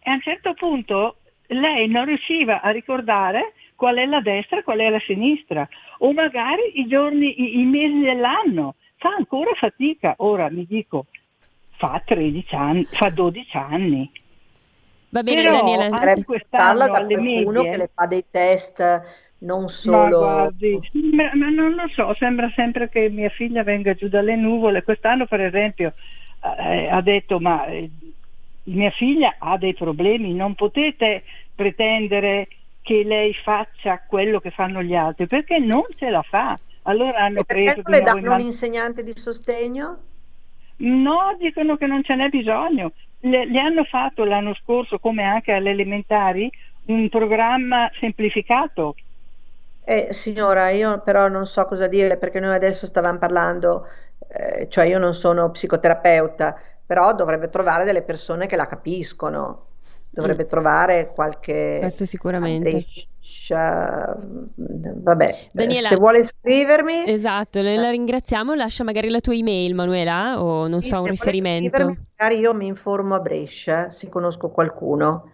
e 0.00 0.10
a 0.10 0.14
un 0.14 0.20
certo 0.20 0.54
punto 0.54 1.16
lei 1.48 1.88
non 1.88 2.04
riusciva 2.04 2.60
a 2.60 2.70
ricordare 2.70 3.54
qual 3.74 3.96
è 3.96 4.06
la 4.06 4.20
destra 4.20 4.58
e 4.58 4.62
qual 4.62 4.78
è 4.78 4.88
la 4.90 5.00
sinistra 5.00 5.68
o 5.98 6.12
magari 6.12 6.80
i 6.80 6.86
giorni, 6.86 7.40
i, 7.40 7.60
i 7.60 7.64
mesi 7.64 8.00
dell'anno. 8.00 8.74
Fa 8.96 9.10
ancora 9.10 9.52
fatica. 9.54 10.14
Ora 10.18 10.50
mi 10.50 10.66
dico, 10.66 11.06
fa 11.76 12.02
13 12.04 12.54
anni, 12.54 12.84
fa 12.84 13.08
12 13.10 13.56
anni. 13.56 14.10
Va 15.10 15.22
bene, 15.22 15.42
Però, 15.42 15.56
Daniela. 15.58 15.96
Anche 15.96 16.24
quest'anno 16.24 16.86
da 16.86 16.98
alle 16.98 17.14
qualcuno 17.14 17.62
medie, 17.62 17.70
che 17.70 17.76
le 17.78 17.90
fa 17.94 18.06
dei 18.06 18.24
test 18.30 19.27
non 19.38 19.68
solo... 19.68 20.20
Ma 20.20 20.32
guardi, 20.34 20.80
ma, 21.12 21.30
ma, 21.34 21.48
non 21.50 21.74
lo 21.74 21.88
so, 21.88 22.14
sembra 22.18 22.50
sempre 22.54 22.88
che 22.88 23.08
mia 23.08 23.28
figlia 23.28 23.62
venga 23.62 23.94
giù 23.94 24.08
dalle 24.08 24.36
nuvole. 24.36 24.82
Quest'anno, 24.82 25.26
per 25.26 25.40
esempio, 25.40 25.94
eh, 26.58 26.88
ha 26.88 27.00
detto, 27.00 27.38
ma 27.38 27.64
eh, 27.66 27.88
mia 28.64 28.90
figlia 28.90 29.36
ha 29.38 29.56
dei 29.56 29.74
problemi, 29.74 30.34
non 30.34 30.54
potete 30.54 31.24
pretendere 31.54 32.48
che 32.82 33.02
lei 33.04 33.34
faccia 33.34 34.02
quello 34.06 34.40
che 34.40 34.50
fanno 34.50 34.82
gli 34.82 34.94
altri, 34.94 35.26
perché 35.26 35.58
non 35.58 35.84
ce 35.96 36.10
la 36.10 36.22
fa. 36.22 36.58
Allora 36.82 37.18
hanno 37.18 37.40
e 37.40 37.44
preso... 37.44 37.82
le 37.84 38.00
danno 38.00 38.30
man- 38.30 38.40
un 38.40 38.46
insegnante 38.46 39.02
di 39.02 39.12
sostegno? 39.14 39.98
No, 40.76 41.36
dicono 41.38 41.76
che 41.76 41.86
non 41.86 42.02
ce 42.02 42.14
n'è 42.14 42.28
bisogno. 42.28 42.92
Le, 43.20 43.46
le 43.46 43.60
hanno 43.60 43.84
fatto 43.84 44.24
l'anno 44.24 44.54
scorso, 44.54 44.98
come 44.98 45.22
anche 45.24 45.52
alle 45.52 45.70
elementari, 45.70 46.50
un 46.86 47.08
programma 47.08 47.90
semplificato 47.98 48.94
eh, 49.88 50.12
signora, 50.12 50.68
io 50.68 51.00
però 51.00 51.28
non 51.28 51.46
so 51.46 51.64
cosa 51.64 51.86
dire 51.86 52.18
perché 52.18 52.40
noi 52.40 52.54
adesso 52.54 52.84
stavamo 52.84 53.16
parlando, 53.16 53.86
eh, 54.28 54.66
cioè 54.68 54.84
io 54.84 54.98
non 54.98 55.14
sono 55.14 55.50
psicoterapeuta, 55.50 56.54
però 56.84 57.14
dovrebbe 57.14 57.48
trovare 57.48 57.84
delle 57.84 58.02
persone 58.02 58.46
che 58.46 58.56
la 58.56 58.66
capiscono, 58.66 59.64
dovrebbe 60.10 60.44
mm. 60.44 60.48
trovare 60.48 61.10
qualche... 61.14 61.78
Questo 61.80 62.04
sicuramente. 62.04 62.68
Adescia, 62.68 64.14
vabbè, 64.54 65.38
Daniela, 65.52 65.88
se 65.88 65.96
vuole 65.96 66.22
scrivermi... 66.22 67.10
Esatto, 67.10 67.62
la 67.62 67.88
ringraziamo, 67.88 68.52
lascia 68.52 68.84
magari 68.84 69.08
la 69.08 69.20
tua 69.20 69.34
email 69.34 69.74
Manuela 69.74 70.38
o 70.42 70.68
non 70.68 70.82
sì, 70.82 70.88
so, 70.88 71.00
un 71.00 71.08
riferimento. 71.08 71.96
Magari 72.14 72.40
io 72.40 72.52
mi 72.52 72.66
informo 72.66 73.14
a 73.14 73.20
Brescia 73.20 73.88
se 73.88 74.10
conosco 74.10 74.50
qualcuno, 74.50 75.32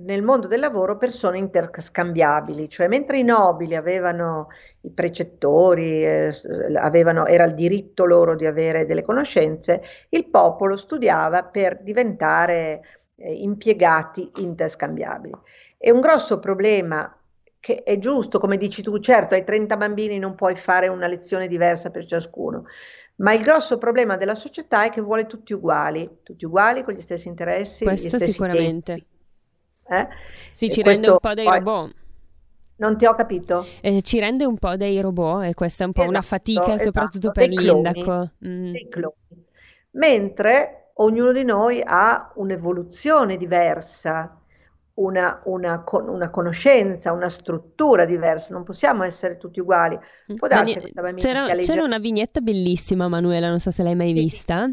nel 0.00 0.22
mondo 0.22 0.46
del 0.46 0.60
lavoro 0.60 0.96
persone 0.96 1.38
interscambiabili, 1.38 2.68
cioè 2.68 2.88
mentre 2.88 3.18
i 3.18 3.24
nobili 3.24 3.74
avevano 3.74 4.48
i 4.82 4.90
precettori, 4.90 6.04
eh, 6.04 6.34
avevano, 6.76 7.26
era 7.26 7.44
il 7.44 7.54
diritto 7.54 8.06
loro 8.06 8.34
di 8.34 8.46
avere 8.46 8.86
delle 8.86 9.02
conoscenze, 9.02 9.82
il 10.08 10.26
popolo 10.26 10.76
studiava 10.76 11.42
per 11.44 11.82
diventare 11.82 12.80
eh, 13.16 13.32
impiegati 13.34 14.30
interscambiabili. 14.36 15.34
E 15.76 15.90
un 15.90 16.00
grosso 16.00 16.38
problema 16.38 17.14
che 17.60 17.82
è 17.84 17.98
giusto, 17.98 18.40
come 18.40 18.56
dici 18.56 18.82
tu, 18.82 18.98
certo, 18.98 19.34
hai 19.34 19.44
30 19.44 19.76
bambini 19.76 20.18
non 20.18 20.34
puoi 20.34 20.56
fare 20.56 20.88
una 20.88 21.06
lezione 21.06 21.46
diversa 21.46 21.90
per 21.90 22.06
ciascuno, 22.06 22.64
ma 23.16 23.32
il 23.32 23.42
grosso 23.42 23.78
problema 23.78 24.16
della 24.16 24.34
società 24.34 24.84
è 24.84 24.90
che 24.90 25.00
vuole 25.00 25.26
tutti 25.26 25.52
uguali, 25.52 26.18
tutti 26.22 26.44
uguali 26.44 26.82
con 26.82 26.94
gli 26.94 27.00
stessi 27.00 27.28
interessi. 27.28 27.84
Questo 27.84 28.16
stessi 28.16 28.32
sicuramente. 28.32 29.04
Eh? 29.86 30.08
Sì, 30.52 30.66
e 30.66 30.70
ci 30.70 30.82
rende 30.82 31.10
un 31.10 31.18
po' 31.20 31.34
dei 31.34 31.44
poi... 31.44 31.58
robot. 31.58 31.94
Non 32.76 32.96
ti 32.96 33.06
ho 33.06 33.14
capito. 33.14 33.64
Eh, 33.80 34.02
ci 34.02 34.18
rende 34.18 34.44
un 34.44 34.56
po' 34.56 34.76
dei 34.76 35.00
robot 35.00 35.44
e 35.44 35.54
questa 35.54 35.84
è 35.84 35.86
un 35.86 35.92
po' 35.92 36.00
esatto, 36.00 36.16
una 36.16 36.26
fatica, 36.26 36.62
esatto, 36.62 36.84
soprattutto 36.84 37.30
per 37.30 37.48
l'indaco. 37.48 38.30
Mm. 38.44 38.74
Mentre 39.92 40.90
ognuno 40.94 41.32
di 41.32 41.44
noi 41.44 41.80
ha 41.84 42.32
un'evoluzione 42.34 43.36
diversa 43.36 44.41
una, 44.94 45.40
una, 45.44 45.84
una, 45.90 46.30
conoscenza, 46.30 47.12
una 47.12 47.28
struttura 47.28 48.04
diversa, 48.04 48.52
non 48.52 48.62
possiamo 48.64 49.04
essere 49.04 49.36
tutti 49.36 49.60
uguali. 49.60 49.98
Può 50.36 50.48
darsi 50.48 50.80
Dani- 50.92 51.14
c'era, 51.16 51.46
c'era, 51.56 51.82
una 51.82 51.98
vignetta 51.98 52.40
bellissima, 52.40 53.08
Manuela, 53.08 53.48
non 53.48 53.60
so 53.60 53.70
se 53.70 53.82
l'hai 53.82 53.94
mai 53.94 54.12
sì. 54.12 54.18
vista, 54.18 54.70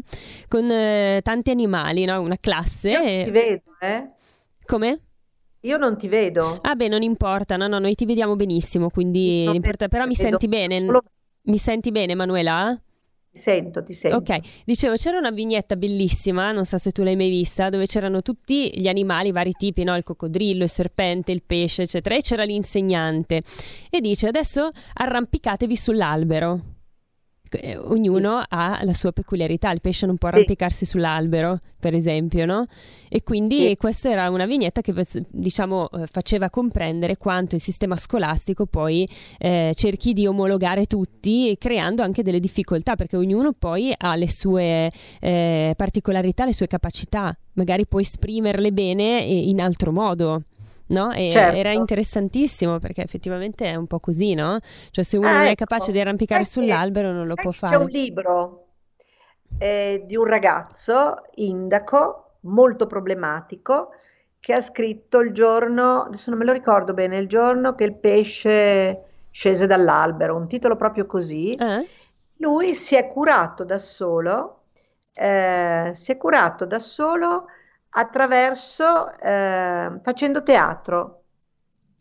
con 0.48 0.70
eh, 0.70 1.20
tanti 1.22 1.50
animali, 1.50 2.04
no? 2.04 2.20
una 2.20 2.36
classe. 2.38 2.90
Io 2.90 3.00
e... 3.00 3.22
ti 3.24 3.30
vedo, 3.30 3.62
eh? 3.80 4.10
Come? 4.66 5.00
Io 5.60 5.76
non 5.76 5.96
ti 5.96 6.08
vedo. 6.08 6.58
Ah 6.62 6.74
beh, 6.74 6.88
non 6.88 7.02
importa, 7.02 7.56
no, 7.56 7.66
no, 7.66 7.78
noi 7.78 7.94
ti 7.94 8.06
vediamo 8.06 8.36
benissimo, 8.36 8.90
quindi 8.90 9.44
importa... 9.44 9.88
però 9.88 10.06
mi 10.06 10.14
senti 10.14 10.48
bene? 10.48 10.80
Solo... 10.80 11.02
Mi 11.42 11.58
senti 11.58 11.90
bene, 11.90 12.14
Manuela? 12.14 12.78
Ti 13.32 13.38
sento, 13.38 13.82
ti 13.84 13.92
sento. 13.92 14.16
Ok, 14.16 14.64
dicevo, 14.64 14.96
c'era 14.96 15.16
una 15.16 15.30
vignetta 15.30 15.76
bellissima, 15.76 16.50
non 16.50 16.64
so 16.64 16.78
se 16.78 16.90
tu 16.90 17.04
l'hai 17.04 17.14
mai 17.14 17.28
vista, 17.30 17.68
dove 17.68 17.86
c'erano 17.86 18.22
tutti 18.22 18.72
gli 18.74 18.88
animali, 18.88 19.30
vari 19.30 19.52
tipi, 19.52 19.84
no? 19.84 19.96
il 19.96 20.02
coccodrillo, 20.02 20.64
il 20.64 20.70
serpente, 20.70 21.30
il 21.30 21.42
pesce, 21.44 21.82
eccetera, 21.82 22.16
e 22.16 22.22
c'era 22.22 22.42
l'insegnante. 22.42 23.42
E 23.88 24.00
dice, 24.00 24.26
adesso 24.26 24.70
arrampicatevi 24.94 25.76
sull'albero. 25.76 26.79
Eh, 27.50 27.76
ognuno 27.76 28.40
sì. 28.40 28.46
ha 28.50 28.80
la 28.82 28.94
sua 28.94 29.12
peculiarità, 29.12 29.70
il 29.70 29.80
pesce 29.80 30.06
non 30.06 30.16
può 30.16 30.28
arrampicarsi 30.28 30.84
sì. 30.84 30.92
sull'albero, 30.92 31.58
per 31.78 31.94
esempio, 31.94 32.46
no? 32.46 32.66
E 33.08 33.22
quindi 33.22 33.68
sì. 33.68 33.76
questa 33.76 34.10
era 34.10 34.30
una 34.30 34.46
vignetta 34.46 34.80
che 34.80 34.94
diciamo 35.28 35.90
eh, 35.90 36.06
faceva 36.06 36.50
comprendere 36.50 37.16
quanto 37.16 37.56
il 37.56 37.60
sistema 37.60 37.96
scolastico 37.96 38.66
poi 38.66 39.08
eh, 39.38 39.72
cerchi 39.74 40.12
di 40.12 40.26
omologare 40.26 40.86
tutti, 40.86 41.56
creando 41.58 42.02
anche 42.02 42.22
delle 42.22 42.40
difficoltà, 42.40 42.94
perché 42.96 43.16
ognuno 43.16 43.52
poi 43.52 43.92
ha 43.96 44.14
le 44.14 44.30
sue 44.30 44.90
eh, 45.20 45.74
particolarità, 45.76 46.44
le 46.44 46.52
sue 46.52 46.66
capacità, 46.66 47.36
magari 47.54 47.86
può 47.86 48.00
esprimerle 48.00 48.72
bene 48.72 49.18
in 49.18 49.60
altro 49.60 49.92
modo 49.92 50.44
no? 50.90 51.12
E 51.12 51.30
certo. 51.30 51.56
era 51.56 51.72
interessantissimo 51.72 52.78
perché 52.78 53.02
effettivamente 53.02 53.66
è 53.66 53.74
un 53.74 53.86
po' 53.86 53.98
così, 53.98 54.34
no? 54.34 54.58
Cioè 54.90 55.04
se 55.04 55.16
uno 55.16 55.28
ah, 55.28 55.32
non 55.32 55.40
è 55.42 55.50
ecco. 55.50 55.64
capace 55.64 55.92
di 55.92 56.00
arrampicare 56.00 56.44
sai 56.44 56.62
sull'albero 56.62 57.12
non 57.12 57.26
lo 57.26 57.34
può 57.34 57.50
fare. 57.50 57.76
C'è 57.76 57.82
un 57.82 57.88
libro 57.88 58.66
eh, 59.58 60.02
di 60.06 60.16
un 60.16 60.24
ragazzo 60.24 61.24
indaco 61.36 62.36
molto 62.40 62.86
problematico 62.86 63.90
che 64.38 64.54
ha 64.54 64.60
scritto 64.60 65.18
il 65.18 65.32
giorno, 65.32 66.04
adesso 66.04 66.30
non 66.30 66.38
me 66.38 66.46
lo 66.46 66.52
ricordo 66.52 66.94
bene, 66.94 67.18
il 67.18 67.28
giorno 67.28 67.74
che 67.74 67.84
il 67.84 67.94
pesce 67.94 69.04
scese 69.30 69.66
dall'albero, 69.66 70.34
un 70.34 70.48
titolo 70.48 70.76
proprio 70.76 71.04
così. 71.06 71.54
Eh? 71.54 71.86
Lui 72.36 72.74
si 72.74 72.96
è 72.96 73.06
curato 73.06 73.64
da 73.64 73.78
solo, 73.78 74.62
eh, 75.12 75.90
si 75.92 76.12
è 76.12 76.16
curato 76.16 76.64
da 76.64 76.78
solo 76.78 77.46
attraverso 77.90 79.18
eh, 79.18 80.00
facendo 80.02 80.42
teatro. 80.42 81.22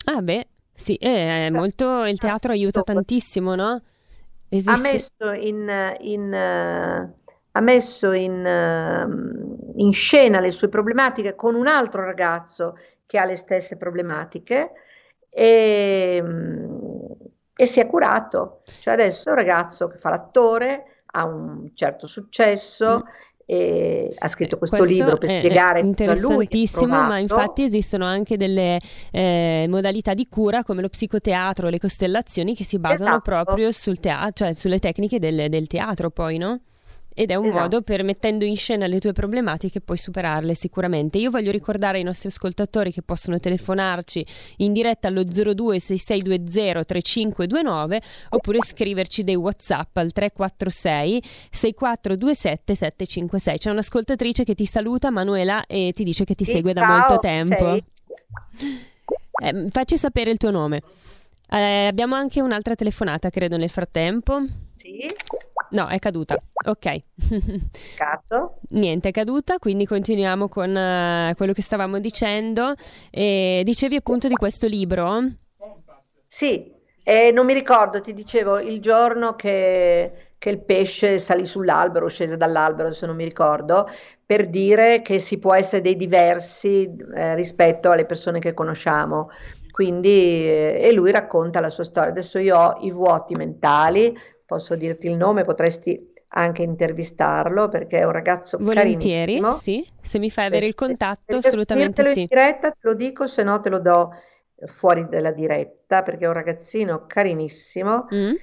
Ah 0.05 0.21
beh, 0.21 0.47
sì, 0.73 0.95
è 0.95 1.45
eh, 1.45 1.51
molto, 1.51 2.05
il 2.05 2.17
teatro 2.17 2.51
aiuta 2.51 2.81
tantissimo, 2.81 3.55
no? 3.55 3.81
Esiste... 4.47 4.71
Ha 4.71 4.91
messo 4.91 5.31
in, 5.31 5.95
in, 5.99 6.31
uh, 6.31 7.27
ha 7.51 7.61
messo 7.61 8.11
in, 8.13 8.43
uh, 8.43 9.73
in, 9.75 9.93
scena 9.93 10.39
le 10.39 10.51
sue 10.51 10.69
problematiche 10.69 11.35
con 11.35 11.55
un 11.55 11.67
altro 11.67 12.03
ragazzo 12.03 12.77
che 13.05 13.19
ha 13.19 13.25
le 13.25 13.35
stesse 13.35 13.77
problematiche 13.77 14.71
e, 15.29 16.19
um, 16.23 17.15
e 17.55 17.65
si 17.65 17.79
è 17.79 17.87
curato. 17.87 18.61
Cioè 18.65 18.93
adesso 18.93 19.29
è 19.29 19.31
un 19.31 19.37
ragazzo 19.37 19.87
che 19.87 19.97
fa 19.97 20.09
l'attore, 20.09 21.03
ha 21.05 21.25
un 21.25 21.71
certo 21.75 22.07
successo. 22.07 23.03
Mm 23.05 23.27
e 23.51 24.13
ha 24.15 24.27
scritto 24.27 24.59
questo, 24.59 24.77
questo 24.77 24.95
libro 24.95 25.17
per 25.17 25.27
spiegare 25.27 25.79
interessantissimo, 25.79 26.85
ma 26.85 27.17
infatti 27.17 27.63
esistono 27.63 28.05
anche 28.05 28.37
delle 28.37 28.79
eh, 29.09 29.65
modalità 29.67 30.13
di 30.13 30.27
cura 30.29 30.63
come 30.63 30.83
lo 30.83 30.89
psicoteatro, 30.89 31.69
le 31.69 31.79
costellazioni 31.79 32.53
che 32.53 32.63
si 32.63 32.77
basano 32.77 33.09
esatto. 33.09 33.21
proprio 33.21 33.71
sul 33.71 33.99
teatro, 33.99 34.45
cioè 34.45 34.53
sulle 34.53 34.77
tecniche 34.77 35.17
del, 35.17 35.49
del 35.49 35.65
teatro 35.65 36.11
poi, 36.11 36.37
no? 36.37 36.59
Ed 37.19 37.31
è 37.31 37.35
un 37.35 37.47
esatto. 37.47 37.61
modo 37.61 37.81
per 37.81 38.01
mettendo 38.01 38.45
in 38.45 38.55
scena 38.55 38.87
le 38.87 38.97
tue 39.01 39.11
problematiche 39.11 39.81
puoi 39.81 39.97
superarle 39.97 40.55
sicuramente. 40.55 41.17
Io 41.17 41.29
voglio 41.29 41.51
ricordare 41.51 41.97
ai 41.97 42.03
nostri 42.05 42.29
ascoltatori 42.29 42.93
che 42.93 43.01
possono 43.01 43.37
telefonarci 43.39 44.25
in 44.59 44.71
diretta 44.71 45.09
allo 45.09 45.25
026620 45.25 46.85
3529 46.85 48.01
oppure 48.29 48.59
scriverci 48.61 49.25
dei 49.25 49.35
WhatsApp 49.35 49.97
al 49.97 50.13
346 50.13 51.21
6427 51.51 52.75
756. 52.75 53.57
C'è 53.57 53.69
un'ascoltatrice 53.69 54.45
che 54.45 54.55
ti 54.55 54.65
saluta, 54.65 55.09
Manuela, 55.09 55.65
e 55.65 55.91
ti 55.93 56.05
dice 56.05 56.23
che 56.23 56.35
ti 56.35 56.45
sì, 56.45 56.53
segue 56.53 56.73
ciao, 56.73 56.87
da 56.87 56.97
molto 56.99 57.19
tempo. 57.19 57.77
Eh, 59.41 59.67
facci 59.71 59.97
sapere 59.97 60.31
il 60.31 60.37
tuo 60.37 60.51
nome. 60.51 60.81
Eh, 61.51 61.87
abbiamo 61.87 62.15
anche 62.15 62.41
un'altra 62.41 62.75
telefonata, 62.75 63.29
credo, 63.29 63.57
nel 63.57 63.69
frattempo. 63.69 64.41
Sì. 64.75 65.05
No, 65.71 65.87
è 65.87 65.99
caduta. 65.99 66.37
Ok. 66.65 67.03
Cazzo. 67.95 68.59
Niente, 68.69 69.09
è 69.09 69.11
caduta, 69.11 69.57
quindi 69.57 69.85
continuiamo 69.85 70.47
con 70.47 70.69
uh, 70.69 71.35
quello 71.35 71.53
che 71.53 71.61
stavamo 71.61 71.99
dicendo. 71.99 72.73
E 73.09 73.61
dicevi 73.65 73.95
appunto 73.95 74.27
di 74.27 74.35
questo 74.35 74.67
libro? 74.67 75.21
Sì, 76.27 76.71
e 77.03 77.31
non 77.31 77.47
mi 77.47 77.53
ricordo, 77.53 78.01
ti 78.01 78.13
dicevo, 78.13 78.59
il 78.59 78.79
giorno 78.81 79.35
che, 79.35 80.33
che 80.37 80.49
il 80.51 80.59
pesce 80.59 81.17
salì 81.17 81.45
sull'albero, 81.47 82.07
scese 82.07 82.37
dall'albero, 82.37 82.93
se 82.93 83.07
non 83.07 83.15
mi 83.15 83.23
ricordo, 83.23 83.89
per 84.23 84.47
dire 84.47 85.01
che 85.01 85.17
si 85.17 85.39
può 85.39 85.55
essere 85.55 85.81
dei 85.81 85.95
diversi 85.95 86.87
eh, 87.15 87.33
rispetto 87.33 87.89
alle 87.89 88.05
persone 88.05 88.37
che 88.37 88.53
conosciamo. 88.53 89.31
Quindi, 89.79 90.09
eh, 90.09 90.77
e 90.81 90.91
lui 90.91 91.09
racconta 91.09 91.61
la 91.61 91.69
sua 91.69 91.85
storia. 91.85 92.09
Adesso 92.09 92.37
io 92.37 92.57
ho 92.57 92.77
i 92.81 92.91
vuoti 92.91 93.33
mentali, 93.35 94.13
posso 94.45 94.75
dirti 94.75 95.07
il 95.07 95.15
nome, 95.15 95.45
potresti 95.45 96.11
anche 96.31 96.63
intervistarlo 96.63 97.69
perché 97.69 97.99
è 97.99 98.03
un 98.03 98.11
ragazzo 98.11 98.57
Volentieri, 98.59 99.41
sì. 99.61 99.87
Se 100.01 100.19
mi 100.19 100.29
fai 100.29 100.47
avere 100.47 100.65
il 100.65 100.75
contatto, 100.75 101.37
assolutamente 101.37 102.03
sì. 102.11 102.19
in 102.19 102.25
diretta 102.27 102.71
te 102.71 102.79
lo 102.81 102.93
dico, 102.93 103.25
se 103.25 103.41
no 103.43 103.61
te 103.61 103.69
lo 103.69 103.79
do 103.79 104.09
fuori 104.65 105.07
dalla 105.09 105.31
diretta 105.31 106.03
perché 106.03 106.25
è 106.25 106.27
un 106.27 106.33
ragazzino 106.33 107.05
carinissimo. 107.07 108.07
Mm. 108.13 108.33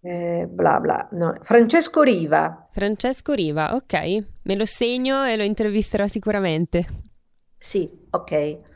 Eh, 0.00 0.46
bla 0.48 0.80
bla. 0.80 1.06
No. 1.10 1.36
Francesco 1.42 2.00
Riva. 2.00 2.66
Francesco 2.72 3.34
Riva, 3.34 3.74
ok. 3.74 4.24
Me 4.44 4.54
lo 4.54 4.64
segno 4.64 5.26
e 5.26 5.36
lo 5.36 5.42
intervisterò 5.42 6.06
sicuramente. 6.06 6.86
Sì, 7.58 8.06
ok. 8.08 8.67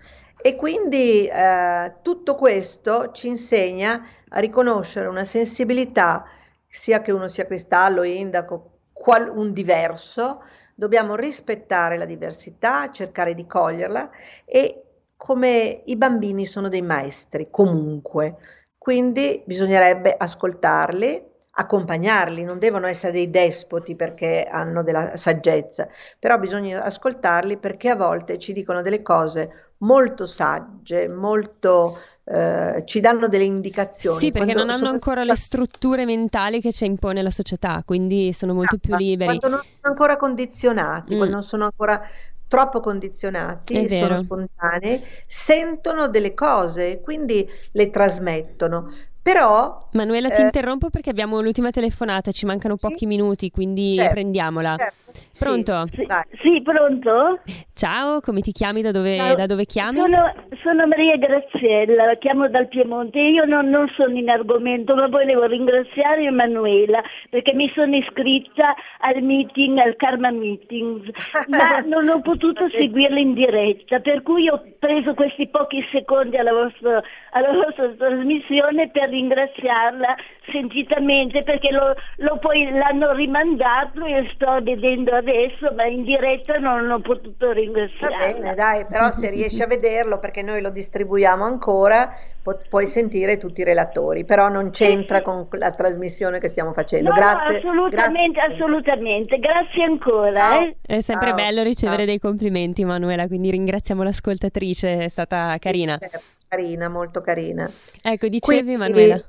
E 0.44 0.56
quindi 0.56 1.26
eh, 1.28 1.92
tutto 2.02 2.34
questo 2.34 3.12
ci 3.12 3.28
insegna 3.28 4.04
a 4.28 4.40
riconoscere 4.40 5.06
una 5.06 5.22
sensibilità, 5.22 6.24
sia 6.66 7.00
che 7.00 7.12
uno 7.12 7.28
sia 7.28 7.46
cristallo, 7.46 8.02
indaco, 8.02 8.70
qual, 8.92 9.28
un 9.28 9.52
diverso, 9.52 10.42
dobbiamo 10.74 11.14
rispettare 11.14 11.96
la 11.96 12.06
diversità, 12.06 12.90
cercare 12.90 13.34
di 13.34 13.46
coglierla 13.46 14.10
e 14.44 14.82
come 15.16 15.82
i 15.84 15.96
bambini 15.96 16.44
sono 16.46 16.68
dei 16.68 16.82
maestri 16.82 17.48
comunque, 17.48 18.36
quindi 18.76 19.44
bisognerebbe 19.46 20.12
ascoltarli, 20.16 21.30
accompagnarli, 21.54 22.42
non 22.42 22.58
devono 22.58 22.88
essere 22.88 23.12
dei 23.12 23.30
despoti 23.30 23.94
perché 23.94 24.44
hanno 24.50 24.82
della 24.82 25.16
saggezza, 25.16 25.88
però 26.18 26.38
bisogna 26.38 26.82
ascoltarli 26.82 27.58
perché 27.58 27.90
a 27.90 27.96
volte 27.96 28.38
ci 28.38 28.52
dicono 28.52 28.82
delle 28.82 29.02
cose 29.02 29.71
molto 29.82 30.26
sagge, 30.26 31.08
molto 31.08 31.98
eh, 32.24 32.82
ci 32.86 33.00
danno 33.00 33.28
delle 33.28 33.44
indicazioni. 33.44 34.18
Sì, 34.18 34.30
perché 34.30 34.52
quando, 34.52 34.72
non 34.72 34.80
hanno 34.80 34.90
ancora 34.90 35.24
le 35.24 35.36
strutture 35.36 36.04
mentali 36.04 36.60
che 36.60 36.72
ci 36.72 36.84
impone 36.84 37.22
la 37.22 37.30
società, 37.30 37.82
quindi 37.84 38.32
sono 38.32 38.54
molto 38.54 38.78
più 38.78 38.94
liberi. 38.96 39.38
Quando 39.38 39.56
non 39.56 39.64
sono 39.64 39.92
ancora 39.92 40.16
condizionati, 40.16 41.14
mm. 41.14 41.16
quando 41.16 41.34
non 41.34 41.42
sono 41.42 41.64
ancora 41.64 42.00
troppo 42.46 42.80
condizionati, 42.80 43.88
sono 43.88 44.14
spontanei, 44.14 45.02
sentono 45.26 46.08
delle 46.08 46.34
cose, 46.34 47.00
quindi 47.00 47.48
le 47.72 47.90
trasmettono. 47.90 48.92
Però 49.22 49.88
Manuela 49.92 50.30
ti 50.30 50.40
eh, 50.40 50.44
interrompo 50.44 50.90
perché 50.90 51.10
abbiamo 51.10 51.40
l'ultima 51.40 51.70
telefonata, 51.70 52.32
ci 52.32 52.46
mancano 52.46 52.76
sì? 52.76 52.88
pochi 52.88 53.06
minuti, 53.06 53.50
quindi 53.50 53.94
certo, 53.94 54.14
prendiamola. 54.14 54.76
Certo. 54.76 55.00
Pronto? 55.38 55.86
Sì, 55.92 56.06
sì, 56.40 56.62
pronto? 56.62 57.40
Ciao, 57.74 58.20
come 58.20 58.40
ti 58.40 58.52
chiami? 58.52 58.80
Da 58.80 58.90
dove, 58.90 59.34
da 59.36 59.46
dove 59.46 59.66
chiami? 59.66 59.98
Sono, 59.98 60.34
sono, 60.62 60.86
Maria 60.86 61.16
Graziella, 61.18 62.14
chiamo 62.18 62.48
dal 62.48 62.68
Piemonte. 62.68 63.20
Io 63.20 63.44
non, 63.44 63.68
non, 63.68 63.88
sono 63.94 64.16
in 64.16 64.30
argomento, 64.30 64.94
ma 64.94 65.08
volevo 65.08 65.44
ringraziare 65.44 66.24
Emanuela 66.24 67.02
perché 67.28 67.52
mi 67.52 67.70
sono 67.74 67.94
iscritta 67.94 68.74
al 69.00 69.22
meeting, 69.22 69.76
al 69.78 69.96
Karma 69.96 70.30
Meetings, 70.30 71.10
ma 71.48 71.80
non 71.80 72.08
ho 72.08 72.20
potuto 72.22 72.68
seguirla 72.70 73.18
in 73.18 73.34
diretta, 73.34 74.00
per 74.00 74.22
cui 74.22 74.48
ho 74.48 74.62
preso 74.78 75.12
questi 75.12 75.48
pochi 75.48 75.86
secondi 75.92 76.38
alla 76.38 76.52
vostra, 76.52 77.02
alla 77.32 77.52
vostra 77.52 77.88
trasmissione 77.90 78.88
per 78.88 79.11
ringraziarla 79.12 80.16
sentitamente 80.50 81.42
perché 81.42 81.70
lo, 81.70 81.94
lo 82.16 82.38
poi 82.38 82.70
l'hanno 82.70 83.12
rimandato 83.12 84.04
e 84.04 84.30
sto 84.34 84.58
vedendo 84.62 85.14
adesso, 85.14 85.72
ma 85.76 85.84
in 85.84 86.02
diretta 86.02 86.58
non 86.58 86.90
ho 86.90 87.00
potuto 87.00 87.52
ringraziarla. 87.52 88.16
Va 88.16 88.32
bene, 88.32 88.54
dai, 88.54 88.86
però 88.86 89.10
se 89.10 89.30
riesci 89.30 89.62
a 89.62 89.66
vederlo 89.66 90.18
perché 90.18 90.42
noi 90.42 90.60
lo 90.60 90.70
distribuiamo 90.70 91.44
ancora, 91.44 92.12
puoi 92.42 92.86
sentire 92.86 93.38
tutti 93.38 93.60
i 93.60 93.64
relatori, 93.64 94.24
però 94.24 94.48
non 94.48 94.70
c'entra 94.70 95.18
eh, 95.18 95.22
con 95.22 95.46
la 95.52 95.70
trasmissione 95.70 96.40
che 96.40 96.48
stiamo 96.48 96.72
facendo. 96.72 97.10
No, 97.10 97.14
grazie. 97.14 97.60
No, 97.62 97.70
assolutamente, 97.70 98.32
grazie. 98.32 98.54
assolutamente. 98.54 99.38
Grazie 99.38 99.84
ancora. 99.84 100.60
Eh. 100.60 100.76
È 100.82 101.00
sempre 101.00 101.28
Ciao. 101.28 101.36
bello 101.36 101.62
ricevere 101.62 101.98
Ciao. 101.98 102.06
dei 102.06 102.18
complimenti, 102.18 102.84
Manuela, 102.84 103.26
quindi 103.28 103.50
ringraziamo 103.50 104.02
l'ascoltatrice, 104.02 105.04
è 105.04 105.08
stata 105.08 105.56
carina. 105.58 105.98
Sì, 106.00 106.18
carina, 106.48 106.88
molto 106.88 107.20
carina. 107.20 107.70
Ecco, 108.02 108.26
dicevi 108.26 108.62
Quindi, 108.62 108.76
Manuela. 108.76 109.22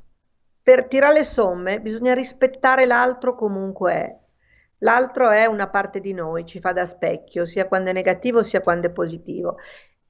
Per 0.63 0.87
tirare 0.87 1.13
le 1.13 1.23
somme 1.23 1.81
bisogna 1.81 2.13
rispettare 2.13 2.85
l'altro 2.85 3.35
comunque 3.35 3.93
è. 3.93 4.17
L'altro 4.79 5.29
è 5.29 5.45
una 5.45 5.69
parte 5.69 6.01
di 6.01 6.13
noi, 6.13 6.45
ci 6.45 6.59
fa 6.59 6.73
da 6.73 6.85
specchio, 6.85 7.45
sia 7.45 7.67
quando 7.67 7.89
è 7.89 7.93
negativo 7.93 8.43
sia 8.43 8.59
quando 8.59 8.87
è 8.87 8.91
positivo. 8.91 9.57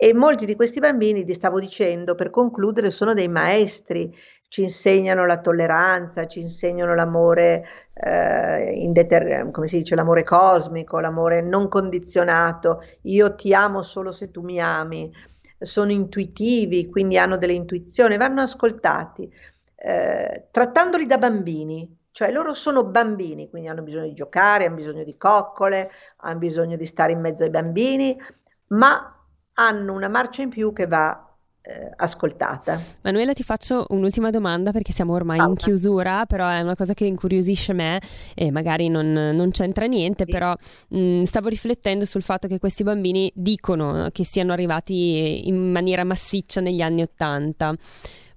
E 0.03 0.13
molti 0.13 0.45
di 0.45 0.55
questi 0.57 0.81
bambini, 0.81 1.23
ti 1.23 1.33
stavo 1.33 1.61
dicendo, 1.61 2.13
per 2.13 2.29
concludere, 2.29 2.91
sono 2.91 3.13
dei 3.13 3.29
maestri, 3.29 4.13
ci 4.49 4.61
insegnano 4.63 5.25
la 5.25 5.39
tolleranza, 5.39 6.27
ci 6.27 6.41
insegnano 6.41 6.93
l'amore, 6.93 7.63
eh, 7.93 8.73
indeter- 8.81 9.49
come 9.51 9.65
si 9.67 9.77
dice, 9.77 9.95
l'amore 9.95 10.23
cosmico, 10.23 10.99
l'amore 10.99 11.41
non 11.41 11.69
condizionato, 11.69 12.81
io 13.03 13.33
ti 13.35 13.53
amo 13.53 13.81
solo 13.81 14.11
se 14.11 14.29
tu 14.29 14.41
mi 14.41 14.59
ami. 14.59 15.09
Sono 15.57 15.91
intuitivi, 15.91 16.89
quindi 16.89 17.17
hanno 17.17 17.37
delle 17.37 17.53
intuizioni, 17.53 18.17
vanno 18.17 18.41
ascoltati, 18.41 19.31
eh, 19.75 20.47
trattandoli 20.51 21.05
da 21.05 21.17
bambini, 21.17 21.97
cioè 22.11 22.29
loro 22.29 22.53
sono 22.53 22.83
bambini, 22.83 23.49
quindi 23.49 23.69
hanno 23.69 23.81
bisogno 23.83 24.07
di 24.07 24.13
giocare, 24.13 24.65
hanno 24.65 24.75
bisogno 24.75 25.03
di 25.05 25.15
coccole, 25.17 25.89
hanno 26.17 26.39
bisogno 26.39 26.75
di 26.75 26.85
stare 26.85 27.13
in 27.13 27.21
mezzo 27.21 27.43
ai 27.45 27.49
bambini, 27.49 28.19
ma 28.67 29.12
hanno 29.53 29.93
una 29.93 30.07
marcia 30.07 30.41
in 30.41 30.49
più 30.49 30.73
che 30.73 30.87
va 30.87 31.33
eh, 31.65 31.91
ascoltata. 31.95 32.79
Manuela 33.01 33.33
ti 33.33 33.43
faccio 33.43 33.85
un'ultima 33.89 34.29
domanda 34.29 34.71
perché 34.71 34.91
siamo 34.91 35.13
ormai 35.13 35.37
Pauta. 35.37 35.51
in 35.51 35.57
chiusura, 35.57 36.25
però 36.25 36.49
è 36.49 36.59
una 36.59 36.75
cosa 36.75 36.93
che 36.93 37.05
incuriosisce 37.05 37.71
me 37.73 38.01
e 38.35 38.51
magari 38.51 38.89
non, 38.89 39.11
non 39.11 39.51
c'entra 39.51 39.85
niente, 39.85 40.25
sì. 40.25 40.31
però 40.31 40.53
mh, 40.89 40.99
mm, 40.99 41.23
stavo 41.23 41.47
riflettendo 41.47 42.05
sul 42.05 42.21
fatto 42.21 42.47
che 42.47 42.59
questi 42.59 42.83
bambini 42.83 43.31
dicono 43.33 44.09
che 44.11 44.25
siano 44.25 44.51
arrivati 44.51 45.47
in 45.47 45.71
maniera 45.71 46.03
massiccia 46.03 46.59
negli 46.59 46.81
anni 46.81 47.01
Ottanta. 47.01 47.73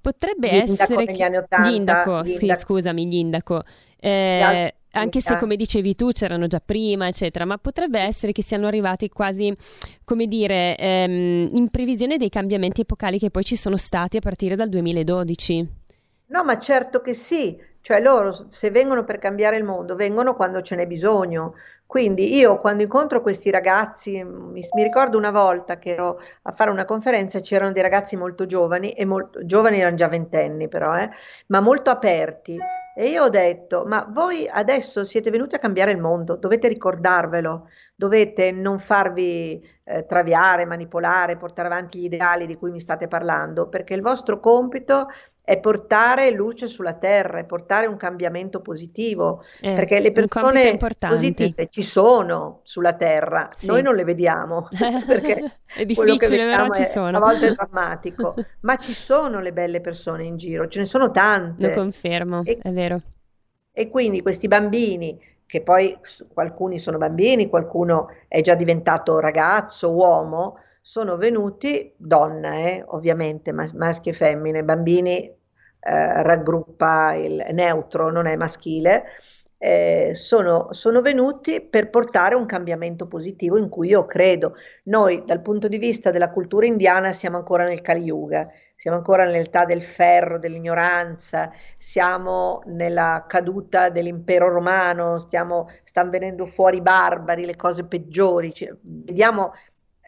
Potrebbe 0.01 0.49
gli 0.49 0.55
essere... 0.55 1.05
Negli 1.05 1.23
anni 1.23 1.37
80, 1.39 1.69
gli 1.69 1.75
indaco, 1.75 2.23
gli 2.23 2.31
indaco. 2.31 2.55
Sì, 2.55 2.65
scusami, 2.65 3.07
gli 3.09 3.17
indaco. 3.17 3.63
Eh, 3.99 4.75
anche 5.01 5.21
se 5.21 5.37
come 5.39 5.57
dicevi 5.57 5.95
tu 5.95 6.11
c'erano 6.11 6.47
già 6.47 6.61
prima, 6.65 7.07
eccetera, 7.09 7.45
ma 7.45 7.59
potrebbe 7.59 8.01
essere 8.01 8.33
che 8.33 8.43
siano 8.43 8.67
arrivati 8.67 9.09
quasi, 9.09 9.55
come 10.05 10.27
dire, 10.27 10.77
ehm, 10.77 11.51
in 11.53 11.69
previsione 11.71 12.17
dei 12.17 12.29
cambiamenti 12.29 12.83
epocali 12.83 13.19
che 13.19 13.31
poi 13.31 13.45
ci 13.45 13.57
sono 13.57 13.77
stati 13.77 14.17
a 14.17 14.21
partire 14.21 14.57
dal 14.57 14.69
2012. 14.69 15.85
No, 16.29 16.45
ma 16.45 16.59
certo 16.59 17.01
che 17.01 17.15
sì, 17.15 17.57
cioè 17.81 18.01
loro 18.01 18.35
se 18.51 18.71
vengono 18.71 19.05
per 19.05 19.19
cambiare 19.19 19.57
il 19.57 19.63
mondo, 19.63 19.95
vengono 19.95 20.35
quando 20.35 20.61
ce 20.61 20.75
n'è 20.75 20.87
bisogno, 20.87 21.55
Quindi 21.87 22.35
io 22.35 22.57
quando 22.59 22.83
incontro 22.83 23.23
questi 23.23 23.49
ragazzi, 23.49 24.23
mi, 24.25 24.61
mi, 24.75 24.83
ricordo 24.83 25.17
una 25.17 25.31
volta 25.31 25.79
che 25.79 25.93
ero 25.93 26.21
a 26.43 26.51
fare 26.51 26.71
una 26.71 26.85
conferenza, 26.85 27.39
c'erano 27.39 27.71
dei 27.71 27.81
ragazzi 27.81 28.17
molto 28.17 28.45
giovani, 28.45 28.91
e 28.91 29.05
molto, 29.05 29.47
giovani 29.47 29.79
erano 29.79 29.95
già 29.95 30.09
ventenni 30.09 30.67
però, 30.67 30.97
eh, 30.99 31.09
ma 31.47 31.61
molto 31.61 31.91
aperti. 31.91 32.59
E 32.99 33.11
io 33.11 33.25
ho 33.25 33.29
detto, 33.29 33.85
ma 33.85 34.07
voi 34.11 34.49
adesso 34.49 35.05
siete 35.05 35.29
venuti 35.31 35.55
a 35.55 35.59
cambiare 35.59 35.91
il 35.91 35.99
mondo, 35.99 36.37
dovete 36.37 36.67
ricordarvelo, 36.67 37.69
dovete 37.95 38.51
non 38.53 38.79
farvi 38.79 39.63
eh, 39.85 40.07
traviare, 40.07 40.65
manipolare, 40.65 41.37
portare 41.37 41.69
avanti 41.69 41.99
gli 41.99 42.05
ideali 42.05 42.47
di 42.47 42.57
cui 42.57 42.71
mi 42.71 42.81
state 42.81 43.07
parlando, 43.07 43.69
perché 43.69 43.93
il 43.93 44.01
vostro 44.01 44.41
compito 44.41 45.09
è 45.47 45.61
portare 45.61 46.33
luce 46.33 46.67
sulla 46.67 46.95
terra, 46.95 47.39
è 47.39 47.45
portare 47.45 47.87
un 47.87 47.97
cambiamento 47.97 48.61
positivo, 48.61 49.45
eh, 49.61 49.77
perché 49.77 50.01
le 50.01 50.11
persone 50.11 50.77
positive 50.77 51.69
ci 51.71 51.85
sono 51.85 52.63
sulla 52.65 52.95
terra, 52.95 53.51
sì. 53.57 53.69
noi 53.69 53.81
non 53.81 53.95
le 53.95 54.03
vediamo, 54.03 54.67
perché 55.07 55.59
è 55.73 55.87
difficile, 55.87 56.47
però 56.47 56.69
ci 56.71 56.83
sono. 56.83 57.19
A 57.19 57.21
volte 57.21 57.47
è 57.47 57.53
drammatico, 57.53 58.35
ma 58.63 58.75
ci 58.75 58.93
sono 58.93 59.39
le 59.39 59.53
belle 59.53 59.81
persone 59.81 60.25
in 60.25 60.37
giro, 60.37 60.67
ce 60.67 60.81
ne 60.81 60.85
sono 60.85 61.13
tante. 61.13 61.69
Lo 61.69 61.75
confermo, 61.75 62.43
e, 62.43 62.59
è 62.61 62.73
vero. 62.73 63.01
E 63.71 63.89
quindi 63.89 64.23
questi 64.23 64.49
bambini, 64.49 65.17
che 65.47 65.61
poi 65.61 65.97
alcuni 66.35 66.81
sono 66.81 66.99
bambini, 66.99 67.49
qualcuno 67.49 68.09
è 68.27 68.41
già 68.41 68.57
diventato 68.57 69.21
ragazzo, 69.21 69.93
uomo, 69.93 70.59
sono 70.81 71.17
venuti, 71.17 71.93
donne 71.97 72.79
eh, 72.79 72.85
ovviamente, 72.89 73.53
mas- 73.53 73.73
maschi 73.73 74.09
e 74.09 74.13
femmine, 74.13 74.65
bambini 74.65 75.35
eh, 75.87 76.23
raggruppa 76.23 77.15
il 77.15 77.47
neutro, 77.53 78.11
non 78.11 78.27
è 78.27 78.35
maschile, 78.35 79.05
eh, 79.59 80.11
sono, 80.15 80.69
sono, 80.73 81.01
venuti 81.01 81.61
per 81.61 81.89
portare 81.89 82.35
un 82.35 82.45
cambiamento 82.45 83.07
positivo 83.07 83.57
in 83.57 83.69
cui 83.69 83.89
io 83.89 84.05
credo. 84.05 84.55
Noi 84.85 85.23
dal 85.25 85.41
punto 85.41 85.69
di 85.69 85.79
vista 85.79 86.11
della 86.11 86.31
cultura 86.31 86.67
indiana 86.67 87.13
siamo 87.13 87.37
ancora 87.39 87.65
nel 87.65 87.81
Kali 87.81 88.03
Yuga, 88.03 88.49
siamo 88.75 88.97
ancora 88.99 89.25
nell'età 89.25 89.65
del 89.65 89.83
ferro, 89.83 90.39
dell'ignoranza, 90.39 91.51
siamo 91.79 92.63
nella 92.67 93.25
caduta 93.27 93.89
dell'impero 93.89 94.51
romano, 94.51 95.19
stiamo, 95.19 95.71
stanno 95.85 96.11
venendo 96.11 96.47
fuori 96.47 96.79
i 96.79 96.83
barbari, 96.83 97.47
le 97.47 97.57
cose 97.57 97.85
peggiori, 97.85 98.53
cioè, 98.53 98.75
vediamo 98.81 99.53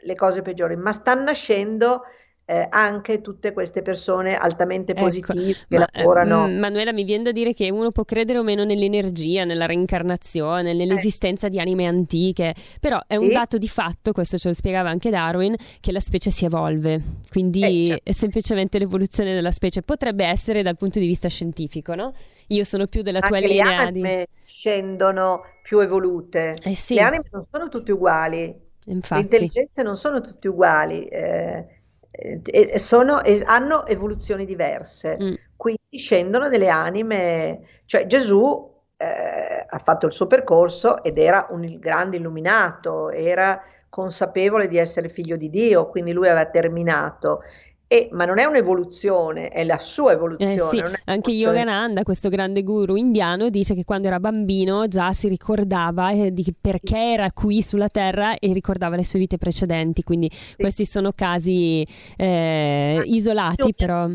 le 0.03 0.15
cose 0.15 0.43
peggiori, 0.43 0.77
ma 0.77 0.93
stanno 0.93 1.25
nascendo 1.25 2.03
eh, 2.51 2.67
anche 2.71 3.21
tutte 3.21 3.53
queste 3.53 3.83
persone 3.83 4.35
altamente 4.35 4.93
ecco, 4.93 5.03
positive 5.03 5.51
ecco, 5.51 5.67
che 5.69 5.77
ma, 5.77 5.89
lavorano. 5.93 6.47
Eh, 6.47 6.53
Manuela, 6.53 6.95
mi 6.95 7.05
viene 7.05 7.25
da 7.25 7.31
dire 7.31 7.53
che 7.53 7.71
uno 7.71 7.91
può 7.91 8.07
credere 8.07 8.39
o 8.39 8.43
meno 8.43 8.65
nell'energia, 8.65 9.45
nella 9.45 9.67
reincarnazione, 9.67 10.73
nell'esistenza 10.73 11.49
eh. 11.49 11.51
di 11.51 11.61
anime 11.61 11.85
antiche, 11.85 12.55
però 12.81 12.99
è 13.07 13.17
un 13.17 13.29
sì. 13.29 13.35
dato 13.35 13.59
di 13.59 13.69
fatto, 13.69 14.13
questo 14.13 14.39
ce 14.39 14.49
lo 14.49 14.55
spiegava 14.55 14.89
anche 14.89 15.11
Darwin, 15.11 15.55
che 15.79 15.93
la 15.93 16.01
specie 16.01 16.31
si 16.31 16.47
evolve, 16.47 17.03
quindi 17.29 17.83
eh, 17.83 17.87
certo. 17.87 18.11
è 18.11 18.13
semplicemente 18.13 18.79
l'evoluzione 18.79 19.35
della 19.35 19.53
specie. 19.53 19.83
Potrebbe 19.83 20.25
essere 20.25 20.63
dal 20.63 20.79
punto 20.79 20.99
di 20.99 21.07
vista 21.07 21.29
scientifico, 21.29 21.95
no? 21.95 22.15
Io 22.47 22.65
sono 22.65 22.87
più 22.87 23.03
della 23.03 23.21
tua 23.21 23.37
anche 23.37 23.49
linea. 23.49 23.65
Le 23.67 23.75
anime 23.75 24.17
di... 24.17 24.41
scendono 24.47 25.43
più 25.63 25.81
evolute. 25.81 26.55
Eh 26.65 26.75
sì. 26.75 26.95
Le 26.95 27.03
anime 27.03 27.25
non 27.31 27.43
sono 27.51 27.69
tutte 27.69 27.93
uguali. 27.93 28.67
Infatti. 28.87 29.15
Le 29.15 29.21
intelligenze 29.21 29.83
non 29.83 29.97
sono 29.97 30.23
tutte 30.23 30.49
uguali, 30.49 31.05
eh, 31.05 31.78
eh, 32.19 32.79
sono, 32.79 33.23
eh, 33.23 33.43
hanno 33.45 33.87
evoluzioni 33.87 34.45
diverse, 34.45 35.17
mm. 35.21 35.35
quindi 35.57 35.99
scendono 35.99 36.49
delle 36.49 36.69
anime, 36.69 37.61
cioè 37.85 38.07
Gesù 38.07 38.75
eh, 38.97 39.65
ha 39.69 39.79
fatto 39.79 40.07
il 40.07 40.13
suo 40.13 40.27
percorso 40.27 41.03
ed 41.05 41.19
era 41.19 41.47
un 41.51 41.79
grande 41.79 42.17
illuminato, 42.17 43.11
era 43.11 43.63
consapevole 43.89 44.67
di 44.67 44.77
essere 44.77 45.09
figlio 45.09 45.37
di 45.37 45.49
Dio, 45.49 45.89
quindi 45.89 46.13
lui 46.13 46.29
aveva 46.29 46.47
terminato 46.47 47.43
e, 47.91 48.11
ma 48.13 48.27
non 48.27 48.39
è 48.39 48.45
un'evoluzione, 48.45 49.49
è 49.49 49.65
la 49.65 49.79
sua 49.79 50.13
evoluzione. 50.13 50.53
Eh 50.53 50.61
sì, 50.69 50.97
anche 51.07 51.31
Yogananda, 51.31 52.03
questo 52.03 52.29
grande 52.29 52.63
guru 52.63 52.97
indiano, 52.97 53.49
dice 53.49 53.75
che 53.75 53.85
quando 53.85 54.09
era 54.09 54.21
bambino 54.21 54.87
già 54.89 55.15
si 55.15 55.27
ricordava 55.27 56.11
eh, 56.11 56.31
di 56.31 56.55
perché 56.61 56.99
era 56.99 57.33
qui 57.33 57.63
sulla 57.63 57.89
Terra 57.89 58.39
e 58.39 58.53
ricordava 58.53 58.95
le 58.95 59.07
sue 59.07 59.19
vite 59.19 59.39
precedenti. 59.39 60.03
Quindi 60.03 60.31
sì. 60.31 60.57
questi 60.57 60.85
sono 60.85 61.13
casi 61.15 61.87
eh, 62.17 63.01
isolati, 63.07 63.73
però. 63.75 64.07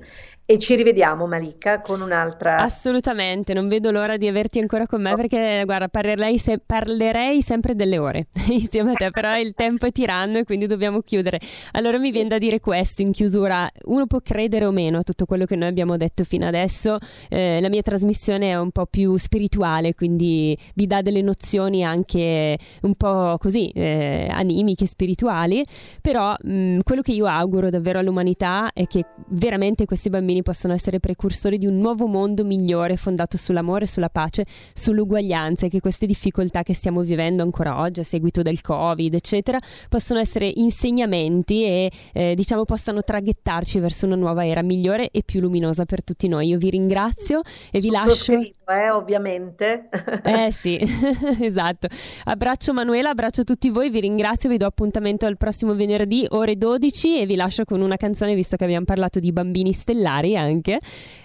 e 0.50 0.58
ci 0.58 0.76
rivediamo 0.76 1.26
Malika 1.26 1.82
con 1.82 2.00
un'altra. 2.00 2.56
Assolutamente, 2.56 3.52
non 3.52 3.68
vedo 3.68 3.90
l'ora 3.90 4.16
di 4.16 4.26
averti 4.26 4.58
ancora 4.58 4.86
con 4.86 5.02
me 5.02 5.14
perché 5.14 5.60
guarda, 5.66 5.88
parlerei, 5.88 6.38
se... 6.38 6.58
parlerei 6.64 7.42
sempre 7.42 7.74
delle 7.74 7.98
ore 7.98 8.28
insieme 8.48 8.92
a 8.92 8.94
te, 8.94 9.10
però 9.10 9.38
il 9.38 9.52
tempo 9.52 9.84
è 9.84 9.92
tiranno 9.92 10.38
e 10.38 10.44
quindi 10.44 10.66
dobbiamo 10.66 11.02
chiudere. 11.02 11.38
Allora 11.72 11.98
mi 11.98 12.10
viene 12.10 12.28
da 12.28 12.38
dire 12.38 12.60
questo 12.60 13.02
in 13.02 13.12
chiusura, 13.12 13.70
uno 13.88 14.06
può 14.06 14.20
credere 14.22 14.64
o 14.64 14.70
meno 14.70 15.00
a 15.00 15.02
tutto 15.02 15.26
quello 15.26 15.44
che 15.44 15.54
noi 15.54 15.68
abbiamo 15.68 15.98
detto 15.98 16.24
fino 16.24 16.46
adesso, 16.46 16.96
eh, 17.28 17.60
la 17.60 17.68
mia 17.68 17.82
trasmissione 17.82 18.48
è 18.48 18.58
un 18.58 18.70
po' 18.70 18.86
più 18.86 19.18
spirituale, 19.18 19.92
quindi 19.94 20.58
vi 20.72 20.86
dà 20.86 21.02
delle 21.02 21.20
nozioni 21.20 21.84
anche 21.84 22.58
un 22.80 22.94
po' 22.94 23.36
così 23.38 23.68
eh, 23.74 24.28
animiche, 24.30 24.86
spirituali, 24.86 25.62
però 26.00 26.34
mh, 26.40 26.78
quello 26.84 27.02
che 27.02 27.12
io 27.12 27.26
auguro 27.26 27.68
davvero 27.68 27.98
all'umanità 27.98 28.70
è 28.72 28.86
che 28.86 29.04
veramente 29.28 29.84
questi 29.84 30.08
bambini 30.08 30.36
bambini 30.38 30.42
possano 30.42 30.74
essere 30.74 31.00
precursori 31.00 31.58
di 31.58 31.66
un 31.66 31.78
nuovo 31.78 32.06
mondo 32.06 32.44
migliore 32.44 32.96
fondato 32.96 33.36
sull'amore, 33.36 33.86
sulla 33.86 34.08
pace, 34.08 34.44
sull'uguaglianza 34.72 35.66
e 35.66 35.68
che 35.68 35.80
queste 35.80 36.06
difficoltà 36.06 36.62
che 36.62 36.74
stiamo 36.74 37.02
vivendo 37.02 37.42
ancora 37.42 37.80
oggi 37.80 38.00
a 38.00 38.04
seguito 38.04 38.42
del 38.42 38.60
Covid, 38.60 39.14
eccetera, 39.14 39.58
possano 39.88 40.20
essere 40.20 40.50
insegnamenti 40.54 41.64
e 41.64 41.92
eh, 42.12 42.34
diciamo 42.34 42.64
possano 42.64 43.02
traghettarci 43.02 43.78
verso 43.78 44.06
una 44.06 44.16
nuova 44.16 44.46
era 44.46 44.62
migliore 44.62 45.10
e 45.10 45.22
più 45.22 45.40
luminosa 45.40 45.84
per 45.84 46.02
tutti 46.04 46.28
noi. 46.28 46.48
Io 46.48 46.58
vi 46.58 46.70
ringrazio 46.70 47.42
e 47.70 47.80
vi 47.80 47.90
lascio. 47.90 48.32
Eh, 48.32 48.90
ovviamente. 48.90 49.88
eh 50.24 50.52
sì, 50.52 50.78
esatto. 51.40 51.88
Abbraccio 52.24 52.72
Manuela, 52.72 53.10
abbraccio 53.10 53.44
tutti 53.44 53.70
voi, 53.70 53.90
vi 53.90 54.00
ringrazio, 54.00 54.48
vi 54.48 54.56
do 54.56 54.66
appuntamento 54.66 55.26
al 55.26 55.36
prossimo 55.36 55.74
venerdì 55.74 56.26
ore 56.30 56.56
12 56.56 57.20
e 57.20 57.26
vi 57.26 57.36
lascio 57.36 57.64
con 57.64 57.80
una 57.80 57.96
canzone 57.96 58.34
visto 58.34 58.56
che 58.56 58.64
abbiamo 58.64 58.84
parlato 58.84 59.20
di 59.20 59.32
bambini 59.32 59.72
stellari 59.72 60.27
noi 60.28 60.36
anche, 60.36 60.78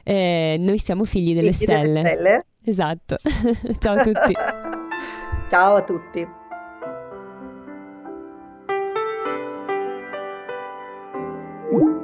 eh, 0.04 0.56
noi 0.60 0.78
siamo 0.80 1.06
figli 1.06 1.34
delle 1.34 1.52
figli 1.52 1.64
stelle. 1.64 2.02
Delle 2.02 2.14
stelle. 2.14 2.46
Esatto. 2.64 3.18
Ciao 3.80 4.00
a 4.00 4.04
tutti. 4.04 4.34
Ciao 5.50 5.76
a 5.76 5.84
tutti. 5.84 6.42
thank 11.74 12.03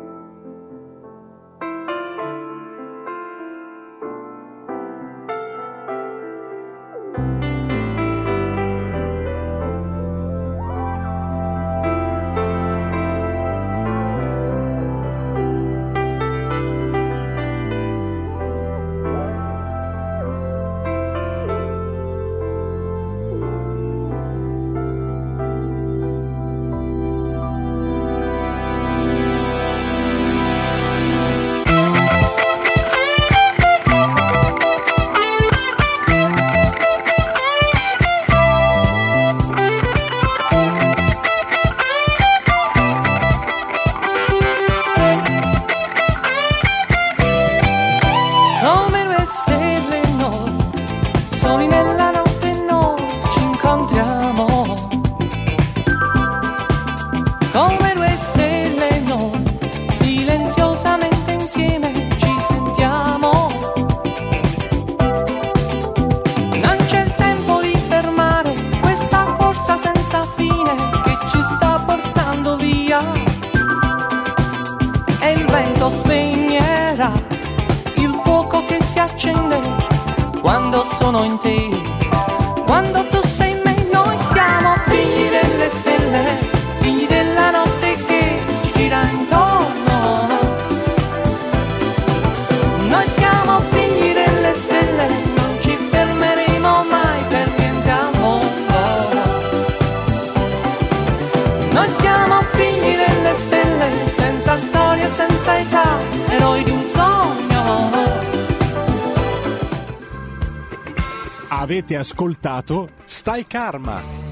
ascoltato 112.20 112.90
Stai 113.06 113.48
Karma 113.48 114.29